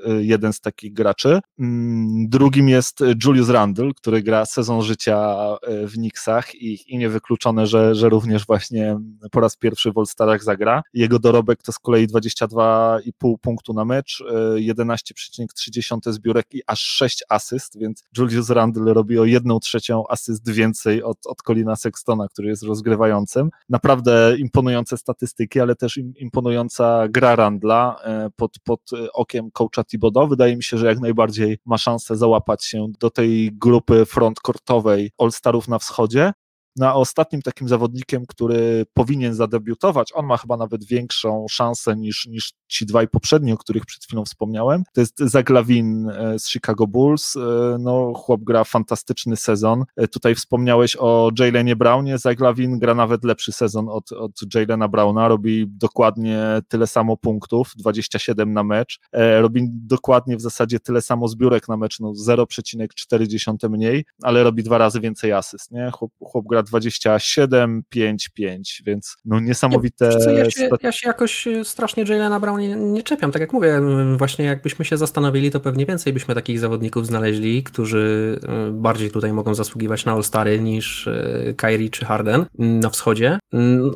e, 0.08 0.24
jeden 0.24 0.54
z 0.54 0.62
takich 0.62 0.94
graczy. 0.94 1.40
Mm, 1.60 2.30
drugim 2.30 2.70
jest 2.70 3.00
Julius 3.26 3.50
Randle, 3.50 3.92
który 3.96 4.24
gra 4.24 4.46
sezon 4.46 4.82
życia 4.82 5.36
e, 5.62 5.88
w 5.88 5.94
Knicksach 5.94 6.56
i, 6.56 6.94
i 6.94 6.98
nie 6.98 7.05
niewykluczone, 7.06 7.68
że, 7.68 7.96
że 7.96 8.10
również 8.10 8.46
właśnie 8.46 8.98
po 9.32 9.40
raz 9.40 9.58
pierwszy 9.58 9.92
w 9.92 9.98
All-Starach 9.98 10.44
zagra. 10.44 10.84
Jego 10.94 11.20
dorobek 11.20 11.62
to 11.64 11.72
z 11.72 11.80
kolei 11.80 12.08
22,5 12.08 13.34
punktu 13.42 13.74
na 13.74 13.86
mecz, 13.86 14.24
11,3 14.56 16.10
e, 16.10 16.14
zbiórek 16.14 16.46
i 16.54 16.62
aż 16.68 16.80
6 16.80 17.24
asyst, 17.30 17.80
więc 17.80 18.04
Julius 18.18 18.50
Randle 18.50 18.94
robi 18.94 19.20
o 19.20 19.26
1 19.26 19.60
trzecią 19.60 20.04
asyst 20.10 20.52
więcej 20.52 21.04
od, 21.04 21.18
od 21.28 21.42
Colina 21.42 21.76
Sextona, 21.76 22.28
który 22.28 22.48
jest 22.48 22.64
rozgrywającym. 22.64 23.50
Naprawdę 23.70 24.36
imponujące 24.38 24.98
statystyki, 24.98 25.60
ale 25.60 25.76
też 25.76 26.00
imponująca 26.18 27.08
gra 27.10 27.36
Randla 27.36 27.96
e, 28.04 28.30
pod, 28.36 28.60
pod 28.64 28.82
okiem 29.14 29.52
coacha 29.52 29.84
Thibodeau. 29.84 30.28
Wydaje 30.28 30.56
mi 30.56 30.64
się, 30.64 30.78
że 30.78 30.88
jak 30.88 31.00
najbardziej 31.00 31.58
ma 31.66 31.78
szansę 31.78 32.16
załapać 32.16 32.66
się 32.66 32.88
do 33.00 33.10
tej 33.10 33.52
grupy 33.54 34.06
frontcourtowej 34.06 35.12
All-Starów 35.18 35.68
na 35.68 35.80
wschodzie. 35.80 36.34
No 36.76 36.88
a 36.88 36.94
ostatnim 36.94 37.42
takim 37.42 37.68
zawodnikiem, 37.68 38.26
który 38.26 38.86
powinien 38.94 39.34
zadebiutować, 39.34 40.12
on 40.14 40.26
ma 40.26 40.38
chyba 40.38 40.58
nawet 40.58 40.86
większą 40.86 41.46
szansę 41.50 41.96
niż, 41.96 42.26
niż 42.26 42.54
ci 42.68 42.86
dwaj 42.86 43.08
poprzedni, 43.08 43.52
o 43.52 43.58
których 43.58 43.86
przed 43.86 44.04
chwilą 44.04 44.26
wspomniałem, 44.26 44.84
to 44.94 45.02
jest 45.02 45.20
Zaglawin 45.20 46.10
e, 46.10 46.40
z 46.40 46.50
Chicago 46.50 46.88
Bulls. 46.88 47.36
E, 47.36 47.40
no, 47.80 48.14
chłop 48.14 48.42
gra 48.44 48.64
fantastyczny 48.64 49.36
sezon. 49.36 49.84
E, 49.96 50.08
tutaj 50.08 50.36
wspomniałeś 50.36 50.98
o 51.00 51.32
Jalenie 51.40 51.76
Brownie. 51.76 52.18
Zaglawin 52.18 52.80
gra 52.80 52.96
nawet 52.96 53.24
lepszy 53.24 53.52
sezon 53.52 53.90
od, 53.90 54.12
od 54.12 54.32
Jalena 54.56 54.88
Browna. 54.88 55.28
Robi 55.28 55.68
dokładnie 55.68 56.62
tyle 56.68 56.88
samo 56.88 57.18
punktów, 57.18 57.72
27 57.78 58.54
na 58.54 58.64
mecz. 58.64 59.00
Robi 59.42 59.62
dokładnie 59.70 60.38
w 60.38 60.42
zasadzie 60.42 60.80
tyle 60.80 61.02
samo 61.02 61.28
zbiórek 61.28 61.70
na 61.70 61.78
mecz, 61.78 62.00
no 62.00 62.12
0,4 62.12 63.70
mniej, 63.70 64.06
ale 64.24 64.44
robi 64.44 64.64
dwa 64.64 64.78
razy 64.78 65.00
więcej 65.00 65.32
asyst, 65.32 65.72
nie? 65.72 65.92
Chłop, 65.92 66.12
chłop 66.24 66.46
gra 66.50 66.64
27, 66.66 67.84
5, 67.90 68.30
5, 68.30 68.82
więc 68.86 69.16
no 69.26 69.40
niesamowite. 69.40 70.10
co, 70.20 70.30
ja, 70.32 70.50
się, 70.50 70.70
ja 70.84 70.92
się 70.92 71.08
jakoś 71.08 71.48
e, 71.48 71.66
strasznie 71.66 72.04
Jalena 72.10 72.40
Brown 72.40 72.60
nie, 72.60 72.76
nie 72.76 73.04
czepiam, 73.04 73.32
tak 73.32 73.40
jak 73.40 73.54
mówię, 73.54 73.82
właśnie 74.18 74.46
jakbyśmy 74.46 74.86
się 74.86 74.98
zastanowili, 74.98 75.52
to 75.52 75.60
pewnie 75.60 75.86
więcej 75.86 76.14
byśmy 76.14 76.36
takich 76.36 76.60
zawodników 76.60 77.08
znaleźli, 77.08 77.64
którzy 77.64 78.40
e, 78.48 78.72
bardziej 78.72 79.12
tutaj 79.12 79.34
mogą 79.34 79.56
zasługiwać 79.56 80.06
na 80.06 80.12
All-Stary 80.12 80.60
niż 80.60 81.08
e, 81.08 81.54
Kyrie 81.58 81.90
czy 81.90 82.06
Harden 82.06 82.46
na 82.58 82.90
wschodzie. 82.90 83.40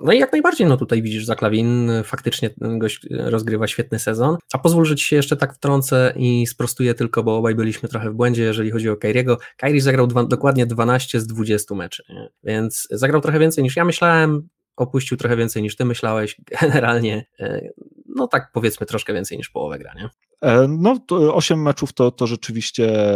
No 0.03 0.11
i 0.11 0.19
jak 0.19 0.31
najbardziej, 0.31 0.67
no 0.67 0.77
tutaj 0.77 1.01
widzisz, 1.01 1.25
Zaklawin 1.25 1.91
faktycznie 2.03 2.49
gość 2.57 3.07
rozgrywa 3.09 3.67
świetny 3.67 3.99
sezon, 3.99 4.37
a 4.53 4.57
pozwól, 4.57 4.85
że 4.85 4.95
ci 4.95 5.05
się 5.05 5.15
jeszcze 5.15 5.37
tak 5.37 5.55
wtrącę 5.55 6.13
i 6.15 6.47
sprostuję 6.47 6.93
tylko, 6.93 7.23
bo 7.23 7.37
obaj 7.37 7.55
byliśmy 7.55 7.89
trochę 7.89 8.11
w 8.11 8.13
błędzie, 8.13 8.43
jeżeli 8.43 8.71
chodzi 8.71 8.89
o 8.89 8.97
Kyriego. 8.97 9.37
Kyrie 9.57 9.81
zagrał 9.81 10.07
dwa, 10.07 10.23
dokładnie 10.23 10.65
12 10.65 11.19
z 11.19 11.27
20 11.27 11.75
meczy, 11.75 12.03
nie? 12.09 12.29
więc 12.43 12.58
więc 12.59 12.87
zagrał 12.91 13.21
trochę 13.21 13.39
więcej 13.39 13.63
niż 13.63 13.75
ja 13.75 13.85
myślałem, 13.85 14.49
opuścił 14.75 15.17
trochę 15.17 15.35
więcej 15.35 15.63
niż 15.63 15.75
ty 15.75 15.85
myślałeś, 15.85 16.41
generalnie, 16.61 17.25
e, 17.39 17.61
no 18.05 18.27
tak 18.27 18.51
powiedzmy 18.53 18.87
troszkę 18.87 19.13
więcej 19.13 19.37
niż 19.37 19.49
połowę 19.49 19.79
gra, 19.79 19.93
nie? 19.93 20.09
No, 20.67 20.97
8 21.33 21.61
meczów 21.61 21.93
to, 21.93 22.11
to 22.11 22.27
rzeczywiście 22.27 23.07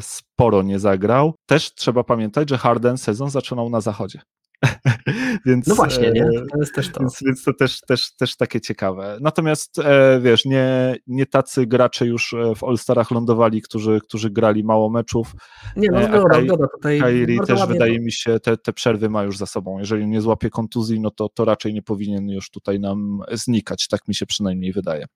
sporo 0.00 0.62
nie 0.62 0.78
zagrał. 0.78 1.34
Też 1.46 1.74
trzeba 1.74 2.04
pamiętać, 2.04 2.50
że 2.50 2.58
Harden 2.58 2.98
sezon 2.98 3.30
zaczynał 3.30 3.70
na 3.70 3.80
zachodzie. 3.80 4.20
więc, 5.46 5.66
no 5.66 5.74
właśnie, 5.74 6.10
nie? 6.10 6.24
To 6.52 6.58
jest 6.58 6.74
też 6.74 6.92
to. 6.92 7.00
Więc, 7.00 7.22
więc, 7.26 7.44
to 7.44 7.52
też, 7.52 7.80
też, 7.80 8.16
też 8.16 8.36
takie 8.36 8.60
ciekawe. 8.60 9.18
Natomiast 9.20 9.78
e, 9.78 10.20
wiesz, 10.20 10.44
nie, 10.44 10.96
nie 11.06 11.26
tacy 11.26 11.66
gracze 11.66 12.06
już 12.06 12.32
e, 12.32 12.54
w 12.54 12.64
All-Starach 12.64 13.10
lądowali, 13.10 13.62
którzy, 13.62 14.00
którzy 14.00 14.30
grali 14.30 14.64
mało 14.64 14.90
meczów. 14.90 15.32
Nie, 15.76 15.88
no 15.90 16.04
zgoda, 16.04 16.28
Kai, 16.28 16.46
zgoda. 16.46 16.66
Tutaj 16.68 17.00
Kairi 17.00 17.38
też 17.46 17.58
ładnie. 17.58 17.72
wydaje 17.74 18.00
mi 18.00 18.12
się, 18.12 18.40
te, 18.40 18.56
te 18.56 18.72
przerwy 18.72 19.10
ma 19.10 19.22
już 19.22 19.38
za 19.38 19.46
sobą. 19.46 19.78
Jeżeli 19.78 20.06
nie 20.06 20.20
złapie 20.20 20.50
kontuzji, 20.50 21.00
no 21.00 21.10
to, 21.10 21.28
to 21.28 21.44
raczej 21.44 21.74
nie 21.74 21.82
powinien 21.82 22.28
już 22.28 22.50
tutaj 22.50 22.80
nam 22.80 23.20
znikać, 23.32 23.88
tak 23.88 24.08
mi 24.08 24.14
się 24.14 24.26
przynajmniej 24.26 24.72
wydaje. 24.72 25.06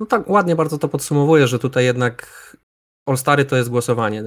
No 0.00 0.06
tak, 0.06 0.30
ładnie 0.30 0.56
bardzo 0.56 0.78
to 0.78 0.88
podsumowuje, 0.88 1.46
że 1.46 1.58
tutaj 1.58 1.84
jednak 1.84 2.26
All-Stary 3.06 3.44
to 3.44 3.56
jest 3.56 3.70
głosowanie 3.70 4.24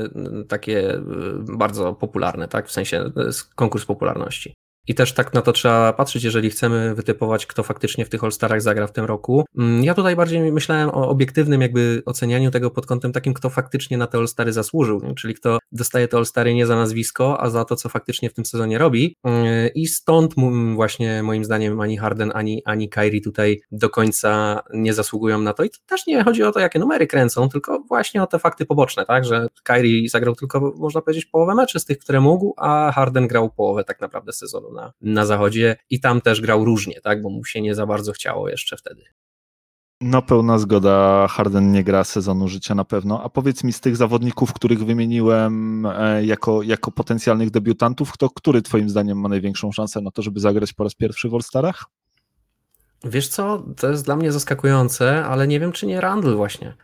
takie 0.47 1.01
bardzo 1.41 1.93
popularne, 1.93 2.47
tak? 2.47 2.67
W 2.67 2.71
sensie 2.71 3.11
konkurs 3.55 3.85
popularności. 3.85 4.53
I 4.87 4.95
też 4.95 5.13
tak 5.13 5.33
na 5.33 5.41
to 5.41 5.51
trzeba 5.51 5.93
patrzeć, 5.93 6.23
jeżeli 6.23 6.49
chcemy 6.49 6.95
wytypować, 6.95 7.45
kto 7.45 7.63
faktycznie 7.63 8.05
w 8.05 8.09
tych 8.09 8.23
All-Starach 8.23 8.61
zagra 8.61 8.87
w 8.87 8.91
tym 8.91 9.05
roku. 9.05 9.45
Mm, 9.57 9.83
ja 9.83 9.93
tutaj 9.93 10.15
bardziej 10.15 10.51
myślałem 10.51 10.89
o 10.89 11.09
obiektywnym 11.09 11.61
jakby 11.61 12.03
ocenianiu 12.05 12.51
tego 12.51 12.71
pod 12.71 12.85
kątem 12.85 13.11
takim, 13.11 13.33
kto 13.33 13.49
faktycznie 13.49 13.97
na 13.97 14.07
te 14.07 14.17
All-Stary 14.17 14.53
zasłużył, 14.53 15.01
czyli 15.15 15.33
kto 15.33 15.59
dostaje 15.71 16.07
te 16.07 16.17
All-Stary 16.17 16.53
nie 16.53 16.65
za 16.65 16.75
nazwisko, 16.75 17.41
a 17.41 17.49
za 17.49 17.65
to, 17.65 17.75
co 17.75 17.89
faktycznie 17.89 18.29
w 18.29 18.33
tym 18.33 18.45
sezonie 18.45 18.77
robi. 18.77 19.15
Mm, 19.23 19.69
I 19.75 19.87
stąd 19.87 20.33
właśnie 20.75 21.23
moim 21.23 21.45
zdaniem 21.45 21.81
ani 21.81 21.97
Harden, 21.97 22.31
ani, 22.35 22.61
ani 22.65 22.89
Kyrie 22.89 23.21
tutaj 23.21 23.61
do 23.71 23.89
końca 23.89 24.61
nie 24.73 24.93
zasługują 24.93 25.41
na 25.41 25.53
to. 25.53 25.63
I 25.63 25.69
to 25.69 25.77
też 25.85 26.07
nie 26.07 26.23
chodzi 26.23 26.43
o 26.43 26.51
to, 26.51 26.59
jakie 26.59 26.79
numery 26.79 27.07
kręcą, 27.07 27.49
tylko 27.49 27.79
właśnie 27.79 28.23
o 28.23 28.27
te 28.27 28.39
fakty 28.39 28.65
poboczne, 28.65 29.05
tak, 29.05 29.25
że 29.25 29.47
Kyrie 29.63 30.09
zagrał 30.09 30.35
tylko, 30.35 30.73
można 30.77 31.01
powiedzieć, 31.01 31.25
połowę 31.25 31.55
meczy 31.55 31.79
z 31.79 31.85
tych, 31.85 31.97
które 31.97 32.21
mógł, 32.21 32.53
a 32.57 32.91
Harden 32.91 33.27
grał 33.27 33.49
połowę 33.49 33.83
tak 33.83 34.01
naprawdę 34.01 34.33
sezonu 34.33 34.74
na, 34.75 34.93
na 35.01 35.25
zachodzie 35.25 35.75
i 35.89 35.99
tam 35.99 36.21
też 36.21 36.41
grał 36.41 36.65
różnie, 36.65 37.01
tak, 37.01 37.21
bo 37.21 37.29
mu 37.29 37.45
się 37.45 37.61
nie 37.61 37.75
za 37.75 37.85
bardzo 37.85 38.11
chciało 38.11 38.49
jeszcze 38.49 38.77
wtedy. 38.77 39.03
No 40.01 40.21
pełna 40.21 40.59
zgoda, 40.59 41.27
Harden 41.27 41.71
nie 41.71 41.83
gra 41.83 42.03
sezonu 42.03 42.47
życia 42.47 42.75
na 42.75 42.85
pewno. 42.85 43.23
A 43.23 43.29
powiedz 43.29 43.63
mi 43.63 43.73
z 43.73 43.81
tych 43.81 43.97
zawodników, 43.97 44.53
których 44.53 44.85
wymieniłem 44.85 45.85
e, 45.85 46.25
jako, 46.25 46.63
jako 46.63 46.91
potencjalnych 46.91 47.51
debiutantów, 47.51 48.11
kto, 48.11 48.29
który 48.29 48.61
twoim 48.61 48.89
zdaniem 48.89 49.19
ma 49.19 49.29
największą 49.29 49.71
szansę 49.71 50.01
na 50.01 50.11
to, 50.11 50.21
żeby 50.21 50.39
zagrać 50.39 50.73
po 50.73 50.83
raz 50.83 50.93
pierwszy 50.93 51.29
w 51.29 51.33
All-Starach? 51.33 51.85
Wiesz 53.03 53.27
co, 53.27 53.63
to 53.77 53.89
jest 53.89 54.05
dla 54.05 54.15
mnie 54.15 54.31
zaskakujące, 54.31 55.25
ale 55.25 55.47
nie 55.47 55.59
wiem, 55.59 55.71
czy 55.71 55.87
nie 55.87 56.01
Randall 56.01 56.35
właśnie. 56.35 56.75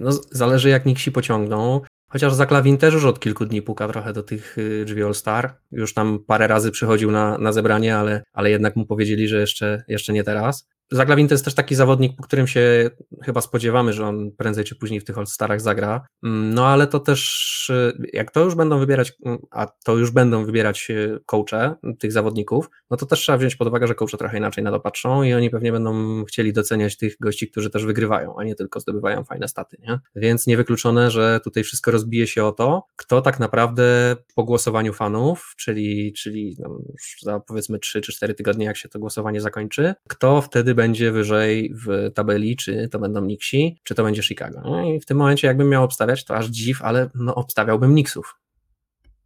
No, 0.00 0.10
zależy 0.30 0.68
jak 0.68 0.86
Nixi 0.86 1.12
pociągną. 1.12 1.80
Chociaż 2.08 2.34
Zaklawin 2.34 2.78
też 2.78 2.94
już 2.94 3.04
od 3.04 3.20
kilku 3.20 3.46
dni 3.46 3.62
puka 3.62 3.88
trochę 3.88 4.12
do 4.12 4.22
tych 4.22 4.58
y, 4.58 4.84
drzwi 4.84 5.02
All 5.02 5.14
Star. 5.14 5.56
Już 5.72 5.94
tam 5.94 6.18
parę 6.26 6.46
razy 6.46 6.70
przychodził 6.70 7.10
na, 7.10 7.38
na 7.38 7.52
zebranie, 7.52 7.96
ale, 7.96 8.22
ale 8.32 8.50
jednak 8.50 8.76
mu 8.76 8.86
powiedzieli, 8.86 9.28
że 9.28 9.40
jeszcze, 9.40 9.84
jeszcze 9.88 10.12
nie 10.12 10.24
teraz. 10.24 10.68
Zaglawin 10.90 11.28
to 11.28 11.34
jest 11.34 11.44
też 11.44 11.54
taki 11.54 11.74
zawodnik, 11.74 12.16
po 12.16 12.22
którym 12.22 12.46
się 12.46 12.90
chyba 13.22 13.40
spodziewamy, 13.40 13.92
że 13.92 14.06
on 14.06 14.30
prędzej 14.38 14.64
czy 14.64 14.76
później 14.76 15.00
w 15.00 15.04
tych 15.04 15.18
All-Starach 15.18 15.60
zagra. 15.60 16.06
Mm, 16.24 16.54
no 16.54 16.66
ale 16.66 16.86
to 16.86 17.00
też, 17.00 17.70
y, 17.70 18.10
jak 18.12 18.30
to 18.30 18.44
już 18.44 18.54
będą 18.54 18.78
wybierać, 18.78 19.12
mm, 19.24 19.38
a 19.50 19.66
to 19.66 19.96
już 19.96 20.10
będą 20.10 20.44
wybierać 20.44 20.90
y, 20.90 21.18
coache 21.26 21.74
tych 21.98 22.12
zawodników, 22.12 22.70
no 22.90 22.96
to 22.96 23.06
też 23.06 23.20
trzeba 23.20 23.38
wziąć 23.38 23.56
pod 23.56 23.68
uwagę, 23.68 23.86
że 23.86 23.94
coache 23.94 24.18
trochę 24.18 24.38
inaczej 24.38 24.64
na 24.64 24.70
to 24.70 24.80
patrzą 24.80 25.22
i 25.22 25.32
oni 25.32 25.50
pewnie 25.50 25.72
będą 25.72 26.24
chcieli 26.24 26.52
doceniać 26.52 26.96
tych 26.96 27.16
gości, 27.20 27.50
którzy 27.50 27.70
też 27.70 27.84
wygrywają, 27.84 28.36
a 28.38 28.44
nie 28.44 28.54
tylko 28.54 28.80
zdobywają 28.80 29.24
fajne 29.24 29.48
staty, 29.48 29.76
nie? 29.80 29.98
Więc 30.16 30.46
niewykluczone, 30.46 31.10
że 31.10 31.40
tutaj 31.44 31.64
wszystko 31.64 31.90
rozbije 31.90 32.26
się 32.26 32.44
o 32.44 32.52
to, 32.52 32.86
kto 32.96 33.22
tak 33.22 33.40
naprawdę 33.40 34.16
po 34.34 34.44
głosowaniu 34.44 34.92
fanów, 34.92 35.54
czyli, 35.56 36.12
czyli 36.12 36.56
no 36.58 36.78
już 36.92 37.16
za 37.22 37.40
powiedzmy 37.40 37.78
3 37.78 38.00
czy 38.00 38.12
4 38.12 38.34
tygodnie, 38.34 38.66
jak 38.66 38.76
się 38.76 38.88
to 38.88 38.98
głosowanie 38.98 39.40
zakończy, 39.40 39.94
kto 40.08 40.40
wtedy 40.40 40.74
będzie 40.74 40.83
wyżej 41.12 41.74
w 41.74 42.10
tabeli, 42.14 42.56
czy 42.56 42.88
to 42.88 42.98
będą 42.98 43.24
Nixi, 43.24 43.80
czy 43.84 43.94
to 43.94 44.04
będzie 44.04 44.22
Chicago. 44.22 44.60
No 44.64 44.84
i 44.84 45.00
w 45.00 45.06
tym 45.06 45.16
momencie 45.16 45.46
jakbym 45.48 45.68
miał 45.68 45.84
obstawiać, 45.84 46.24
to 46.24 46.36
aż 46.36 46.46
dziw, 46.46 46.82
ale 46.82 47.10
no 47.14 47.34
obstawiałbym 47.34 47.92
Knicksów. 47.92 48.40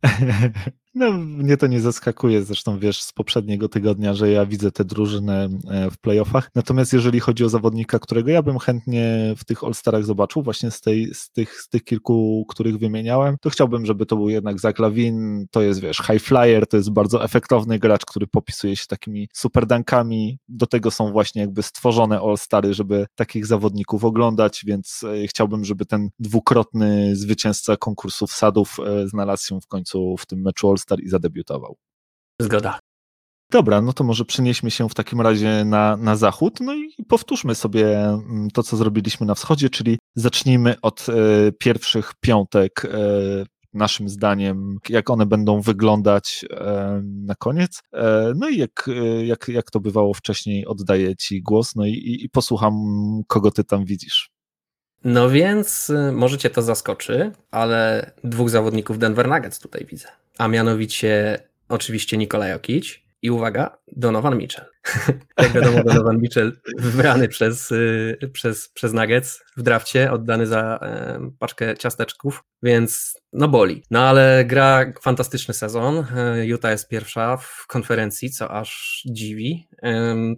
No, 0.95 1.12
mnie 1.12 1.57
to 1.57 1.66
nie 1.66 1.80
zaskakuje, 1.80 2.43
zresztą 2.43 2.78
wiesz 2.78 3.03
z 3.03 3.12
poprzedniego 3.12 3.68
tygodnia, 3.68 4.14
że 4.14 4.30
ja 4.30 4.47
widzę 4.47 4.72
te 4.72 4.84
drużyny 4.84 5.49
e, 5.70 5.91
w 5.91 5.99
playoffach. 5.99 6.51
Natomiast 6.55 6.93
jeżeli 6.93 7.20
chodzi 7.20 7.45
o 7.45 7.49
zawodnika, 7.49 7.99
którego 7.99 8.30
ja 8.30 8.43
bym 8.43 8.59
chętnie 8.59 9.34
w 9.36 9.45
tych 9.45 9.64
All-Starach 9.64 10.05
zobaczył, 10.05 10.43
właśnie 10.43 10.70
z, 10.70 10.80
tej, 10.80 11.14
z, 11.14 11.30
tych, 11.30 11.61
z 11.61 11.68
tych 11.68 11.84
kilku, 11.84 12.47
których 12.49 12.78
wymieniałem, 12.78 13.36
to 13.41 13.51
chciałbym, 13.51 13.86
żeby 13.86 14.07
to 14.07 14.16
był 14.16 14.28
jednak 14.28 14.61
Zach 14.61 14.78
Lavin, 14.78 15.47
to 15.51 15.62
jest 15.62 15.80
wiesz, 15.80 15.97
high 15.97 16.22
flyer, 16.22 16.66
to 16.66 16.76
jest 16.76 16.91
bardzo 16.91 17.24
efektowny 17.24 17.78
gracz, 17.78 18.05
który 18.05 18.26
popisuje 18.26 18.76
się 18.76 18.86
takimi 18.86 19.28
super 19.32 19.66
dankami. 19.66 20.39
Do 20.49 20.66
tego 20.66 20.91
są 20.91 21.12
właśnie 21.12 21.43
jakby 21.43 21.62
stworzone 21.62 22.20
All-Stary, 22.20 22.74
żeby 22.74 23.07
takich 23.14 23.47
zawodników 23.47 24.05
oglądać, 24.05 24.62
więc 24.66 25.05
e, 25.05 25.26
chciałbym, 25.26 25.64
żeby 25.64 25.86
ten 25.86 26.09
dwukrotny 26.18 27.16
zwycięzca 27.16 27.76
konkursu 27.76 28.26
wsadów 28.26 28.76
e, 28.86 29.09
znalazł 29.09 29.47
się 29.47 29.61
w 29.61 29.66
końcu 29.66 30.16
w 30.16 30.26
tym 30.26 30.43
meczu 30.43 30.68
All-Star 30.68 30.78
All-Star 30.79 31.01
i 31.01 31.09
zadebiutował. 31.09 31.76
Zgoda. 32.41 32.79
Dobra, 33.51 33.81
no 33.81 33.93
to 33.93 34.05
może 34.05 34.24
przenieśmy 34.24 34.70
się 34.70 34.89
w 34.89 34.95
takim 34.95 35.20
razie 35.20 35.64
na, 35.64 35.97
na 35.97 36.16
zachód, 36.16 36.61
no 36.61 36.74
i 36.74 37.05
powtórzmy 37.09 37.55
sobie 37.55 37.99
mm, 38.01 38.49
to, 38.51 38.62
co 38.62 38.76
zrobiliśmy 38.76 39.26
na 39.26 39.35
wschodzie, 39.35 39.70
czyli 39.70 39.99
zacznijmy 40.14 40.81
od 40.83 41.07
e, 41.09 41.12
pierwszych 41.53 42.12
piątek, 42.20 42.85
e, 42.85 43.45
naszym 43.74 44.09
zdaniem, 44.09 44.76
jak 44.89 45.11
one 45.11 45.26
będą 45.26 45.61
wyglądać 45.61 46.45
e, 46.51 47.03
na 47.05 47.35
koniec. 47.35 47.83
E, 47.93 48.33
no 48.37 48.49
i 48.49 48.59
jak, 48.59 48.89
e, 48.89 49.26
jak, 49.26 49.49
jak 49.49 49.70
to 49.70 49.81
bywało 49.81 50.14
wcześniej, 50.14 50.66
oddaję 50.66 51.16
Ci 51.16 51.43
głos, 51.43 51.74
no 51.76 51.87
i, 51.87 52.18
i 52.24 52.29
posłucham, 52.31 52.74
kogo 53.26 53.51
Ty 53.51 53.64
tam 53.64 53.85
widzisz. 53.85 54.31
No 55.05 55.31
więc 55.31 55.91
y, 55.91 56.12
możecie 56.12 56.51
to 56.51 56.62
zaskoczy, 56.62 57.33
ale 57.51 58.11
dwóch 58.24 58.51
zawodników 58.51 58.99
Denver 58.99 59.29
Nuggets 59.29 59.59
tutaj 59.59 59.87
widzę 59.91 60.09
a 60.39 60.49
mianowicie 60.49 61.39
oczywiście 61.68 62.16
Nikola 62.16 62.49
Jokic 62.49 62.99
i 63.22 63.30
uwaga, 63.30 63.78
Donovan 63.97 64.39
Mitchell. 64.39 64.66
Jak 65.39 65.53
wiadomo, 65.53 65.82
Donovan 65.84 66.18
Mitchell 66.18 66.61
wybrany 66.78 67.28
przez, 67.28 67.70
y, 67.70 68.30
przez, 68.32 68.68
przez 68.68 68.93
Nuggets 68.93 69.45
w 69.57 69.62
drafcie, 69.62 70.12
oddany 70.12 70.47
za 70.47 70.80
paczkę 71.39 71.76
ciasteczków, 71.76 72.45
więc 72.62 73.20
no 73.32 73.49
boli. 73.49 73.82
No 73.91 74.01
ale 74.01 74.45
gra 74.45 74.93
fantastyczny 75.01 75.55
sezon. 75.55 76.05
E, 76.16 76.47
Utah 76.47 76.70
jest 76.70 76.89
pierwsza 76.89 77.36
w 77.36 77.66
konferencji, 77.66 78.30
co 78.30 78.51
aż 78.51 79.03
dziwi. 79.07 79.68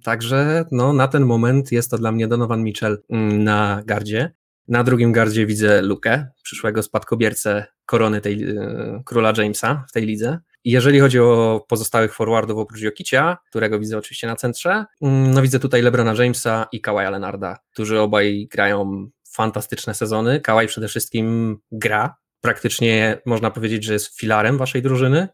Także 0.02 0.64
no, 0.72 0.92
na 0.92 1.08
ten 1.08 1.26
moment 1.26 1.72
jest 1.72 1.90
to 1.90 1.98
dla 1.98 2.12
mnie 2.12 2.28
Donovan 2.28 2.62
Mitchell 2.62 3.02
mm, 3.10 3.44
na 3.44 3.82
gardzie. 3.86 4.32
Na 4.68 4.84
drugim 4.84 5.12
gardzie 5.12 5.46
widzę 5.46 5.82
Lukę, 5.82 6.26
przyszłego 6.42 6.82
spadkobiercę 6.82 7.66
korony 7.90 8.20
tej 8.20 8.44
e, 8.44 9.02
króla 9.04 9.32
Jamesa 9.36 9.84
w 9.88 9.92
tej 9.92 10.06
lidze. 10.06 10.38
Jeżeli 10.64 11.00
chodzi 11.00 11.20
o 11.20 11.64
pozostałych 11.68 12.14
forwardów 12.14 12.58
oprócz 12.58 12.80
Jokicia, 12.80 13.38
którego 13.48 13.78
widzę 13.78 13.98
oczywiście 13.98 14.26
na 14.26 14.36
centrze, 14.36 14.84
mm, 15.02 15.30
no 15.34 15.42
widzę 15.42 15.58
tutaj 15.58 15.82
LeBrona 15.82 16.14
Jamesa 16.22 16.66
i 16.72 16.80
Kawaja 16.80 17.10
Leonarda, 17.10 17.56
którzy 17.72 18.00
obaj 18.00 18.48
grają 18.50 19.10
fantastyczne 19.32 19.94
sezony. 19.94 20.40
Kawaj 20.40 20.66
przede 20.66 20.88
wszystkim 20.88 21.56
gra, 21.72 22.16
praktycznie 22.40 23.20
można 23.26 23.50
powiedzieć, 23.50 23.84
że 23.84 23.92
jest 23.92 24.18
filarem 24.18 24.58
waszej 24.58 24.82
drużyny, 24.82 25.28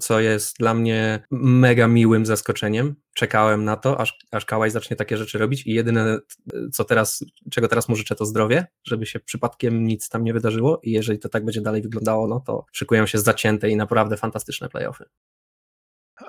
co 0.00 0.20
jest 0.20 0.58
dla 0.58 0.74
mnie 0.74 1.26
mega 1.30 1.88
miłym 1.88 2.26
zaskoczeniem. 2.26 2.94
Czekałem 3.14 3.64
na 3.64 3.76
to, 3.76 4.00
aż, 4.00 4.18
aż 4.30 4.44
Kałaj 4.44 4.70
zacznie 4.70 4.96
takie 4.96 5.16
rzeczy 5.16 5.38
robić 5.38 5.66
i 5.66 5.72
jedyne, 5.72 6.18
co 6.72 6.84
teraz, 6.84 7.24
czego 7.50 7.68
teraz 7.68 7.88
mu 7.88 7.96
życzę, 7.96 8.14
to 8.14 8.26
zdrowie, 8.26 8.66
żeby 8.84 9.06
się 9.06 9.20
przypadkiem 9.20 9.84
nic 9.84 10.08
tam 10.08 10.24
nie 10.24 10.32
wydarzyło 10.32 10.80
i 10.82 10.90
jeżeli 10.90 11.18
to 11.18 11.28
tak 11.28 11.44
będzie 11.44 11.60
dalej 11.60 11.82
wyglądało, 11.82 12.28
no 12.28 12.40
to 12.40 12.64
szykują 12.72 13.06
się 13.06 13.18
zacięte 13.18 13.70
i 13.70 13.76
naprawdę 13.76 14.16
fantastyczne 14.16 14.68
playoffy. 14.68 15.04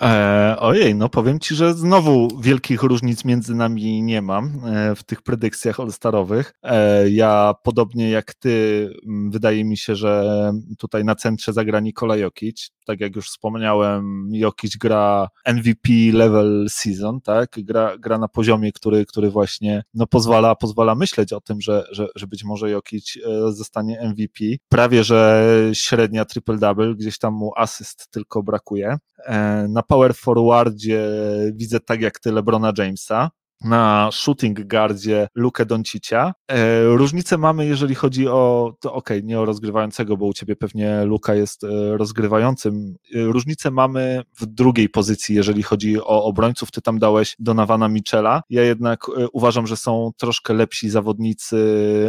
E, 0.02 0.56
ojej, 0.60 0.96
no 0.96 1.10
powiem 1.10 1.40
Ci, 1.40 1.56
że 1.56 1.74
znowu 1.74 2.40
wielkich 2.42 2.84
różnic 2.84 3.26
między 3.26 3.56
nami 3.56 4.04
nie 4.04 4.22
mam 4.22 4.66
e, 4.66 4.96
w 4.96 5.04
tych 5.04 5.22
predykcjach 5.22 5.80
all-starowych. 5.80 6.54
E, 6.64 7.10
ja 7.10 7.54
podobnie 7.64 8.10
jak 8.10 8.34
Ty, 8.34 8.90
wydaje 9.30 9.66
mi 9.66 9.78
się, 9.78 9.96
że 9.96 10.52
tutaj 10.78 11.04
na 11.04 11.16
centrze 11.16 11.54
zagra 11.54 11.80
Nikola 11.80 12.18
Jokic. 12.18 12.70
Tak 12.86 13.00
jak 13.00 13.16
już 13.16 13.30
wspomniałem, 13.30 14.30
Jokic 14.32 14.78
gra 14.78 15.28
MVP 15.46 15.90
level 16.14 16.68
season, 16.70 17.22
tak? 17.22 17.50
Gra, 17.58 17.98
gra 17.98 18.18
na 18.18 18.28
poziomie, 18.28 18.72
który, 18.72 19.06
który 19.06 19.30
właśnie 19.30 19.84
no, 19.94 20.08
pozwala, 20.08 20.56
pozwala 20.56 20.96
myśleć 20.96 21.34
o 21.34 21.42
tym, 21.42 21.62
że, 21.62 21.84
że, 21.92 22.08
że 22.16 22.28
być 22.28 22.44
może 22.44 22.70
Jokic 22.70 23.18
e, 23.18 23.52
zostanie 23.52 24.10
MVP. 24.10 24.44
Prawie, 24.70 25.04
że 25.04 25.46
średnia 25.74 26.24
triple-double, 26.24 26.96
gdzieś 26.96 27.18
tam 27.18 27.34
mu 27.34 27.52
asyst 27.56 28.08
tylko 28.12 28.44
brakuje. 28.44 28.98
E, 29.26 29.68
na 29.80 29.84
power 29.84 30.16
forwardzie 30.16 31.10
widzę 31.54 31.80
tak 31.80 32.02
jak 32.02 32.20
ty 32.20 32.32
LeBrona 32.32 32.74
Jamesa. 32.78 33.32
Na 33.62 34.10
shooting 34.12 34.68
guardzie 34.68 35.28
Lukę 35.36 35.66
Doncicia. 35.66 36.34
E, 36.48 36.84
różnice 36.84 37.38
mamy, 37.38 37.66
jeżeli 37.66 37.96
chodzi 37.96 38.28
o, 38.28 38.74
to 38.80 38.94
okej, 38.94 39.18
okay, 39.18 39.28
nie 39.28 39.40
o 39.40 39.46
rozgrywającego, 39.46 40.18
bo 40.18 40.26
u 40.26 40.34
ciebie 40.34 40.56
pewnie 40.56 41.06
Luka 41.06 41.36
jest 41.36 41.64
e, 41.64 41.98
rozgrywającym. 41.98 42.96
E, 43.16 43.24
różnice 43.24 43.72
mamy 43.72 44.24
w 44.40 44.46
drugiej 44.46 44.90
pozycji, 44.90 45.36
jeżeli 45.36 45.64
chodzi 45.64 46.02
o 46.02 46.24
obrońców. 46.24 46.72
Ty 46.72 46.82
tam 46.82 47.00
dałeś 47.00 47.36
Donawana 47.40 47.90
Michela. 47.90 48.42
Ja 48.50 48.64
jednak 48.64 49.06
uważam, 49.34 49.68
że 49.68 49.78
są 49.78 50.12
troszkę 50.18 50.54
lepsi 50.54 50.90
zawodnicy 50.90 51.58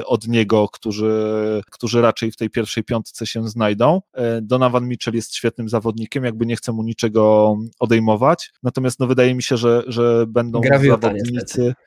od 0.07 0.29
niego, 0.29 0.69
którzy, 0.69 1.13
którzy 1.71 2.01
raczej 2.01 2.33
w 2.33 2.37
tej 2.37 2.51
pierwszej 2.51 2.85
piątce 2.85 3.27
się 3.27 3.49
znajdą. 3.49 4.01
Donawan 4.43 4.89
Mitchell 4.89 5.15
jest 5.15 5.35
świetnym 5.35 5.69
zawodnikiem, 5.69 6.25
jakby 6.25 6.47
nie 6.47 6.57
chcę 6.57 6.73
mu 6.73 6.83
niczego 6.83 7.57
odejmować. 7.79 8.51
Natomiast 8.63 9.01
no, 9.01 9.07
wydaje 9.07 9.35
mi 9.35 9.43
się, 9.43 9.57
że, 9.57 9.83
że 9.87 10.25
będą 10.27 10.61
zawodnicy 10.81 11.40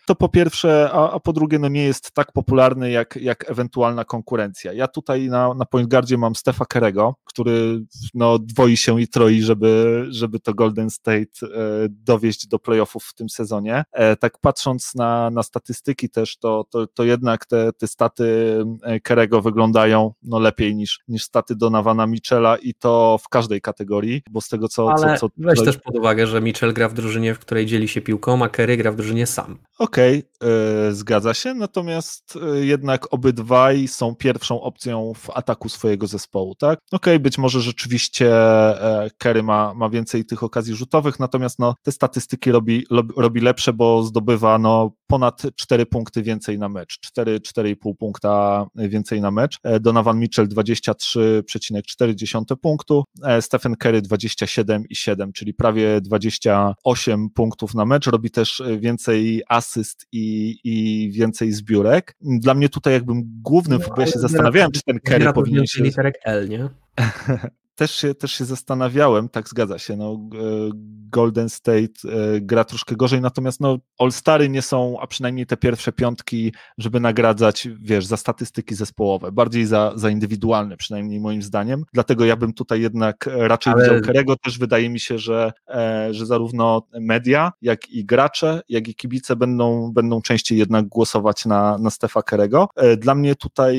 to 0.07 0.15
po 0.15 0.29
pierwsze, 0.29 0.89
a, 0.93 1.11
a, 1.11 1.19
po 1.19 1.33
drugie, 1.33 1.59
no 1.59 1.67
nie 1.67 1.83
jest 1.83 2.11
tak 2.11 2.31
popularny 2.31 2.91
jak, 2.91 3.15
jak 3.21 3.51
ewentualna 3.51 4.05
konkurencja. 4.05 4.73
Ja 4.73 4.87
tutaj 4.87 5.29
na, 5.29 5.53
na 5.53 5.65
Point 5.65 5.89
Guardzie 5.89 6.17
mam 6.17 6.35
Stefa 6.35 6.65
Kerego, 6.65 7.15
który 7.23 7.81
no, 8.13 8.39
dwoi 8.39 8.77
się 8.77 9.01
i 9.01 9.07
troi, 9.07 9.41
żeby, 9.41 10.05
żeby 10.09 10.39
to 10.39 10.53
Golden 10.53 10.89
State 10.89 11.21
e, 11.43 11.47
dowieść 11.89 12.47
do 12.47 12.59
playoffów 12.59 13.03
w 13.03 13.13
tym 13.13 13.29
sezonie. 13.29 13.83
E, 13.91 14.15
tak 14.15 14.37
patrząc 14.41 14.95
na, 14.95 15.29
na 15.29 15.43
statystyki 15.43 16.09
też, 16.09 16.37
to, 16.37 16.65
to, 16.69 16.87
to 16.87 17.03
jednak 17.03 17.45
te, 17.45 17.73
te 17.73 17.87
staty 17.87 18.57
e, 18.83 18.99
Kerego 18.99 19.41
wyglądają 19.41 20.13
no, 20.23 20.39
lepiej 20.39 20.75
niż, 20.75 20.99
niż 21.07 21.23
staty 21.23 21.55
Donawana 21.55 22.07
Michela 22.07 22.57
i 22.57 22.73
to 22.73 23.17
w 23.23 23.29
każdej 23.29 23.61
kategorii, 23.61 24.21
bo 24.29 24.41
z 24.41 24.49
tego 24.49 24.67
co... 24.67 24.91
Ale 24.91 25.17
co, 25.17 25.29
co 25.29 25.35
weź 25.37 25.63
też 25.63 25.77
pod 25.77 25.95
uwagę, 25.95 26.27
że 26.27 26.41
Mitchell 26.41 26.73
gra 26.73 26.89
w 26.89 26.93
drużynie, 26.93 27.35
w 27.35 27.39
której 27.39 27.65
dzieli 27.65 27.87
się 27.87 28.01
piłką, 28.01 28.43
a 28.43 28.49
Kerry 28.49 28.77
gra 28.77 28.91
w 28.91 28.95
drużynie 28.95 29.25
sam. 29.25 29.42
Okej, 29.79 30.23
okay, 30.39 30.95
zgadza 30.95 31.33
się, 31.33 31.53
natomiast 31.53 32.39
e, 32.55 32.65
jednak 32.65 33.13
obydwaj 33.13 33.87
są 33.87 34.15
pierwszą 34.15 34.61
opcją 34.61 35.13
w 35.15 35.29
ataku 35.29 35.69
swojego 35.69 36.07
zespołu, 36.07 36.55
tak? 36.55 36.79
Okej, 36.91 37.13
okay, 37.13 37.19
być 37.19 37.37
może 37.37 37.61
rzeczywiście 37.61 38.35
e, 38.35 39.09
Kerry 39.17 39.43
ma, 39.43 39.73
ma 39.73 39.89
więcej 39.89 40.25
tych 40.25 40.43
okazji 40.43 40.75
rzutowych, 40.75 41.19
natomiast 41.19 41.59
no, 41.59 41.75
te 41.83 41.91
statystyki 41.91 42.51
robi, 42.51 42.85
robi 43.17 43.41
lepsze, 43.41 43.73
bo 43.73 44.03
zdobywa 44.03 44.57
no, 44.57 44.91
ponad 45.07 45.41
4 45.55 45.85
punkty 45.85 46.23
więcej 46.23 46.59
na 46.59 46.69
mecz, 46.69 46.99
4-4,5 47.17 47.75
punkta 47.99 48.65
więcej 48.75 49.21
na 49.21 49.31
mecz. 49.31 49.57
E, 49.63 49.79
Donovan 49.79 50.19
Mitchell 50.19 50.47
23,4 50.47 52.55
punktu, 52.61 53.03
Stephen 53.41 53.75
Curry 53.75 54.01
27,7, 54.01 55.31
czyli 55.31 55.53
prawie 55.53 56.01
28 56.01 57.29
punktów 57.29 57.75
na 57.75 57.85
mecz, 57.85 58.07
robi 58.07 58.31
też 58.31 58.61
więcej 58.79 59.32
asyst 59.47 60.07
i, 60.11 60.57
i 60.63 61.11
więcej 61.11 61.51
zbiórek. 61.51 62.15
Dla 62.21 62.53
mnie 62.53 62.69
tutaj 62.69 62.93
jakbym 62.93 63.21
głównym, 63.41 63.79
no, 63.89 63.95
ja 63.97 64.07
się 64.07 64.19
zastanawiałem, 64.19 64.71
czy 64.71 64.81
ten 64.85 64.99
Kerry 64.99 65.33
powinien 65.33 65.65
się... 65.67 65.83
literek 65.83 66.15
L, 66.23 66.49
nie? 66.49 66.69
też 67.75 67.95
się, 67.95 68.15
też 68.15 68.31
się 68.31 68.45
zastanawiałem, 68.45 69.29
tak 69.29 69.49
zgadza 69.49 69.79
się, 69.79 69.95
no, 69.97 70.13
e, 70.13 70.69
Golden 71.09 71.49
State 71.49 71.77
e, 71.77 72.41
gra 72.41 72.63
troszkę 72.63 72.95
gorzej, 72.95 73.21
natomiast 73.21 73.59
no, 73.59 73.77
All-Stary 73.99 74.49
nie 74.49 74.61
są, 74.61 74.99
a 74.99 75.07
przynajmniej 75.07 75.45
te 75.45 75.57
pierwsze 75.57 75.91
piątki, 75.91 76.53
żeby 76.77 76.99
nagradzać, 76.99 77.69
wiesz, 77.81 78.05
za 78.05 78.17
statystyki 78.17 78.75
zespołowe, 78.75 79.31
bardziej 79.31 79.65
za, 79.65 79.91
za 79.95 80.09
indywidualne, 80.09 80.77
przynajmniej 80.77 81.19
moim 81.19 81.41
zdaniem, 81.41 81.83
dlatego 81.93 82.25
ja 82.25 82.35
bym 82.35 82.53
tutaj 82.53 82.81
jednak 82.81 83.29
raczej 83.33 83.73
Ale... 83.73 83.83
widział 83.83 84.01
Kerego, 84.01 84.35
też 84.35 84.59
wydaje 84.59 84.89
mi 84.89 84.99
się, 84.99 85.19
że, 85.19 85.51
e, 85.67 86.07
że 86.13 86.25
zarówno 86.25 86.87
media, 86.99 87.51
jak 87.61 87.89
i 87.89 88.05
gracze, 88.05 88.61
jak 88.69 88.87
i 88.87 88.95
kibice 88.95 89.35
będą, 89.35 89.91
będą 89.93 90.21
częściej 90.21 90.57
jednak 90.57 90.87
głosować 90.87 91.45
na, 91.45 91.77
na 91.77 91.89
Stefa 91.89 92.21
Kerego. 92.21 92.69
Dla 92.97 93.15
mnie 93.15 93.35
tutaj 93.35 93.77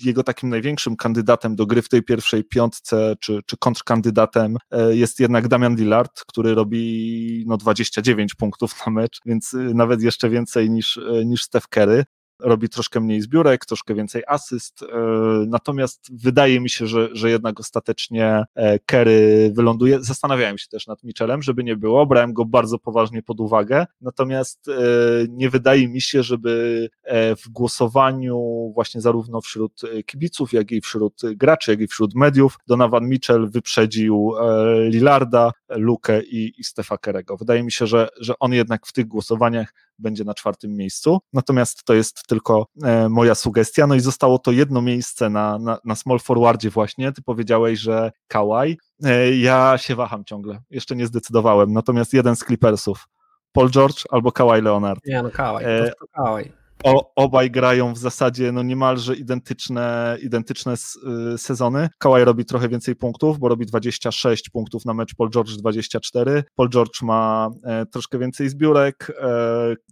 jego 0.00 0.22
takim 0.22 0.48
największym 0.48 0.96
kandydatem 0.96 1.56
do 1.56 1.66
gry 1.66 1.82
w 1.82 1.88
tej 1.88 2.02
pierwszej 2.02 2.44
piątce, 2.44 3.14
czy, 3.20 3.40
czy 3.46 3.56
kontrkandydatem 3.56 4.56
e, 4.70 4.96
jest 4.96 5.20
jednak 5.20 5.48
Damian 5.48 5.76
Dillard, 5.76 6.24
który 6.26 6.54
robi 6.54 7.44
no 7.46 7.56
29 7.56 8.34
punktów 8.34 8.86
na 8.86 8.92
mecz, 8.92 9.20
więc 9.26 9.54
y, 9.54 9.74
nawet 9.74 10.02
jeszcze 10.02 10.30
więcej 10.30 10.70
niż, 10.70 10.96
e, 10.96 11.24
niż 11.24 11.42
Steph 11.42 11.68
Curry 11.68 12.04
robi 12.40 12.68
troszkę 12.68 13.00
mniej 13.00 13.20
zbiórek, 13.20 13.66
troszkę 13.66 13.94
więcej 13.94 14.22
asyst, 14.26 14.82
e, 14.82 14.86
natomiast 15.48 16.22
wydaje 16.22 16.60
mi 16.60 16.70
się, 16.70 16.86
że, 16.86 17.08
że 17.12 17.30
jednak 17.30 17.60
ostatecznie 17.60 18.44
e, 18.54 18.78
Kerry 18.78 19.52
wyląduje. 19.54 19.98
Zastanawiałem 20.00 20.58
się 20.58 20.68
też 20.68 20.86
nad 20.86 21.04
Michelem, 21.04 21.42
żeby 21.42 21.64
nie 21.64 21.76
było, 21.76 22.06
brałem 22.06 22.32
go 22.32 22.44
bardzo 22.44 22.78
poważnie 22.78 23.22
pod 23.22 23.40
uwagę, 23.40 23.86
natomiast 24.00 24.68
e, 24.68 24.72
nie 25.28 25.50
wydaje 25.50 25.88
mi 25.88 26.00
się, 26.00 26.22
żeby 26.22 26.88
w 27.44 27.48
głosowaniu 27.48 28.70
właśnie 28.74 29.00
zarówno 29.00 29.40
wśród 29.40 29.80
kibiców, 30.06 30.52
jak 30.52 30.72
i 30.72 30.80
wśród 30.80 31.22
graczy, 31.36 31.70
jak 31.70 31.80
i 31.80 31.86
wśród 31.86 32.14
mediów 32.14 32.58
Donovan 32.66 33.08
Mitchell 33.08 33.50
wyprzedził 33.50 34.32
Lillarda, 34.88 35.52
Lukę 35.70 36.22
i, 36.22 36.60
i 36.60 36.64
Stefa 36.64 36.98
Kerego. 36.98 37.36
Wydaje 37.36 37.62
mi 37.62 37.72
się, 37.72 37.86
że, 37.86 38.08
że 38.20 38.38
on 38.38 38.52
jednak 38.52 38.86
w 38.86 38.92
tych 38.92 39.06
głosowaniach 39.06 39.74
będzie 39.98 40.24
na 40.24 40.34
czwartym 40.34 40.76
miejscu, 40.76 41.18
natomiast 41.32 41.84
to 41.84 41.94
jest 41.94 42.26
tylko 42.26 42.66
e, 42.82 43.08
moja 43.08 43.34
sugestia. 43.34 43.86
No 43.86 43.94
i 43.94 44.00
zostało 44.00 44.38
to 44.38 44.52
jedno 44.52 44.82
miejsce 44.82 45.30
na, 45.30 45.58
na, 45.58 45.78
na 45.84 45.94
small 45.94 46.18
forwardzie 46.18 46.70
właśnie. 46.70 47.12
Ty 47.12 47.22
powiedziałeś, 47.22 47.78
że 47.78 48.12
Kawaj. 48.28 48.78
E, 49.04 49.36
ja 49.36 49.78
się 49.78 49.94
waham 49.94 50.24
ciągle, 50.24 50.60
jeszcze 50.70 50.96
nie 50.96 51.06
zdecydowałem. 51.06 51.72
Natomiast 51.72 52.12
jeden 52.12 52.36
z 52.36 52.44
Clippersów, 52.44 53.08
Paul 53.52 53.70
George 53.70 54.04
albo 54.10 54.32
Kawhi 54.32 54.62
Leonard. 54.62 55.00
Nie, 55.06 55.22
no 55.22 55.30
Kawhi, 55.30 55.64
e, 55.64 55.92
to 56.00 56.06
Kawhi 56.24 56.52
o, 56.84 57.12
obaj 57.14 57.50
grają 57.50 57.92
w 57.94 57.98
zasadzie 57.98 58.52
no 58.52 58.62
niemalże 58.62 59.16
identyczne, 59.16 60.18
identyczne 60.22 60.74
y, 61.34 61.38
sezony. 61.38 61.88
Kawhi 61.98 62.24
robi 62.24 62.44
trochę 62.44 62.68
więcej 62.68 62.96
punktów, 62.96 63.38
bo 63.38 63.48
robi 63.48 63.66
26 63.66 64.50
punktów 64.50 64.84
na 64.84 64.94
mecz, 64.94 65.14
Paul 65.14 65.30
George 65.30 65.50
24. 65.50 66.44
Paul 66.56 66.68
George 66.68 67.02
ma 67.02 67.50
e, 67.64 67.86
troszkę 67.86 68.18
więcej 68.18 68.48
zbiórek, 68.48 69.12
e, 69.20 69.24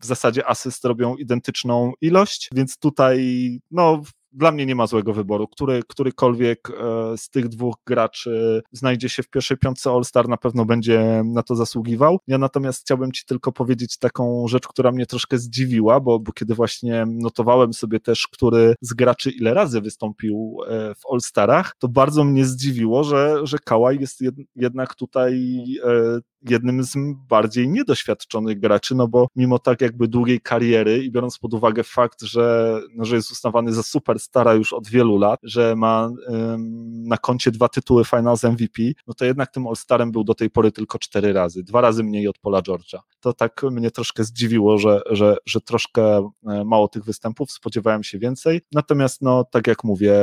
w 0.01 0.07
zasadzie 0.07 0.47
asyst 0.47 0.84
robią 0.84 1.16
identyczną 1.16 1.93
ilość, 2.01 2.49
więc 2.55 2.78
tutaj 2.78 3.61
no 3.70 4.03
dla 4.37 4.53
mnie 4.53 4.66
nie 4.66 4.74
ma 4.74 4.87
złego 4.87 5.12
wyboru. 5.12 5.49
Który, 5.49 5.82
którykolwiek 5.89 6.70
e, 6.70 7.18
z 7.18 7.30
tych 7.30 7.49
dwóch 7.49 7.74
graczy 7.87 8.62
znajdzie 8.72 9.09
się 9.09 9.22
w 9.22 9.30
pierwszej 9.30 9.57
piątce 9.57 9.91
All-Star, 9.91 10.28
na 10.28 10.37
pewno 10.37 10.64
będzie 10.64 11.22
na 11.24 11.43
to 11.43 11.55
zasługiwał. 11.55 12.18
Ja 12.26 12.39
natomiast 12.39 12.80
chciałbym 12.80 13.12
Ci 13.12 13.24
tylko 13.26 13.53
powiedzieć 13.53 13.99
taką 13.99 14.49
rzecz, 14.49 14.68
która 14.68 14.93
mnie 14.93 15.07
troszkę 15.07 15.39
zdziwiła, 15.39 16.01
bo, 16.01 16.18
bo 16.18 16.32
kiedy 16.32 16.55
właśnie 16.55 17.05
notowałem 17.09 17.72
sobie 17.72 18.01
też, 18.01 18.28
który 18.32 18.74
z 18.80 18.95
graczy 18.95 19.30
ile 19.30 19.55
razy 19.55 19.80
wystąpił 19.80 20.59
e, 20.68 20.95
w 20.95 21.12
All-Starach, 21.12 21.72
to 21.78 21.89
bardzo 21.89 22.24
mnie 22.24 22.45
zdziwiło, 22.45 23.05
że, 23.05 23.41
że 23.43 23.59
Kałaj 23.59 23.99
jest 24.01 24.20
jednak 24.57 24.95
tutaj 24.95 25.62
e, 25.84 26.20
jednym 26.51 26.84
z 26.84 26.94
bardziej 27.28 27.68
niedoświadczonych 27.68 28.61
graczy, 28.61 28.94
no 28.94 29.09
bo 29.09 29.28
mimo 29.36 29.59
tak 29.59 29.80
jakby 29.80 30.09
długiej 30.09 30.40
kariery 30.40 31.05
i 31.05 31.11
biorąc 31.11 31.38
pod 31.38 31.55
uwagę 31.55 31.82
fakt, 31.84 32.22
że, 32.22 32.78
no, 32.94 33.05
że 33.05 33.16
jest 33.16 33.30
uznawany 33.30 33.72
za 33.72 33.82
superstara 33.82 34.55
już 34.55 34.72
od 34.72 34.88
wielu 34.88 35.18
lat, 35.18 35.40
że 35.42 35.76
ma 35.76 36.11
ym, 36.28 37.03
na 37.09 37.16
koncie 37.16 37.51
dwa 37.51 37.68
tytuły 37.68 38.05
Finals 38.05 38.44
MVP, 38.44 38.82
no 39.07 39.14
to 39.14 39.24
jednak 39.24 39.51
tym 39.51 39.66
All-Starem 39.66 40.11
był 40.11 40.24
do 40.24 40.34
tej 40.34 40.51
pory 40.51 40.72
tylko 40.72 40.99
cztery 40.99 41.32
razy, 41.32 41.62
dwa 41.62 41.80
razy 41.80 42.05
mniej 42.05 42.28
od 42.28 42.38
Pola 42.38 42.61
George'a. 42.61 42.99
To 43.20 43.32
tak 43.32 43.62
mnie 43.62 43.90
troszkę 43.90 44.24
zdziwiło, 44.24 44.78
że, 44.78 45.01
że, 45.11 45.36
że 45.47 45.61
troszkę 45.61 46.03
e, 46.47 46.64
mało 46.64 46.88
tych 46.88 47.05
występów, 47.05 47.53
spodziewałem 47.53 48.03
się 48.03 48.18
więcej, 48.18 48.61
natomiast 48.72 49.22
no 49.22 49.44
tak 49.44 49.66
jak 49.66 49.84
mówię, 49.84 50.16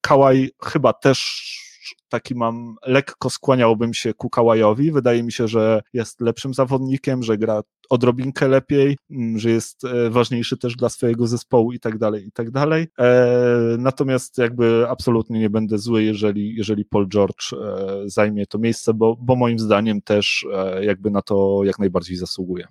Kałaj 0.00 0.50
chyba 0.62 0.92
też 0.92 1.69
taki 2.08 2.34
mam, 2.34 2.76
lekko 2.86 3.30
skłaniałbym 3.30 3.94
się 3.94 4.14
ku 4.14 4.30
Kałajowi. 4.30 4.92
Wydaje 4.92 5.22
mi 5.22 5.32
się, 5.32 5.48
że 5.48 5.82
jest 5.92 6.20
lepszym 6.20 6.54
zawodnikiem, 6.54 7.22
że 7.22 7.38
gra 7.38 7.62
odrobinkę 7.90 8.48
lepiej, 8.48 8.98
mm, 9.10 9.38
że 9.38 9.50
jest 9.50 9.84
e, 9.84 10.10
ważniejszy 10.10 10.56
też 10.56 10.76
dla 10.76 10.88
swojego 10.88 11.26
zespołu 11.26 11.72
i 11.72 11.80
tak 11.80 11.98
dalej, 11.98 12.26
i 12.26 12.32
tak 12.32 12.50
dalej. 12.50 12.86
E, 12.98 13.76
natomiast 13.78 14.38
jakby 14.38 14.86
absolutnie 14.88 15.40
nie 15.40 15.50
będę 15.50 15.78
zły, 15.78 16.02
jeżeli, 16.02 16.54
jeżeli 16.56 16.84
Paul 16.84 17.08
George 17.08 17.52
e, 17.52 17.86
zajmie 18.04 18.46
to 18.46 18.58
miejsce, 18.58 18.94
bo, 18.94 19.16
bo 19.20 19.36
moim 19.36 19.58
zdaniem 19.58 20.02
też 20.02 20.46
jakby 20.80 21.10
na 21.10 21.22
to 21.22 21.60
jak 21.64 21.78
najbardziej 21.78 22.16
zasługuje. 22.16 22.66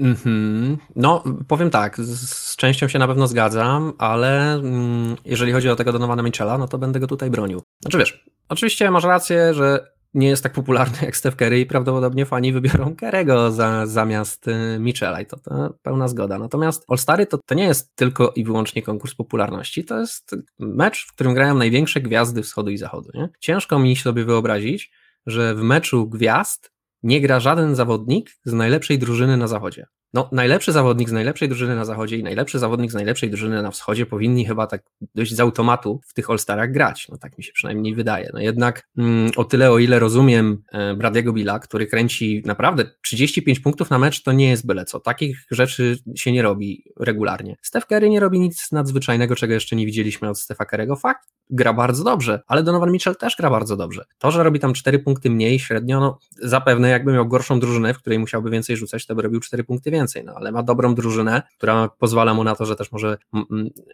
Mm. 0.00 0.76
No, 0.96 1.24
powiem 1.48 1.70
tak, 1.70 2.00
z, 2.00 2.30
z, 2.30 2.56
częścią 2.56 2.88
się 2.88 2.98
na 2.98 3.08
pewno 3.08 3.26
zgadzam, 3.26 3.92
ale 3.98 4.54
mm, 4.54 5.16
jeżeli 5.24 5.52
chodzi 5.52 5.68
o 5.68 5.76
tego 5.76 5.92
Donowana 5.92 6.22
Michela, 6.22 6.58
no 6.58 6.68
to 6.68 6.78
będę 6.78 7.00
go 7.00 7.06
tutaj 7.06 7.30
bronił. 7.30 7.62
Znaczy 7.82 7.98
wiesz, 7.98 8.24
oczywiście 8.48 8.90
masz 8.90 9.04
rację, 9.04 9.54
że 9.54 9.94
nie 10.14 10.28
jest 10.28 10.42
tak 10.42 10.52
popularny 10.52 10.98
jak 11.02 11.16
Steph 11.16 11.36
Curry 11.36 11.60
i 11.60 11.66
prawdopodobnie 11.66 12.26
fani 12.26 12.52
wybiorą 12.52 12.96
Kerego 12.96 13.52
za, 13.52 13.86
zamiast 13.86 14.48
y, 14.48 14.78
Michela 14.78 15.20
i 15.20 15.26
to, 15.26 15.36
to 15.36 15.74
pełna 15.82 16.08
zgoda. 16.08 16.38
Natomiast 16.38 16.84
All-Stary 16.88 17.26
to, 17.26 17.38
to 17.46 17.54
nie 17.54 17.64
jest 17.64 17.96
tylko 17.96 18.32
i 18.36 18.44
wyłącznie 18.44 18.82
konkurs 18.82 19.14
popularności, 19.14 19.84
to 19.84 20.00
jest 20.00 20.36
mecz, 20.58 21.06
w 21.06 21.12
którym 21.12 21.34
grają 21.34 21.54
największe 21.54 22.00
gwiazdy 22.00 22.42
wschodu 22.42 22.70
i 22.70 22.78
zachodu. 22.78 23.10
Nie? 23.14 23.28
Ciężko 23.40 23.78
mi 23.78 23.96
sobie 23.96 24.24
wyobrazić, 24.24 24.92
że 25.26 25.54
w 25.54 25.62
meczu 25.62 26.08
gwiazd 26.08 26.73
nie 27.04 27.20
gra 27.20 27.40
żaden 27.40 27.74
zawodnik 27.74 28.30
z 28.44 28.52
najlepszej 28.52 28.98
drużyny 28.98 29.36
na 29.36 29.46
zachodzie. 29.46 29.86
No, 30.14 30.28
najlepszy 30.32 30.72
zawodnik 30.72 31.08
z 31.08 31.12
najlepszej 31.12 31.48
drużyny 31.48 31.76
na 31.76 31.84
zachodzie 31.84 32.16
i 32.16 32.22
najlepszy 32.22 32.58
zawodnik 32.58 32.90
z 32.90 32.94
najlepszej 32.94 33.30
drużyny 33.30 33.62
na 33.62 33.70
wschodzie 33.70 34.06
powinni 34.06 34.46
chyba 34.46 34.66
tak 34.66 34.82
dość 35.14 35.34
z 35.34 35.40
automatu 35.40 36.00
w 36.06 36.14
tych 36.14 36.30
All-Starach 36.30 36.72
grać. 36.72 37.08
No 37.08 37.18
tak 37.18 37.38
mi 37.38 37.44
się 37.44 37.52
przynajmniej 37.52 37.94
wydaje. 37.94 38.30
No 38.32 38.40
jednak 38.40 38.88
mm, 38.98 39.30
o 39.36 39.44
tyle, 39.44 39.70
o 39.70 39.78
ile 39.78 39.98
rozumiem 39.98 40.62
e, 40.72 40.94
Bradiego 40.94 41.32
Billa, 41.32 41.58
który 41.58 41.86
kręci 41.86 42.42
naprawdę 42.46 42.84
35 43.02 43.60
punktów 43.60 43.90
na 43.90 43.98
mecz, 43.98 44.22
to 44.22 44.32
nie 44.32 44.50
jest 44.50 44.66
byle 44.66 44.84
co. 44.84 45.00
Takich 45.00 45.46
rzeczy 45.50 45.98
się 46.16 46.32
nie 46.32 46.42
robi 46.42 46.84
regularnie. 47.00 47.56
Steph 47.62 47.86
Curry 47.86 48.10
nie 48.10 48.20
robi 48.20 48.40
nic 48.40 48.72
nadzwyczajnego, 48.72 49.36
czego 49.36 49.54
jeszcze 49.54 49.76
nie 49.76 49.86
widzieliśmy 49.86 50.28
od 50.28 50.38
Stefa 50.38 50.64
Curry'ego. 50.64 51.00
Fakt, 51.00 51.28
gra 51.50 51.72
bardzo 51.72 52.04
dobrze, 52.04 52.42
ale 52.46 52.62
Donovan 52.62 52.92
Mitchell 52.92 53.16
też 53.16 53.36
gra 53.36 53.50
bardzo 53.50 53.76
dobrze. 53.76 54.04
To, 54.18 54.30
że 54.30 54.42
robi 54.42 54.60
tam 54.60 54.74
4 54.74 54.98
punkty 54.98 55.30
mniej 55.30 55.58
średnio, 55.58 56.00
no 56.00 56.18
zapewne 56.42 56.88
jakby 56.88 57.12
miał 57.12 57.28
gorszą 57.28 57.60
drużynę, 57.60 57.94
w 57.94 57.98
której 57.98 58.18
musiałby 58.18 58.50
więcej 58.50 58.76
rzucać, 58.76 59.06
to 59.06 59.14
by 59.14 59.22
robił 59.22 59.40
4 59.40 59.64
punkty 59.64 59.90
więcej, 59.90 60.03
no 60.24 60.32
ale 60.36 60.52
ma 60.52 60.62
dobrą 60.62 60.94
drużynę, 60.94 61.42
która 61.56 61.88
pozwala 61.98 62.34
mu 62.34 62.44
na 62.44 62.54
to, 62.54 62.64
że 62.64 62.76
też 62.76 62.92
może 62.92 63.18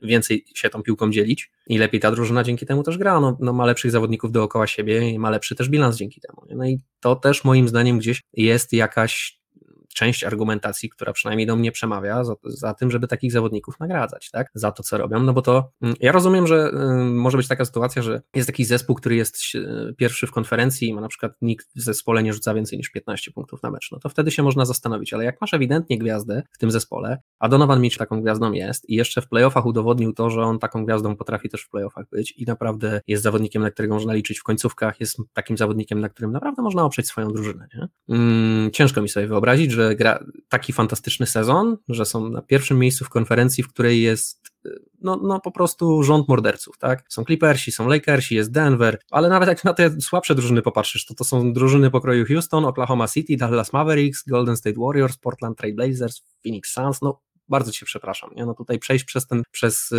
więcej 0.02 0.44
się 0.54 0.70
tą 0.70 0.82
piłką 0.82 1.10
dzielić 1.10 1.50
i 1.66 1.78
lepiej 1.78 2.00
ta 2.00 2.10
drużyna 2.10 2.44
dzięki 2.44 2.66
temu 2.66 2.82
też 2.82 2.98
gra, 2.98 3.20
no, 3.20 3.36
no 3.40 3.52
ma 3.52 3.66
lepszych 3.66 3.90
zawodników 3.90 4.32
dookoła 4.32 4.66
siebie 4.66 5.10
i 5.10 5.18
ma 5.18 5.30
lepszy 5.30 5.54
też 5.54 5.68
bilans 5.68 5.96
dzięki 5.96 6.20
temu. 6.20 6.42
No 6.56 6.66
i 6.66 6.80
to 7.00 7.16
też 7.16 7.44
moim 7.44 7.68
zdaniem 7.68 7.98
gdzieś 7.98 8.22
jest 8.32 8.72
jakaś 8.72 9.39
część 10.00 10.24
argumentacji, 10.24 10.90
która 10.90 11.12
przynajmniej 11.12 11.46
do 11.46 11.56
mnie 11.56 11.72
przemawia 11.72 12.24
za, 12.24 12.34
za, 12.44 12.74
tym, 12.74 12.90
żeby 12.90 13.08
takich 13.08 13.32
zawodników 13.32 13.80
nagradzać, 13.80 14.30
tak? 14.30 14.50
Za 14.54 14.72
to, 14.72 14.82
co 14.82 14.98
robią, 14.98 15.22
no 15.22 15.32
bo 15.32 15.42
to 15.42 15.72
mm, 15.82 15.96
ja 16.00 16.12
rozumiem, 16.12 16.46
że 16.46 16.70
y, 16.74 17.04
może 17.04 17.36
być 17.36 17.48
taka 17.48 17.64
sytuacja, 17.64 18.02
że 18.02 18.22
jest 18.34 18.48
jakiś 18.48 18.66
zespół, 18.66 18.96
który 18.96 19.16
jest 19.16 19.36
y, 19.54 19.94
pierwszy 19.98 20.26
w 20.26 20.30
konferencji 20.30 20.88
i 20.88 20.94
ma 20.94 21.00
na 21.00 21.08
przykład 21.08 21.32
nikt 21.42 21.66
w 21.76 21.80
zespole 21.80 22.22
nie 22.22 22.32
rzuca 22.32 22.54
więcej 22.54 22.78
niż 22.78 22.90
15 22.90 23.30
punktów 23.30 23.62
na 23.62 23.70
mecz, 23.70 23.88
no 23.92 23.98
to 23.98 24.08
wtedy 24.08 24.30
się 24.30 24.42
można 24.42 24.64
zastanowić, 24.64 25.12
ale 25.12 25.24
jak 25.24 25.40
masz 25.40 25.54
ewidentnie 25.54 25.98
gwiazdę 25.98 26.42
w 26.52 26.58
tym 26.58 26.70
zespole, 26.70 27.18
a 27.38 27.48
Donovan 27.48 27.80
Mitch 27.80 27.98
taką 27.98 28.22
gwiazdą 28.22 28.52
jest 28.52 28.88
i 28.88 28.94
jeszcze 28.94 29.22
w 29.22 29.28
playoffach 29.28 29.66
udowodnił 29.66 30.12
to, 30.12 30.30
że 30.30 30.42
on 30.42 30.58
taką 30.58 30.84
gwiazdą 30.84 31.16
potrafi 31.16 31.48
też 31.48 31.62
w 31.62 31.70
playoffach 31.70 32.06
być 32.10 32.32
i 32.32 32.44
naprawdę 32.44 33.00
jest 33.06 33.22
zawodnikiem, 33.22 33.62
na 33.62 33.70
którego 33.70 33.94
można 33.94 34.14
liczyć 34.14 34.38
w 34.38 34.42
końcówkach, 34.42 35.00
jest 35.00 35.18
takim 35.32 35.56
zawodnikiem, 35.56 36.00
na 36.00 36.08
którym 36.08 36.32
naprawdę 36.32 36.62
można 36.62 36.84
oprzeć 36.84 37.06
swoją 37.06 37.28
drużynę, 37.28 37.66
nie? 37.74 37.88
Mm, 38.16 38.70
ciężko 38.70 39.02
mi 39.02 39.08
sobie 39.08 39.26
wyobrazić, 39.26 39.72
że 39.72 39.89
gra 39.94 40.24
taki 40.48 40.72
fantastyczny 40.72 41.26
sezon, 41.26 41.76
że 41.88 42.04
są 42.04 42.28
na 42.28 42.42
pierwszym 42.42 42.78
miejscu 42.78 43.04
w 43.04 43.08
konferencji, 43.08 43.64
w 43.64 43.68
której 43.68 44.02
jest 44.02 44.40
no, 45.02 45.16
no 45.22 45.40
po 45.40 45.50
prostu 45.50 46.02
rząd 46.02 46.28
morderców, 46.28 46.78
tak? 46.78 47.04
Są 47.08 47.24
Clippersi, 47.24 47.72
są 47.72 47.88
Lakersi, 47.88 48.34
jest 48.34 48.50
Denver, 48.50 48.98
ale 49.10 49.28
nawet 49.28 49.48
jak 49.48 49.64
na 49.64 49.74
te 49.74 50.00
słabsze 50.00 50.34
drużyny 50.34 50.62
popatrzysz, 50.62 51.06
to 51.06 51.14
to 51.14 51.24
są 51.24 51.52
drużyny 51.52 51.90
pokroju 51.90 52.26
Houston, 52.26 52.64
Oklahoma 52.64 53.08
City, 53.08 53.36
Dallas 53.36 53.72
Mavericks, 53.72 54.24
Golden 54.28 54.56
State 54.56 54.80
Warriors, 54.80 55.16
Portland 55.16 55.58
Trail 55.58 55.74
Blazers, 55.74 56.22
Phoenix 56.42 56.72
Suns, 56.72 57.02
no 57.02 57.20
bardzo 57.48 57.72
cię 57.72 57.86
przepraszam, 57.86 58.30
nie? 58.36 58.46
no 58.46 58.54
tutaj 58.54 58.78
przejść 58.78 59.04
przez 59.04 59.26
ten, 59.26 59.42
przez 59.50 59.90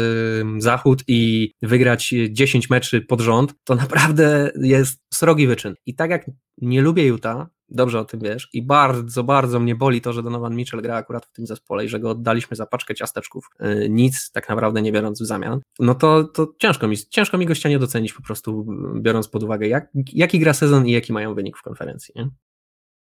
zachód 0.58 1.04
i 1.08 1.52
wygrać 1.62 2.14
10 2.30 2.70
meczy 2.70 3.02
pod 3.02 3.22
rząd, 3.22 3.54
to 3.64 3.76
naprawdę 3.76 4.52
jest 4.62 5.00
srogi 5.14 5.48
wyczyn. 5.48 5.76
I 5.86 5.96
tak 5.96 6.12
jak 6.12 6.26
nie 6.58 6.82
lubię 6.82 7.06
Utah, 7.06 7.48
dobrze 7.72 8.00
o 8.00 8.06
tym 8.06 8.20
wiesz 8.20 8.50
i 8.54 8.62
bardzo, 8.62 9.24
bardzo 9.24 9.60
mnie 9.60 9.76
boli 9.76 10.02
to, 10.02 10.14
że 10.14 10.24
Donovan 10.24 10.56
Mitchell 10.56 10.82
gra 10.82 10.96
akurat 10.96 11.26
w 11.26 11.32
tym 11.32 11.48
zespole 11.48 11.86
i 11.86 11.90
że 11.90 12.00
go 12.00 12.10
oddaliśmy 12.10 12.58
za 12.58 12.66
paczkę 12.66 12.96
ciasteczków, 12.96 13.46
yy, 13.60 13.90
nic 13.90 14.32
tak 14.32 14.50
naprawdę 14.50 14.82
nie 14.82 14.92
biorąc 14.92 15.22
w 15.22 15.26
zamian, 15.26 15.62
no 15.80 15.96
to, 15.96 16.24
to 16.24 16.48
ciężko, 16.60 16.88
mi, 16.88 16.98
ciężko 16.98 17.38
mi 17.38 17.46
gościa 17.46 17.70
nie 17.70 17.80
docenić 17.80 18.14
po 18.14 18.22
prostu 18.22 18.66
biorąc 18.96 19.28
pod 19.28 19.44
uwagę 19.44 19.68
jak, 19.68 19.88
jaki 20.14 20.40
gra 20.40 20.54
sezon 20.54 20.88
i 20.88 20.92
jaki 20.92 21.14
mają 21.14 21.36
wynik 21.36 21.58
w 21.58 21.62
konferencji. 21.62 22.14
Nie? 22.16 22.30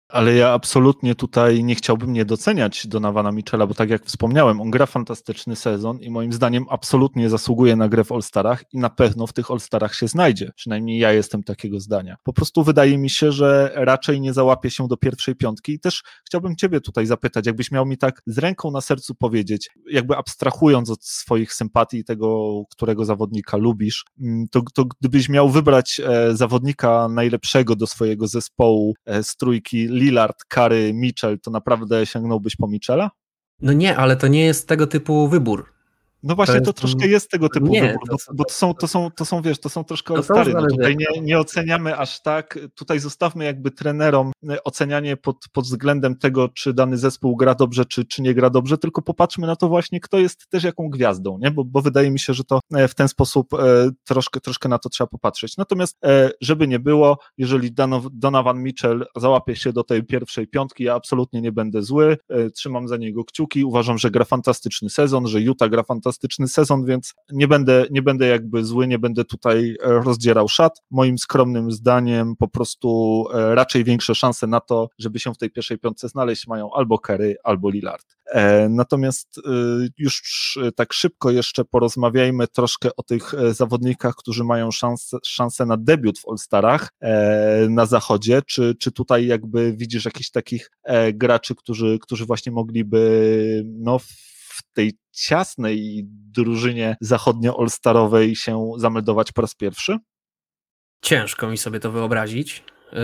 Ale 0.08 0.34
ja 0.34 0.52
absolutnie 0.52 1.14
tutaj 1.14 1.64
nie 1.64 1.74
chciałbym 1.74 2.12
nie 2.12 2.24
doceniać 2.24 2.86
Donawana 2.86 3.32
Michela, 3.32 3.66
bo 3.66 3.74
tak 3.74 3.90
jak 3.90 4.04
wspomniałem, 4.04 4.60
on 4.60 4.70
gra 4.70 4.86
fantastyczny 4.86 5.56
sezon 5.56 6.00
i 6.00 6.10
moim 6.10 6.32
zdaniem 6.32 6.64
absolutnie 6.70 7.30
zasługuje 7.30 7.76
na 7.76 7.88
grę 7.88 8.04
w 8.04 8.12
All-Starach 8.12 8.64
i 8.72 8.78
na 8.78 8.90
pewno 8.90 9.26
w 9.26 9.32
tych 9.32 9.50
All-Starach 9.50 9.94
się 9.94 10.08
znajdzie. 10.08 10.52
Przynajmniej 10.56 10.98
ja 10.98 11.12
jestem 11.12 11.42
takiego 11.42 11.80
zdania. 11.80 12.16
Po 12.22 12.32
prostu 12.32 12.64
wydaje 12.64 12.98
mi 12.98 13.10
się, 13.10 13.32
że 13.32 13.72
raczej 13.74 14.20
nie 14.20 14.32
załapie 14.32 14.70
się 14.70 14.88
do 14.88 14.96
pierwszej 14.96 15.36
piątki 15.36 15.72
i 15.72 15.80
też 15.80 16.02
chciałbym 16.26 16.56
ciebie 16.56 16.80
tutaj 16.80 17.06
zapytać, 17.06 17.46
jakbyś 17.46 17.70
miał 17.70 17.86
mi 17.86 17.98
tak 17.98 18.22
z 18.26 18.38
ręką 18.38 18.70
na 18.70 18.80
sercu 18.80 19.14
powiedzieć, 19.14 19.70
jakby 19.90 20.16
abstrahując 20.16 20.90
od 20.90 21.04
swoich 21.04 21.54
sympatii 21.54 22.04
tego, 22.04 22.62
którego 22.70 23.04
zawodnika 23.04 23.56
lubisz, 23.56 24.04
mm, 24.20 24.46
to, 24.50 24.62
to 24.74 24.84
gdybyś 24.84 25.28
miał 25.28 25.50
wybrać 25.50 26.00
e, 26.04 26.36
zawodnika 26.36 27.08
najlepszego 27.08 27.76
do 27.76 27.86
swojego 27.86 28.28
zespołu 28.28 28.94
e, 29.06 29.22
z 29.22 29.36
trójki 29.36 29.95
Lillard, 29.96 30.44
Curry, 30.54 30.94
Mitchell, 30.94 31.40
to 31.40 31.50
naprawdę 31.50 32.06
sięgnąłbyś 32.06 32.56
po 32.56 32.68
Mitchella? 32.68 33.10
No 33.60 33.72
nie, 33.72 33.96
ale 33.96 34.16
to 34.16 34.26
nie 34.26 34.44
jest 34.44 34.68
tego 34.68 34.86
typu 34.86 35.28
wybór. 35.28 35.75
No 36.26 36.34
właśnie, 36.34 36.60
to, 36.60 36.64
to 36.64 36.72
troszkę 36.72 37.06
jest 37.06 37.30
tego 37.30 37.48
typu 37.48 37.66
nie, 37.66 37.80
wybór, 37.80 38.08
bo, 38.10 38.16
bo, 38.34 38.44
to, 38.44 38.54
są, 38.54 38.74
to, 38.74 38.88
są, 38.88 39.10
to 39.10 39.24
są, 39.24 39.42
wiesz, 39.42 39.60
to 39.60 39.68
są 39.68 39.84
troszkę 39.84 40.14
no 40.14 40.22
stary. 40.22 40.52
No 40.52 40.66
tutaj 40.66 40.96
nie, 40.96 41.20
nie 41.20 41.38
oceniamy 41.38 41.98
aż 41.98 42.22
tak, 42.22 42.58
tutaj 42.74 42.98
zostawmy 42.98 43.44
jakby 43.44 43.70
trenerom 43.70 44.32
e, 44.50 44.64
ocenianie 44.64 45.16
pod, 45.16 45.36
pod 45.52 45.64
względem 45.64 46.16
tego, 46.16 46.48
czy 46.48 46.74
dany 46.74 46.96
zespół 46.96 47.36
gra 47.36 47.54
dobrze, 47.54 47.84
czy, 47.84 48.04
czy 48.04 48.22
nie 48.22 48.34
gra 48.34 48.50
dobrze, 48.50 48.78
tylko 48.78 49.02
popatrzmy 49.02 49.46
na 49.46 49.56
to 49.56 49.68
właśnie, 49.68 50.00
kto 50.00 50.18
jest 50.18 50.48
też 50.48 50.64
jaką 50.64 50.90
gwiazdą, 50.90 51.38
nie? 51.38 51.50
Bo, 51.50 51.64
bo 51.64 51.82
wydaje 51.82 52.10
mi 52.10 52.18
się, 52.18 52.34
że 52.34 52.44
to 52.44 52.60
e, 52.74 52.88
w 52.88 52.94
ten 52.94 53.08
sposób 53.08 53.54
e, 53.54 53.90
troszkę, 54.04 54.40
troszkę 54.40 54.68
na 54.68 54.78
to 54.78 54.88
trzeba 54.88 55.08
popatrzeć. 55.08 55.56
Natomiast, 55.56 55.96
żeby 56.40 56.68
nie 56.68 56.78
było, 56.78 57.18
jeżeli 57.38 57.70
Donovan 58.12 58.62
Mitchell 58.62 59.06
załapie 59.16 59.56
się 59.56 59.72
do 59.72 59.84
tej 59.84 60.04
pierwszej 60.04 60.48
piątki, 60.48 60.84
ja 60.84 60.94
absolutnie 60.94 61.40
nie 61.40 61.52
będę 61.52 61.82
zły, 61.82 62.16
trzymam 62.54 62.88
za 62.88 62.96
niego 62.96 63.24
kciuki, 63.24 63.64
uważam, 63.64 63.98
że 63.98 64.10
gra 64.10 64.24
fantastyczny 64.24 64.90
sezon, 64.90 65.26
że 65.26 65.40
Utah 65.40 65.70
gra 65.70 65.82
fantastyczny 65.82 66.15
fantastyczny 66.16 66.48
sezon, 66.48 66.84
więc 66.84 67.14
nie 67.32 67.48
będę, 67.48 67.86
nie 67.90 68.02
będę 68.02 68.26
jakby 68.26 68.64
zły, 68.64 68.86
nie 68.86 68.98
będę 68.98 69.24
tutaj 69.24 69.76
e, 69.82 69.88
rozdzierał 69.88 70.48
szat. 70.48 70.82
Moim 70.90 71.18
skromnym 71.18 71.70
zdaniem 71.70 72.36
po 72.36 72.48
prostu 72.48 73.24
e, 73.34 73.54
raczej 73.54 73.84
większe 73.84 74.14
szanse 74.14 74.46
na 74.46 74.60
to, 74.60 74.88
żeby 74.98 75.18
się 75.18 75.34
w 75.34 75.38
tej 75.38 75.50
pierwszej 75.50 75.78
piątce 75.78 76.08
znaleźć 76.08 76.46
mają 76.46 76.70
albo 76.74 76.98
Kerry, 76.98 77.36
albo 77.44 77.70
Lillard. 77.70 78.06
E, 78.26 78.68
natomiast 78.68 79.40
już 79.98 80.58
tak 80.76 80.92
szybko 80.92 81.30
jeszcze 81.30 81.64
porozmawiajmy 81.64 82.48
troszkę 82.48 82.88
o 82.96 83.02
tych 83.02 83.32
zawodnikach, 83.50 84.14
którzy 84.14 84.44
mają 84.44 84.70
szansę, 84.70 85.16
szansę 85.24 85.66
na 85.66 85.76
debiut 85.76 86.18
w 86.18 86.28
All-Starach 86.28 86.88
na 87.68 87.86
zachodzie. 87.86 88.42
Czy, 88.46 88.74
czy 88.80 88.92
tutaj 88.92 89.26
jakby 89.26 89.72
widzisz 89.76 90.04
jakichś 90.04 90.30
takich 90.30 90.70
graczy, 91.14 91.54
którzy, 91.54 91.98
którzy 92.02 92.24
właśnie 92.24 92.52
mogliby 92.52 93.62
no, 93.64 93.98
w 94.56 94.72
tej 94.72 94.98
ciasnej 95.12 96.04
drużynie 96.08 96.96
zachodnio-olstarowej 97.00 98.36
się 98.36 98.72
zameldować 98.76 99.32
po 99.32 99.42
raz 99.42 99.54
pierwszy? 99.54 99.98
Ciężko 101.02 101.48
mi 101.48 101.58
sobie 101.58 101.80
to 101.80 101.92
wyobrazić. 101.92 102.64
Yy, 102.92 102.98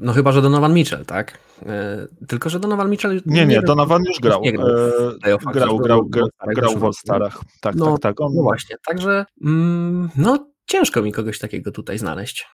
no 0.00 0.12
chyba, 0.12 0.32
że 0.32 0.42
Donovan 0.42 0.74
Mitchell, 0.74 1.04
tak? 1.04 1.38
Yy, 1.62 2.26
tylko, 2.28 2.50
że 2.50 2.60
Donovan 2.60 2.90
Mitchell... 2.90 3.22
Nie, 3.26 3.46
nie, 3.46 3.62
Donovan 3.62 4.04
już 4.04 4.20
grał. 4.20 4.42
Nie 4.42 4.52
grał, 4.52 4.68
yy, 4.68 5.52
grał, 5.52 5.78
grał, 5.78 6.06
grał, 6.06 6.28
grał 6.46 6.78
w 6.78 6.84
All-Starach. 6.84 7.40
Tak, 7.60 7.74
no, 7.74 7.92
tak, 7.92 8.00
tak. 8.00 8.20
On... 8.20 8.34
No 8.34 8.42
właśnie, 8.42 8.76
także 8.86 9.24
mm, 9.44 10.10
no 10.16 10.52
ciężko 10.66 11.02
mi 11.02 11.12
kogoś 11.12 11.38
takiego 11.38 11.72
tutaj 11.72 11.98
znaleźć. 11.98 12.46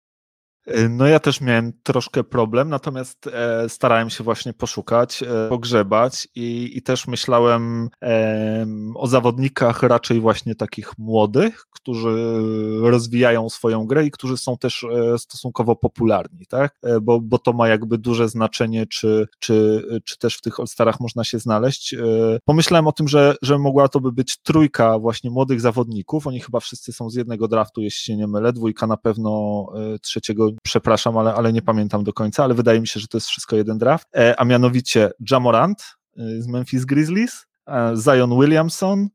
Y, 0.77 0.89
no 0.89 1.07
ja 1.07 1.21
też 1.21 1.41
miałem 1.41 1.73
troszkę 1.83 2.25
problem, 2.25 2.69
natomiast 2.69 3.27
e, 3.27 3.69
starałem 3.69 4.11
się 4.11 4.25
właśnie 4.25 4.53
poszukać, 4.53 5.23
e, 5.23 5.49
pogrzebać 5.49 6.29
i, 6.35 6.71
i 6.75 6.83
też 6.83 7.07
myślałem 7.07 7.89
e, 8.03 8.67
o 8.95 9.07
zawodnikach 9.07 9.83
raczej 9.83 10.21
właśnie 10.21 10.55
takich 10.55 10.99
młodych, 10.99 11.65
którzy 11.71 12.41
rozwijają 12.81 13.49
swoją 13.49 13.87
grę 13.87 14.07
i 14.07 14.11
którzy 14.11 14.37
są 14.37 14.59
też 14.59 14.85
e, 14.85 15.19
stosunkowo 15.19 15.77
popularni, 15.77 16.47
tak? 16.47 16.79
E, 16.83 17.01
bo, 17.01 17.21
bo 17.21 17.39
to 17.39 17.53
ma 17.53 17.69
jakby 17.69 17.99
duże 17.99 18.29
znaczenie, 18.29 18.87
czy, 18.87 19.27
czy, 19.39 19.83
czy 20.05 20.19
też 20.19 20.37
w 20.37 20.41
tych 20.41 20.61
All-Starach 20.61 21.01
można 21.01 21.25
się 21.25 21.39
znaleźć. 21.39 21.95
E, 21.95 21.99
pomyślałem 22.45 22.87
o 22.87 22.93
tym, 22.93 23.09
że, 23.09 23.35
że 23.43 23.59
mogła 23.59 23.89
to 23.89 24.01
by 24.01 24.13
być 24.13 24.37
trójka 24.43 24.99
właśnie 24.99 25.31
młodych 25.31 25.61
zawodników, 25.61 26.27
oni 26.27 26.41
chyba 26.41 26.61
wszyscy 26.61 26.93
są 26.93 27.11
z 27.11 27.15
jednego 27.15 27.49
draftu, 27.49 27.83
jeśli 27.83 28.05
się 28.05 28.17
nie 28.17 28.27
mylę, 28.27 28.53
dwójka 28.53 28.87
na 28.87 28.97
pewno 28.97 29.67
trzeciego 30.03 30.51
przepraszam, 30.63 31.19
ale, 31.19 31.35
ale 31.35 31.53
nie 31.53 31.63
pamiętam 31.63 32.05
do 32.05 32.13
końca, 32.13 32.45
ale 32.45 32.55
wydaje 32.55 32.81
mi 32.81 32.87
się, 32.87 33.01
że 33.01 33.09
to 33.09 33.17
jest 33.17 33.29
wszystko 33.29 33.57
jeden 33.57 33.79
draft, 33.79 34.09
e, 34.17 34.41
a 34.41 34.45
mianowicie 34.45 35.11
Jamorant 35.31 35.83
e, 36.17 36.43
z 36.43 36.47
Memphis 36.47 36.85
Grizzlies, 36.85 37.47
e, 37.69 37.95
Zion 37.97 38.41
Williamson 38.41 39.09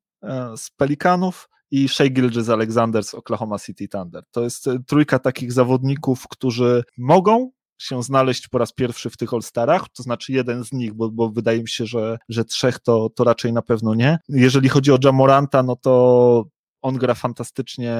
z 0.58 0.70
Pelikanów 0.70 1.50
i 1.72 1.90
Shea 1.90 2.10
Gilgis 2.10 2.50
Alexander 2.50 3.04
z 3.04 3.14
Oklahoma 3.14 3.60
City 3.60 3.88
Thunder. 3.88 4.24
To 4.32 4.44
jest 4.44 4.70
trójka 4.88 5.20
takich 5.20 5.52
zawodników, 5.52 6.28
którzy 6.28 6.84
mogą 6.98 7.52
się 7.78 8.04
znaleźć 8.04 8.48
po 8.48 8.58
raz 8.58 8.74
pierwszy 8.74 9.10
w 9.10 9.18
tych 9.18 9.34
All-Starach, 9.34 9.90
to 9.90 10.04
znaczy 10.04 10.34
jeden 10.34 10.64
z 10.64 10.72
nich, 10.72 10.94
bo, 10.94 11.10
bo 11.10 11.30
wydaje 11.30 11.62
mi 11.62 11.70
się, 11.70 11.86
że, 11.86 12.18
że 12.30 12.46
trzech 12.46 12.80
to, 12.80 13.10
to 13.10 13.24
raczej 13.24 13.54
na 13.54 13.62
pewno 13.62 13.96
nie. 13.96 14.20
Jeżeli 14.30 14.70
chodzi 14.70 14.92
o 14.92 14.98
Jamoranta, 15.04 15.64
no 15.64 15.76
to 15.76 16.46
on 16.84 16.98
gra 16.98 17.14
fantastycznie 17.14 17.98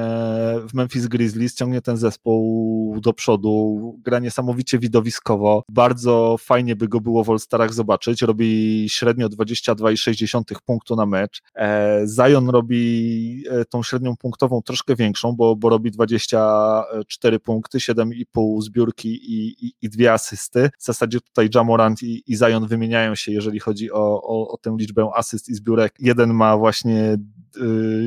w 0.68 0.74
Memphis 0.74 1.06
Grizzlies, 1.06 1.54
ciągnie 1.54 1.80
ten 1.80 1.96
zespół 1.96 3.00
do 3.00 3.12
przodu, 3.12 3.94
gra 4.04 4.18
niesamowicie 4.18 4.78
widowiskowo, 4.78 5.62
bardzo 5.68 6.36
fajnie 6.40 6.76
by 6.76 6.88
go 6.88 7.00
było 7.00 7.24
w 7.24 7.30
All-Starach 7.30 7.72
zobaczyć, 7.72 8.22
robi 8.22 8.84
średnio 8.88 9.28
22,6 9.28 10.42
punktu 10.66 10.96
na 10.96 11.06
mecz, 11.06 11.42
e, 11.56 12.04
Zion 12.06 12.48
robi 12.48 13.44
e, 13.50 13.64
tą 13.64 13.82
średnią 13.82 14.16
punktową 14.16 14.62
troszkę 14.62 14.96
większą, 14.96 15.32
bo, 15.32 15.56
bo 15.56 15.68
robi 15.68 15.90
24 15.90 17.40
punkty, 17.40 17.78
7,5 17.78 18.62
zbiórki 18.62 19.08
i, 19.08 19.66
i, 19.66 19.72
i 19.82 19.88
dwie 19.88 20.12
asysty, 20.12 20.70
w 20.78 20.84
zasadzie 20.84 21.20
tutaj 21.20 21.48
Jamorant 21.54 22.02
i, 22.02 22.22
i 22.26 22.36
Zion 22.36 22.66
wymieniają 22.66 23.14
się, 23.14 23.32
jeżeli 23.32 23.60
chodzi 23.60 23.92
o, 23.92 24.22
o, 24.22 24.48
o 24.48 24.56
tę 24.56 24.76
liczbę 24.78 25.10
asyst 25.14 25.48
i 25.48 25.54
zbiórek, 25.54 25.94
jeden 25.98 26.34
ma 26.34 26.56
właśnie 26.56 27.18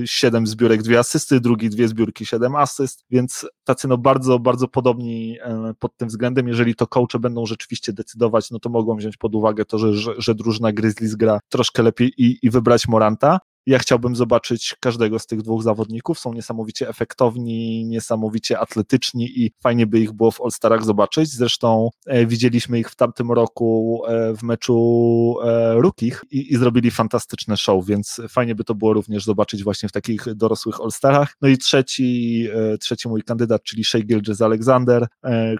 7 0.05 0.43
y, 0.43 0.47
zbiórek, 0.68 0.84
dwie 0.84 0.99
asysty, 0.99 1.39
drugi 1.39 1.70
dwie 1.70 1.88
zbiórki, 1.88 2.26
7 2.26 2.55
asyst, 2.55 3.05
więc 3.09 3.45
tacy 3.63 3.88
no 3.88 3.97
bardzo, 3.97 4.39
bardzo 4.39 4.68
podobni 4.68 5.38
e, 5.41 5.74
pod 5.80 5.97
tym 5.97 6.07
względem. 6.07 6.47
Jeżeli 6.47 6.76
to 6.76 6.88
coache 6.88 7.20
będą 7.20 7.45
rzeczywiście 7.45 7.93
decydować, 7.93 8.51
no 8.51 8.59
to 8.59 8.70
mogą 8.70 8.95
wziąć 8.95 9.18
pod 9.18 9.36
uwagę 9.36 9.65
to, 9.65 9.78
że, 9.78 9.93
że, 9.93 10.13
że 10.18 10.36
drużyna 10.36 10.72
Grizzlies 10.72 11.15
gra 11.15 11.39
troszkę 11.49 11.84
lepiej 11.84 12.13
i, 12.18 12.38
i 12.41 12.49
wybrać 12.49 12.88
Moranta. 12.88 13.39
Ja 13.68 13.80
chciałbym 13.80 14.15
zobaczyć 14.15 14.76
każdego 14.80 15.20
z 15.20 15.28
tych 15.28 15.41
dwóch 15.41 15.63
zawodników. 15.63 16.20
Są 16.20 16.34
niesamowicie 16.34 16.89
efektowni, 16.89 17.86
niesamowicie 17.86 18.59
atletyczni 18.59 19.39
i 19.39 19.51
fajnie 19.63 19.88
by 19.88 19.99
ich 19.99 20.11
było 20.11 20.32
w 20.32 20.41
All-Starach 20.41 20.86
zobaczyć. 20.86 21.30
Zresztą 21.30 21.89
e, 22.05 22.26
widzieliśmy 22.26 22.80
ich 22.80 22.89
w 22.89 22.95
tamtym 22.95 23.32
roku 23.32 24.01
e, 24.07 24.34
w 24.34 24.43
meczu 24.43 25.36
e, 25.43 25.74
Rukich 25.74 26.24
i, 26.32 26.53
i, 26.53 26.57
zrobili 26.57 26.91
fantastyczne 26.91 27.57
show, 27.57 27.86
więc 27.86 28.22
fajnie 28.30 28.55
by 28.55 28.63
to 28.63 28.76
było 28.76 28.93
również 28.93 29.24
zobaczyć 29.24 29.63
właśnie 29.63 29.89
w 29.89 29.91
takich 29.91 30.36
dorosłych 30.36 30.82
All-Starach. 30.82 31.36
No 31.41 31.47
i 31.47 31.57
trzeci, 31.57 32.47
trzeci 32.80 33.09
mój 33.09 33.24
kandydat, 33.24 33.63
czyli 33.63 33.84
Shea 33.84 34.01
Gilgis 34.01 34.41
Alexander. 34.41 35.07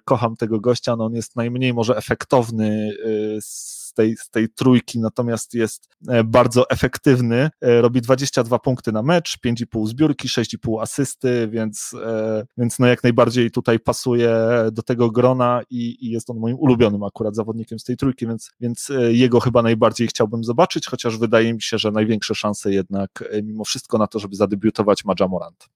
Kocham 0.06 0.36
tego 0.36 0.60
gościa, 0.60 0.96
no 0.96 1.06
on 1.06 1.14
jest 1.14 1.36
najmniej 1.36 1.74
może 1.74 1.98
efektowny 1.98 2.92
z 3.40 3.87
tej, 3.98 4.18
z 4.18 4.30
tej 4.30 4.50
trójki, 4.50 5.00
natomiast 5.00 5.54
jest 5.54 5.90
e, 6.08 6.24
bardzo 6.24 6.70
efektywny. 6.70 7.50
E, 7.62 7.82
robi 7.82 8.02
22 8.02 8.60
punkty 8.60 8.92
na 8.92 9.04
mecz, 9.04 9.38
5,5 9.46 9.88
zbiórki, 9.88 10.28
6,5 10.28 10.82
asysty, 10.82 11.48
więc, 11.52 11.96
e, 12.06 12.46
więc 12.58 12.80
no 12.80 12.88
jak 12.88 13.04
najbardziej 13.04 13.52
tutaj 13.52 13.80
pasuje 13.80 14.36
do 14.72 14.84
tego 14.84 15.12
grona 15.12 15.62
i, 15.70 16.06
i 16.06 16.12
jest 16.12 16.30
on 16.30 16.38
moim 16.38 16.58
ulubionym 16.60 17.04
akurat 17.04 17.36
zawodnikiem 17.36 17.80
z 17.80 17.84
tej 17.84 17.98
trójki, 17.98 18.28
więc, 18.28 18.50
więc 18.60 18.92
jego 19.08 19.40
chyba 19.40 19.62
najbardziej 19.62 20.08
chciałbym 20.08 20.44
zobaczyć, 20.44 20.88
chociaż 20.88 21.18
wydaje 21.18 21.54
mi 21.54 21.62
się, 21.62 21.78
że 21.78 21.92
największe 21.92 22.36
szanse 22.36 22.72
jednak 22.72 23.24
mimo 23.44 23.64
wszystko 23.64 23.98
na 23.98 24.08
to, 24.08 24.20
żeby 24.20 24.36
zadebiutować 24.36 25.06
ma 25.06 25.14
Jamorant. 25.20 25.68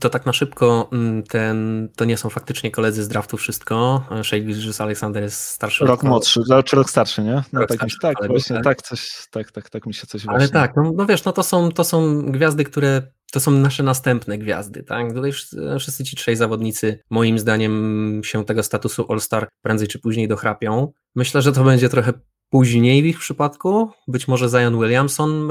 To 0.00 0.10
tak 0.10 0.26
na 0.26 0.32
szybko, 0.32 0.88
mm, 0.92 1.22
ten, 1.22 1.88
to 1.96 2.04
nie 2.04 2.16
są 2.16 2.30
faktycznie 2.30 2.70
koledzy 2.70 3.04
z 3.04 3.08
draftu 3.08 3.36
wszystko. 3.36 4.04
Shea 4.22 4.40
Gilgis 4.40 4.80
Alexander 4.80 5.22
jest 5.22 5.40
starszy. 5.40 5.84
Rok 5.84 6.02
młodszy, 6.02 6.40
czy 6.40 6.46
znaczy 6.46 6.76
rok 6.76 6.90
starszy, 6.90 7.22
nie? 7.22 7.42
No 7.52 7.66
tak, 7.66 7.76
starszy, 7.76 7.96
tak, 8.02 8.14
właśnie, 8.28 8.56
tak. 8.56 8.64
tak, 8.64 8.82
coś, 8.82 9.28
tak, 9.30 9.52
tak, 9.52 9.70
tak 9.70 9.86
mi 9.86 9.94
się 9.94 10.06
coś 10.06 10.26
Ale 10.26 10.48
tak, 10.48 10.76
no, 10.76 10.92
no, 10.96 11.06
wiesz, 11.06 11.24
no 11.24 11.32
to 11.32 11.42
są, 11.42 11.72
to 11.72 11.84
są 11.84 12.22
gwiazdy, 12.22 12.64
które 12.64 13.02
to 13.32 13.40
są 13.40 13.50
nasze 13.50 13.82
następne 13.82 14.38
gwiazdy, 14.38 14.82
tak? 14.82 15.14
Tutaj 15.14 15.32
wszyscy 15.78 16.04
ci 16.04 16.16
trzej 16.16 16.36
zawodnicy, 16.36 17.00
moim 17.10 17.38
zdaniem, 17.38 18.20
się 18.24 18.44
tego 18.44 18.62
statusu 18.62 19.06
All-Star 19.12 19.48
prędzej 19.62 19.88
czy 19.88 19.98
później 19.98 20.28
dochrapią. 20.28 20.92
Myślę, 21.14 21.42
że 21.42 21.52
to 21.52 21.64
będzie 21.64 21.88
trochę 21.88 22.12
Później 22.50 23.02
w 23.02 23.06
ich 23.06 23.18
przypadku, 23.18 23.90
być 24.08 24.28
może 24.28 24.48
Zion 24.48 24.80
Williamson 24.80 25.48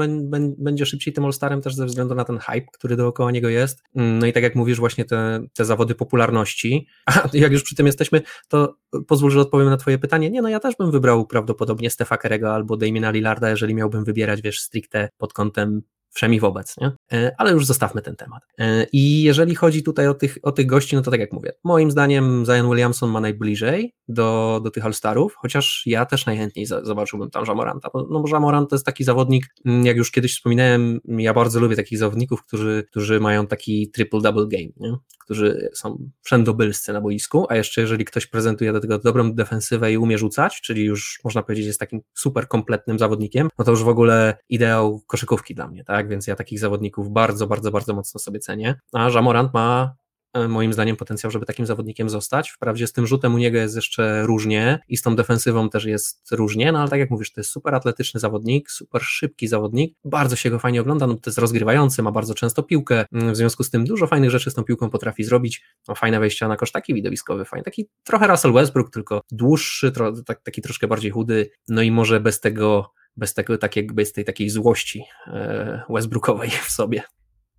będzie 0.58 0.86
szybciej 0.86 1.14
tym 1.14 1.24
All-Starem 1.24 1.62
też 1.62 1.74
ze 1.74 1.86
względu 1.86 2.14
na 2.14 2.24
ten 2.24 2.38
hype, 2.38 2.66
który 2.72 2.96
dookoła 2.96 3.30
niego 3.30 3.48
jest. 3.48 3.82
No 3.94 4.26
i 4.26 4.32
tak 4.32 4.42
jak 4.42 4.54
mówisz, 4.54 4.78
właśnie 4.78 5.04
te, 5.04 5.40
te 5.56 5.64
zawody 5.64 5.94
popularności. 5.94 6.86
A 7.06 7.28
jak 7.32 7.52
już 7.52 7.62
przy 7.62 7.74
tym 7.74 7.86
jesteśmy, 7.86 8.22
to 8.48 8.76
pozwól, 9.06 9.30
że 9.30 9.40
odpowiem 9.40 9.68
na 9.68 9.76
twoje 9.76 9.98
pytanie. 9.98 10.30
Nie, 10.30 10.42
no 10.42 10.48
ja 10.48 10.60
też 10.60 10.76
bym 10.76 10.90
wybrał 10.90 11.26
prawdopodobnie 11.26 11.90
Stefa 11.90 12.16
Kerego 12.16 12.54
albo 12.54 12.76
Damiena 12.76 13.10
Lillarda, 13.10 13.50
jeżeli 13.50 13.74
miałbym 13.74 14.04
wybierać, 14.04 14.42
wiesz, 14.42 14.60
stricte 14.60 15.08
pod 15.18 15.32
kątem 15.32 15.82
wszemi 16.10 16.40
wobec, 16.40 16.76
nie? 16.80 16.92
E, 17.12 17.34
ale 17.38 17.52
już 17.52 17.66
zostawmy 17.66 18.02
ten 18.02 18.16
temat. 18.16 18.42
E, 18.58 18.86
I 18.92 19.22
jeżeli 19.22 19.54
chodzi 19.54 19.82
tutaj 19.82 20.06
o 20.06 20.14
tych, 20.14 20.38
o 20.42 20.52
tych 20.52 20.66
gości, 20.66 20.96
no 20.96 21.02
to 21.02 21.10
tak 21.10 21.20
jak 21.20 21.32
mówię, 21.32 21.52
moim 21.64 21.90
zdaniem 21.90 22.44
Zion 22.46 22.68
Williamson 22.70 23.10
ma 23.10 23.20
najbliżej 23.20 23.94
do, 24.08 24.60
do 24.64 24.70
tych 24.70 24.84
All-Starów, 24.84 25.34
chociaż 25.36 25.82
ja 25.86 26.06
też 26.06 26.26
najchętniej 26.26 26.66
zobaczyłbym 26.66 27.30
tam 27.30 27.44
Jamoranta. 27.48 27.88
No, 27.94 28.06
no 28.10 28.24
Jamorant 28.32 28.70
to 28.70 28.76
jest 28.76 28.86
taki 28.86 29.04
zawodnik, 29.04 29.46
mm, 29.64 29.86
jak 29.86 29.96
już 29.96 30.10
kiedyś 30.10 30.34
wspominałem, 30.34 31.00
ja 31.04 31.34
bardzo 31.34 31.60
lubię 31.60 31.76
takich 31.76 31.98
zawodników, 31.98 32.42
którzy, 32.42 32.84
którzy 32.90 33.20
mają 33.20 33.46
taki 33.46 33.92
triple-double 33.98 34.48
game, 34.48 34.68
nie? 34.76 34.96
którzy 35.28 35.70
są 35.74 36.10
wszędobylscy 36.22 36.92
na 36.92 37.00
boisku, 37.00 37.46
a 37.48 37.56
jeszcze 37.56 37.80
jeżeli 37.80 38.04
ktoś 38.04 38.26
prezentuje 38.26 38.72
do 38.72 38.80
tego 38.80 38.98
dobrą 38.98 39.32
defensywę 39.32 39.92
i 39.92 39.98
umie 39.98 40.18
rzucać, 40.18 40.60
czyli 40.60 40.84
już 40.84 41.20
można 41.24 41.42
powiedzieć 41.42 41.66
jest 41.66 41.80
takim 41.80 42.00
super 42.14 42.48
kompletnym 42.48 42.98
zawodnikiem, 42.98 43.48
no 43.58 43.64
to 43.64 43.70
już 43.70 43.82
w 43.82 43.88
ogóle 43.88 44.36
ideał 44.48 45.02
koszykówki 45.06 45.54
dla 45.54 45.68
mnie, 45.68 45.84
tak? 45.84 45.97
Więc 46.06 46.26
ja 46.26 46.36
takich 46.36 46.58
zawodników 46.58 47.10
bardzo, 47.10 47.46
bardzo, 47.46 47.70
bardzo 47.70 47.94
mocno 47.94 48.20
sobie 48.20 48.38
cenię. 48.38 48.74
A 48.92 49.10
Jamorant 49.10 49.54
ma 49.54 49.94
E, 50.34 50.48
moim 50.48 50.72
zdaniem 50.72 50.96
potencjał, 50.96 51.30
żeby 51.30 51.46
takim 51.46 51.66
zawodnikiem 51.66 52.08
zostać. 52.08 52.50
Wprawdzie 52.50 52.86
z 52.86 52.92
tym 52.92 53.06
rzutem 53.06 53.34
u 53.34 53.38
niego 53.38 53.58
jest 53.58 53.76
jeszcze 53.76 54.26
różnie 54.26 54.78
i 54.88 54.96
z 54.96 55.02
tą 55.02 55.16
defensywą 55.16 55.70
też 55.70 55.84
jest 55.84 56.32
różnie, 56.32 56.72
no 56.72 56.80
ale 56.80 56.90
tak 56.90 57.00
jak 57.00 57.10
mówisz, 57.10 57.32
to 57.32 57.40
jest 57.40 57.50
super 57.50 57.74
atletyczny 57.74 58.20
zawodnik, 58.20 58.70
super 58.70 59.02
szybki 59.02 59.48
zawodnik, 59.48 59.94
bardzo 60.04 60.36
się 60.36 60.50
go 60.50 60.58
fajnie 60.58 60.80
ogląda, 60.80 61.06
no 61.06 61.14
to 61.14 61.30
jest 61.30 61.38
rozgrywający, 61.38 62.02
ma 62.02 62.12
bardzo 62.12 62.34
często 62.34 62.62
piłkę, 62.62 63.04
mm, 63.12 63.32
w 63.32 63.36
związku 63.36 63.64
z 63.64 63.70
tym 63.70 63.84
dużo 63.84 64.06
fajnych 64.06 64.30
rzeczy 64.30 64.50
z 64.50 64.54
tą 64.54 64.64
piłką 64.64 64.90
potrafi 64.90 65.24
zrobić, 65.24 65.62
ma 65.88 65.94
fajne 65.94 66.20
wejścia 66.20 66.48
na 66.48 66.56
kosz, 66.56 66.72
taki 66.72 66.94
widowiskowy, 66.94 67.44
fajny, 67.44 67.64
taki 67.64 67.88
trochę 68.04 68.26
Russell 68.26 68.52
Westbrook, 68.52 68.90
tylko 68.90 69.20
dłuższy, 69.30 69.92
tro, 69.92 70.12
tak, 70.22 70.42
taki 70.42 70.62
troszkę 70.62 70.88
bardziej 70.88 71.10
chudy, 71.10 71.50
no 71.68 71.82
i 71.82 71.90
może 71.90 72.20
bez 72.20 72.40
tego 72.40 72.92
bez, 73.18 73.34
tego, 73.34 73.58
tak 73.58 73.92
bez 73.92 74.12
tej 74.12 74.24
takiej 74.24 74.50
złości 74.50 75.04
e, 75.26 75.82
Westbrookowej 75.88 76.50
w 76.50 76.70
sobie. 76.70 77.02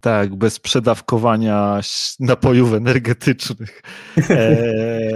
Tak, 0.01 0.36
bez 0.36 0.60
przedawkowania 0.60 1.80
napojów 2.20 2.74
energetycznych. 2.74 3.82
E, 4.30 4.57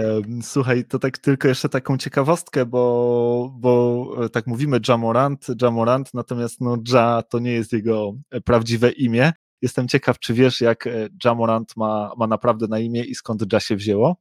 słuchaj, 0.42 0.84
to 0.84 0.98
tak 0.98 1.18
tylko 1.18 1.48
jeszcze 1.48 1.68
taką 1.68 1.98
ciekawostkę, 1.98 2.66
bo, 2.66 3.54
bo 3.58 4.06
e, 4.24 4.28
tak 4.28 4.46
mówimy 4.46 4.80
Jamorant, 4.88 5.46
Jamorant, 5.62 6.14
natomiast 6.14 6.60
no 6.60 6.76
Ja 6.92 7.22
to 7.22 7.38
nie 7.38 7.52
jest 7.52 7.72
jego 7.72 8.12
prawdziwe 8.44 8.90
imię. 8.90 9.32
Jestem 9.62 9.88
ciekaw, 9.88 10.18
czy 10.18 10.34
wiesz, 10.34 10.60
jak 10.60 10.86
e, 10.86 11.08
Jamorant 11.24 11.76
ma, 11.76 12.12
ma 12.16 12.26
naprawdę 12.26 12.66
na 12.66 12.78
imię 12.78 13.04
i 13.04 13.14
skąd 13.14 13.52
Ja 13.52 13.60
się 13.60 13.76
wzięło? 13.76 14.16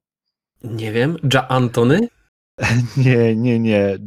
Nie 0.63 0.91
wiem. 0.91 1.17
Ja 1.33 1.47
Antony? 1.47 2.07
Nie, 2.97 3.35
nie, 3.35 3.59
nie. 3.59 3.97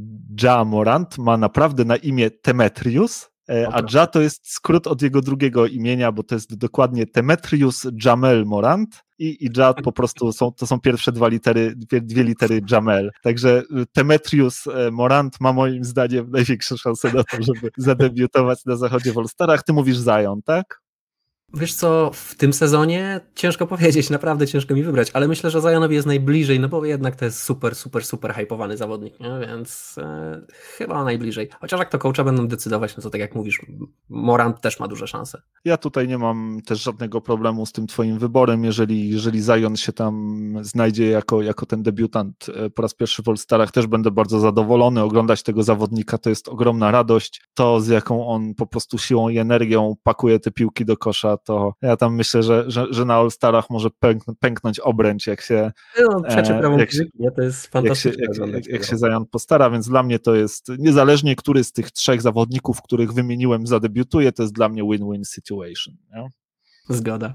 Jamorant 0.43 1.19
ma 1.19 1.37
naprawdę 1.37 1.85
na 1.85 1.97
imię 1.97 2.31
Temetrius, 2.31 3.31
E, 3.49 3.69
a 3.73 3.83
Ja 3.95 4.07
to 4.07 4.21
jest 4.21 4.53
skrót 4.53 4.87
od 4.87 5.03
jego 5.03 5.21
drugiego 5.21 5.67
imienia, 5.67 6.13
bo 6.13 6.23
to 6.23 6.35
jest 6.35 6.57
dokładnie 6.57 7.07
Temetrius 7.07 7.87
Jamel 8.05 8.45
Morant 8.47 9.03
i, 9.19 9.45
i 9.45 9.51
Ja 9.57 9.75
po 9.75 9.93
prostu 9.93 10.33
są, 10.33 10.53
to 10.53 10.67
są 10.67 10.81
pierwsze 10.81 11.13
dwa 11.13 11.29
litery, 11.29 11.73
dwie, 11.77 12.01
dwie 12.01 12.25
litery 12.25 12.61
Jamel. 12.71 13.11
Także 13.23 13.63
y, 13.83 13.87
Temetrius 13.93 14.67
e, 14.67 14.91
Morant 14.91 15.41
ma 15.41 15.53
moim 15.53 15.85
zdaniem 15.85 16.31
największe 16.31 16.79
szanse 16.79 17.13
na 17.13 17.25
to, 17.25 17.37
żeby 17.43 17.71
zadebiutować 17.77 18.65
na 18.65 18.77
zachodzie 18.77 19.13
w 19.13 19.19
All-Starach. 19.19 19.63
Ty 19.63 19.73
mówisz 19.73 19.99
Zion, 19.99 20.43
tak? 20.45 20.86
Wiesz 21.55 21.75
co, 21.75 22.11
w 22.15 22.35
tym 22.35 22.53
sezonie 22.53 23.21
ciężko 23.35 23.67
powiedzieć, 23.67 24.11
naprawdę 24.11 24.47
ciężko 24.47 24.75
mi 24.75 24.83
wybrać, 24.83 25.11
ale 25.15 25.29
myślę, 25.29 25.51
że 25.51 25.61
Zionowi 25.61 25.95
jest 25.95 26.07
najbliżej, 26.07 26.61
no 26.61 26.69
bo 26.69 26.85
jednak 26.85 27.17
to 27.17 27.25
jest 27.25 27.43
super, 27.43 27.75
super, 27.75 28.05
super 28.05 28.35
hypowany 28.35 28.77
zawodnik, 28.77 29.21
nie? 29.21 29.47
więc 29.49 29.99
e, 29.99 30.41
chyba 30.51 31.05
najbliżej. 31.05 31.49
Chociaż 31.61 31.81
jak 31.81 31.91
to 31.91 31.99
coacha 31.99 32.25
będą 32.25 32.49
decydować, 32.49 32.97
no 32.97 33.03
to 33.03 33.11
tak 33.11 33.21
jak 33.21 33.35
mówisz, 33.35 33.67
Morant 34.09 34.61
też 34.61 34.81
ma 34.81 34.89
duże 34.89 35.07
szanse. 35.07 35.43
Ja 35.65 35.77
tutaj 35.77 36.09
nie 36.09 36.19
mam 36.19 36.61
też 36.67 36.83
żadnego 36.83 37.21
problemu 37.21 37.67
z 37.67 37.73
tym 37.73 37.87
twoim 37.87 38.19
wyborem, 38.19 38.65
jeżeli, 38.65 39.11
jeżeli 39.11 39.43
Zion 39.43 39.77
się 39.77 39.93
tam 39.93 40.37
znajdzie 40.61 41.11
jako, 41.11 41.43
jako 41.43 41.67
ten 41.67 41.83
debiutant 41.83 42.47
e, 42.55 42.71
po 42.71 42.83
raz 42.83 42.95
pierwszy 42.95 43.23
w 43.23 43.29
All-Starach, 43.29 43.71
też 43.71 43.87
będę 43.87 44.11
bardzo 44.11 44.41
zadowolony. 44.41 45.03
Oglądać 45.03 45.43
tego 45.43 45.63
zawodnika 45.63 46.19
to 46.19 46.31
jest 46.31 46.49
ogromna 46.49 46.91
radość. 46.91 47.43
To, 47.55 47.81
z 47.81 47.89
jaką 47.89 48.27
on 48.27 48.55
po 48.55 48.67
prostu 48.67 48.99
siłą 48.99 49.29
i 49.29 49.39
energią 49.39 49.95
pakuje 50.03 50.41
te 50.41 50.51
piłki 50.51 50.85
do 50.85 50.97
kosza, 50.97 51.36
to 51.45 51.75
ja 51.83 51.97
tam 51.97 52.15
myślę, 52.15 52.43
że, 52.43 52.65
że, 52.71 52.87
że 52.91 53.05
na 53.05 53.15
All-Starach 53.15 53.71
może 53.71 53.91
pęk, 53.91 54.23
pęknąć 54.41 54.81
obręcz, 54.81 55.27
jak 55.27 55.41
się. 55.41 55.73
No, 56.01 56.23
e, 56.29 56.37
jak 56.79 56.93
się, 56.93 57.05
to 57.37 57.43
jest 57.43 57.67
fantastyczne. 57.67 58.25
Jak 58.25 58.37
się, 58.37 58.53
jak, 58.53 58.67
jak 58.67 58.85
się 58.85 58.97
postara, 59.31 59.71
więc 59.71 59.89
dla 59.89 60.03
mnie 60.03 60.19
to 60.19 60.35
jest, 60.35 60.69
niezależnie 60.79 61.37
który 61.37 61.65
z 61.65 61.73
tych 61.73 61.91
trzech 61.91 62.23
zawodników, 62.23 62.83
których 62.83 63.13
wymieniłem, 63.13 63.67
zadebiutuje, 63.67 64.33
to 64.33 64.43
jest 64.43 64.55
dla 64.55 64.69
mnie 64.69 64.83
win-win 64.83 65.25
situation. 65.25 65.95
Nie? 66.15 66.29
Zgoda. 66.89 67.35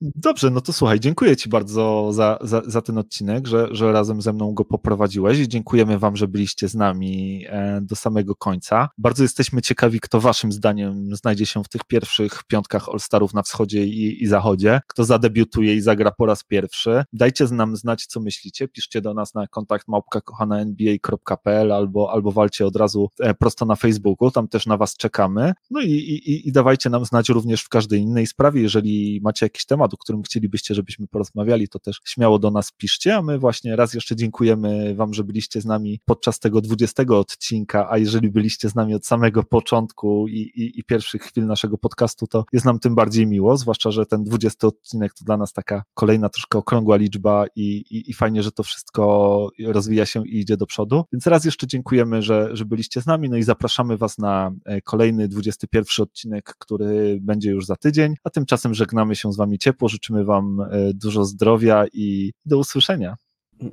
Dobrze, 0.00 0.50
no 0.50 0.60
to 0.60 0.72
słuchaj, 0.72 1.00
dziękuję 1.00 1.36
Ci 1.36 1.48
bardzo 1.48 2.12
za, 2.12 2.38
za, 2.40 2.62
za, 2.66 2.82
ten 2.82 2.98
odcinek, 2.98 3.46
że, 3.46 3.68
że 3.70 3.92
razem 3.92 4.22
ze 4.22 4.32
mną 4.32 4.54
go 4.54 4.64
poprowadziłeś 4.64 5.38
i 5.38 5.48
dziękujemy 5.48 5.98
Wam, 5.98 6.16
że 6.16 6.28
byliście 6.28 6.68
z 6.68 6.74
nami 6.74 7.44
e, 7.48 7.80
do 7.82 7.96
samego 7.96 8.34
końca. 8.34 8.88
Bardzo 8.98 9.22
jesteśmy 9.22 9.62
ciekawi, 9.62 10.00
kto 10.00 10.20
Waszym 10.20 10.52
zdaniem 10.52 11.16
znajdzie 11.16 11.46
się 11.46 11.64
w 11.64 11.68
tych 11.68 11.84
pierwszych 11.84 12.44
piątkach 12.48 12.88
All-Starów 12.88 13.34
na 13.34 13.42
wschodzie 13.42 13.86
i, 13.86 14.22
i 14.22 14.26
zachodzie, 14.26 14.80
kto 14.86 15.04
zadebiutuje 15.04 15.74
i 15.74 15.80
zagra 15.80 16.10
po 16.10 16.26
raz 16.26 16.44
pierwszy. 16.44 17.04
Dajcie 17.12 17.44
nam 17.44 17.76
znać, 17.76 18.06
co 18.06 18.20
myślicie, 18.20 18.68
piszcie 18.68 19.00
do 19.00 19.14
nas 19.14 19.34
na 19.34 19.46
kontakt 19.46 19.88
małpka.kochana.nba.pl 19.88 21.72
albo, 21.72 22.12
albo 22.12 22.32
walcie 22.32 22.66
od 22.66 22.76
razu 22.76 23.10
e, 23.20 23.34
prosto 23.34 23.64
na 23.66 23.76
Facebooku, 23.76 24.30
tam 24.30 24.48
też 24.48 24.66
na 24.66 24.76
Was 24.76 24.96
czekamy. 24.96 25.52
No 25.70 25.80
i, 25.80 25.90
i, 25.90 26.48
i 26.48 26.52
dawajcie 26.52 26.90
nam 26.90 27.04
znać 27.04 27.28
również 27.28 27.62
w 27.62 27.68
każdej 27.68 28.00
innej 28.00 28.26
sprawie, 28.26 28.62
jeżeli 28.62 29.20
macie 29.22 29.46
jakiś 29.46 29.66
temat, 29.66 29.85
temat, 29.86 29.94
o 29.94 29.96
którym 29.96 30.22
chcielibyście, 30.22 30.74
żebyśmy 30.74 31.06
porozmawiali, 31.06 31.68
to 31.68 31.78
też 31.78 32.00
śmiało 32.04 32.38
do 32.38 32.50
nas 32.50 32.72
piszcie, 32.72 33.16
a 33.16 33.22
my 33.22 33.38
właśnie 33.38 33.76
raz 33.76 33.94
jeszcze 33.94 34.16
dziękujemy 34.16 34.94
Wam, 34.94 35.14
że 35.14 35.24
byliście 35.24 35.60
z 35.60 35.64
nami 35.64 36.00
podczas 36.04 36.40
tego 36.40 36.60
20 36.60 37.02
odcinka, 37.02 37.90
a 37.90 37.98
jeżeli 37.98 38.30
byliście 38.30 38.68
z 38.68 38.74
nami 38.74 38.94
od 38.94 39.06
samego 39.06 39.42
początku 39.42 40.28
i, 40.28 40.40
i, 40.40 40.80
i 40.80 40.84
pierwszych 40.84 41.22
chwil 41.22 41.46
naszego 41.46 41.78
podcastu, 41.78 42.26
to 42.26 42.44
jest 42.52 42.66
nam 42.66 42.78
tym 42.78 42.94
bardziej 42.94 43.26
miło, 43.26 43.56
zwłaszcza, 43.56 43.90
że 43.90 44.06
ten 44.06 44.24
20 44.24 44.66
odcinek 44.66 45.14
to 45.14 45.24
dla 45.24 45.36
nas 45.36 45.52
taka 45.52 45.82
kolejna 45.94 46.28
troszkę 46.28 46.58
okrągła 46.58 46.96
liczba 46.96 47.44
i, 47.56 47.84
i, 47.90 48.10
i 48.10 48.14
fajnie, 48.14 48.42
że 48.42 48.52
to 48.52 48.62
wszystko 48.62 49.48
rozwija 49.66 50.06
się 50.06 50.26
i 50.26 50.40
idzie 50.40 50.56
do 50.56 50.66
przodu. 50.66 51.04
Więc 51.12 51.26
raz 51.26 51.44
jeszcze 51.44 51.66
dziękujemy, 51.66 52.22
że, 52.22 52.56
że 52.56 52.64
byliście 52.64 53.00
z 53.00 53.06
nami, 53.06 53.30
no 53.30 53.36
i 53.36 53.42
zapraszamy 53.42 53.96
Was 53.96 54.18
na 54.18 54.52
e, 54.64 54.80
kolejny 54.80 55.28
21 55.28 56.02
odcinek, 56.02 56.54
który 56.58 57.18
będzie 57.20 57.50
już 57.50 57.66
za 57.66 57.76
tydzień, 57.76 58.14
a 58.24 58.30
tymczasem 58.30 58.74
żegnamy 58.74 59.16
się 59.16 59.32
z 59.32 59.36
Wami 59.36 59.58
ciepło 59.58 59.75
ciepło, 59.76 59.88
życzymy 59.88 60.24
Wam 60.24 60.60
e, 60.60 60.94
dużo 60.94 61.24
zdrowia 61.24 61.84
i 61.92 62.32
do 62.46 62.58
usłyszenia. 62.58 63.16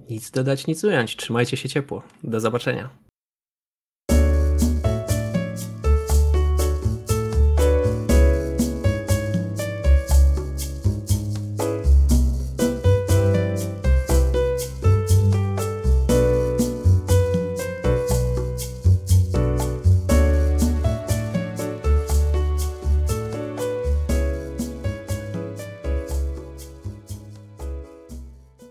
Nic 0.09 0.31
dodać, 0.31 0.67
nic 0.67 0.83
ująć. 0.83 1.15
Trzymajcie 1.15 1.57
się 1.57 1.69
ciepło. 1.69 2.03
Do 2.23 2.39
zobaczenia. 2.39 2.89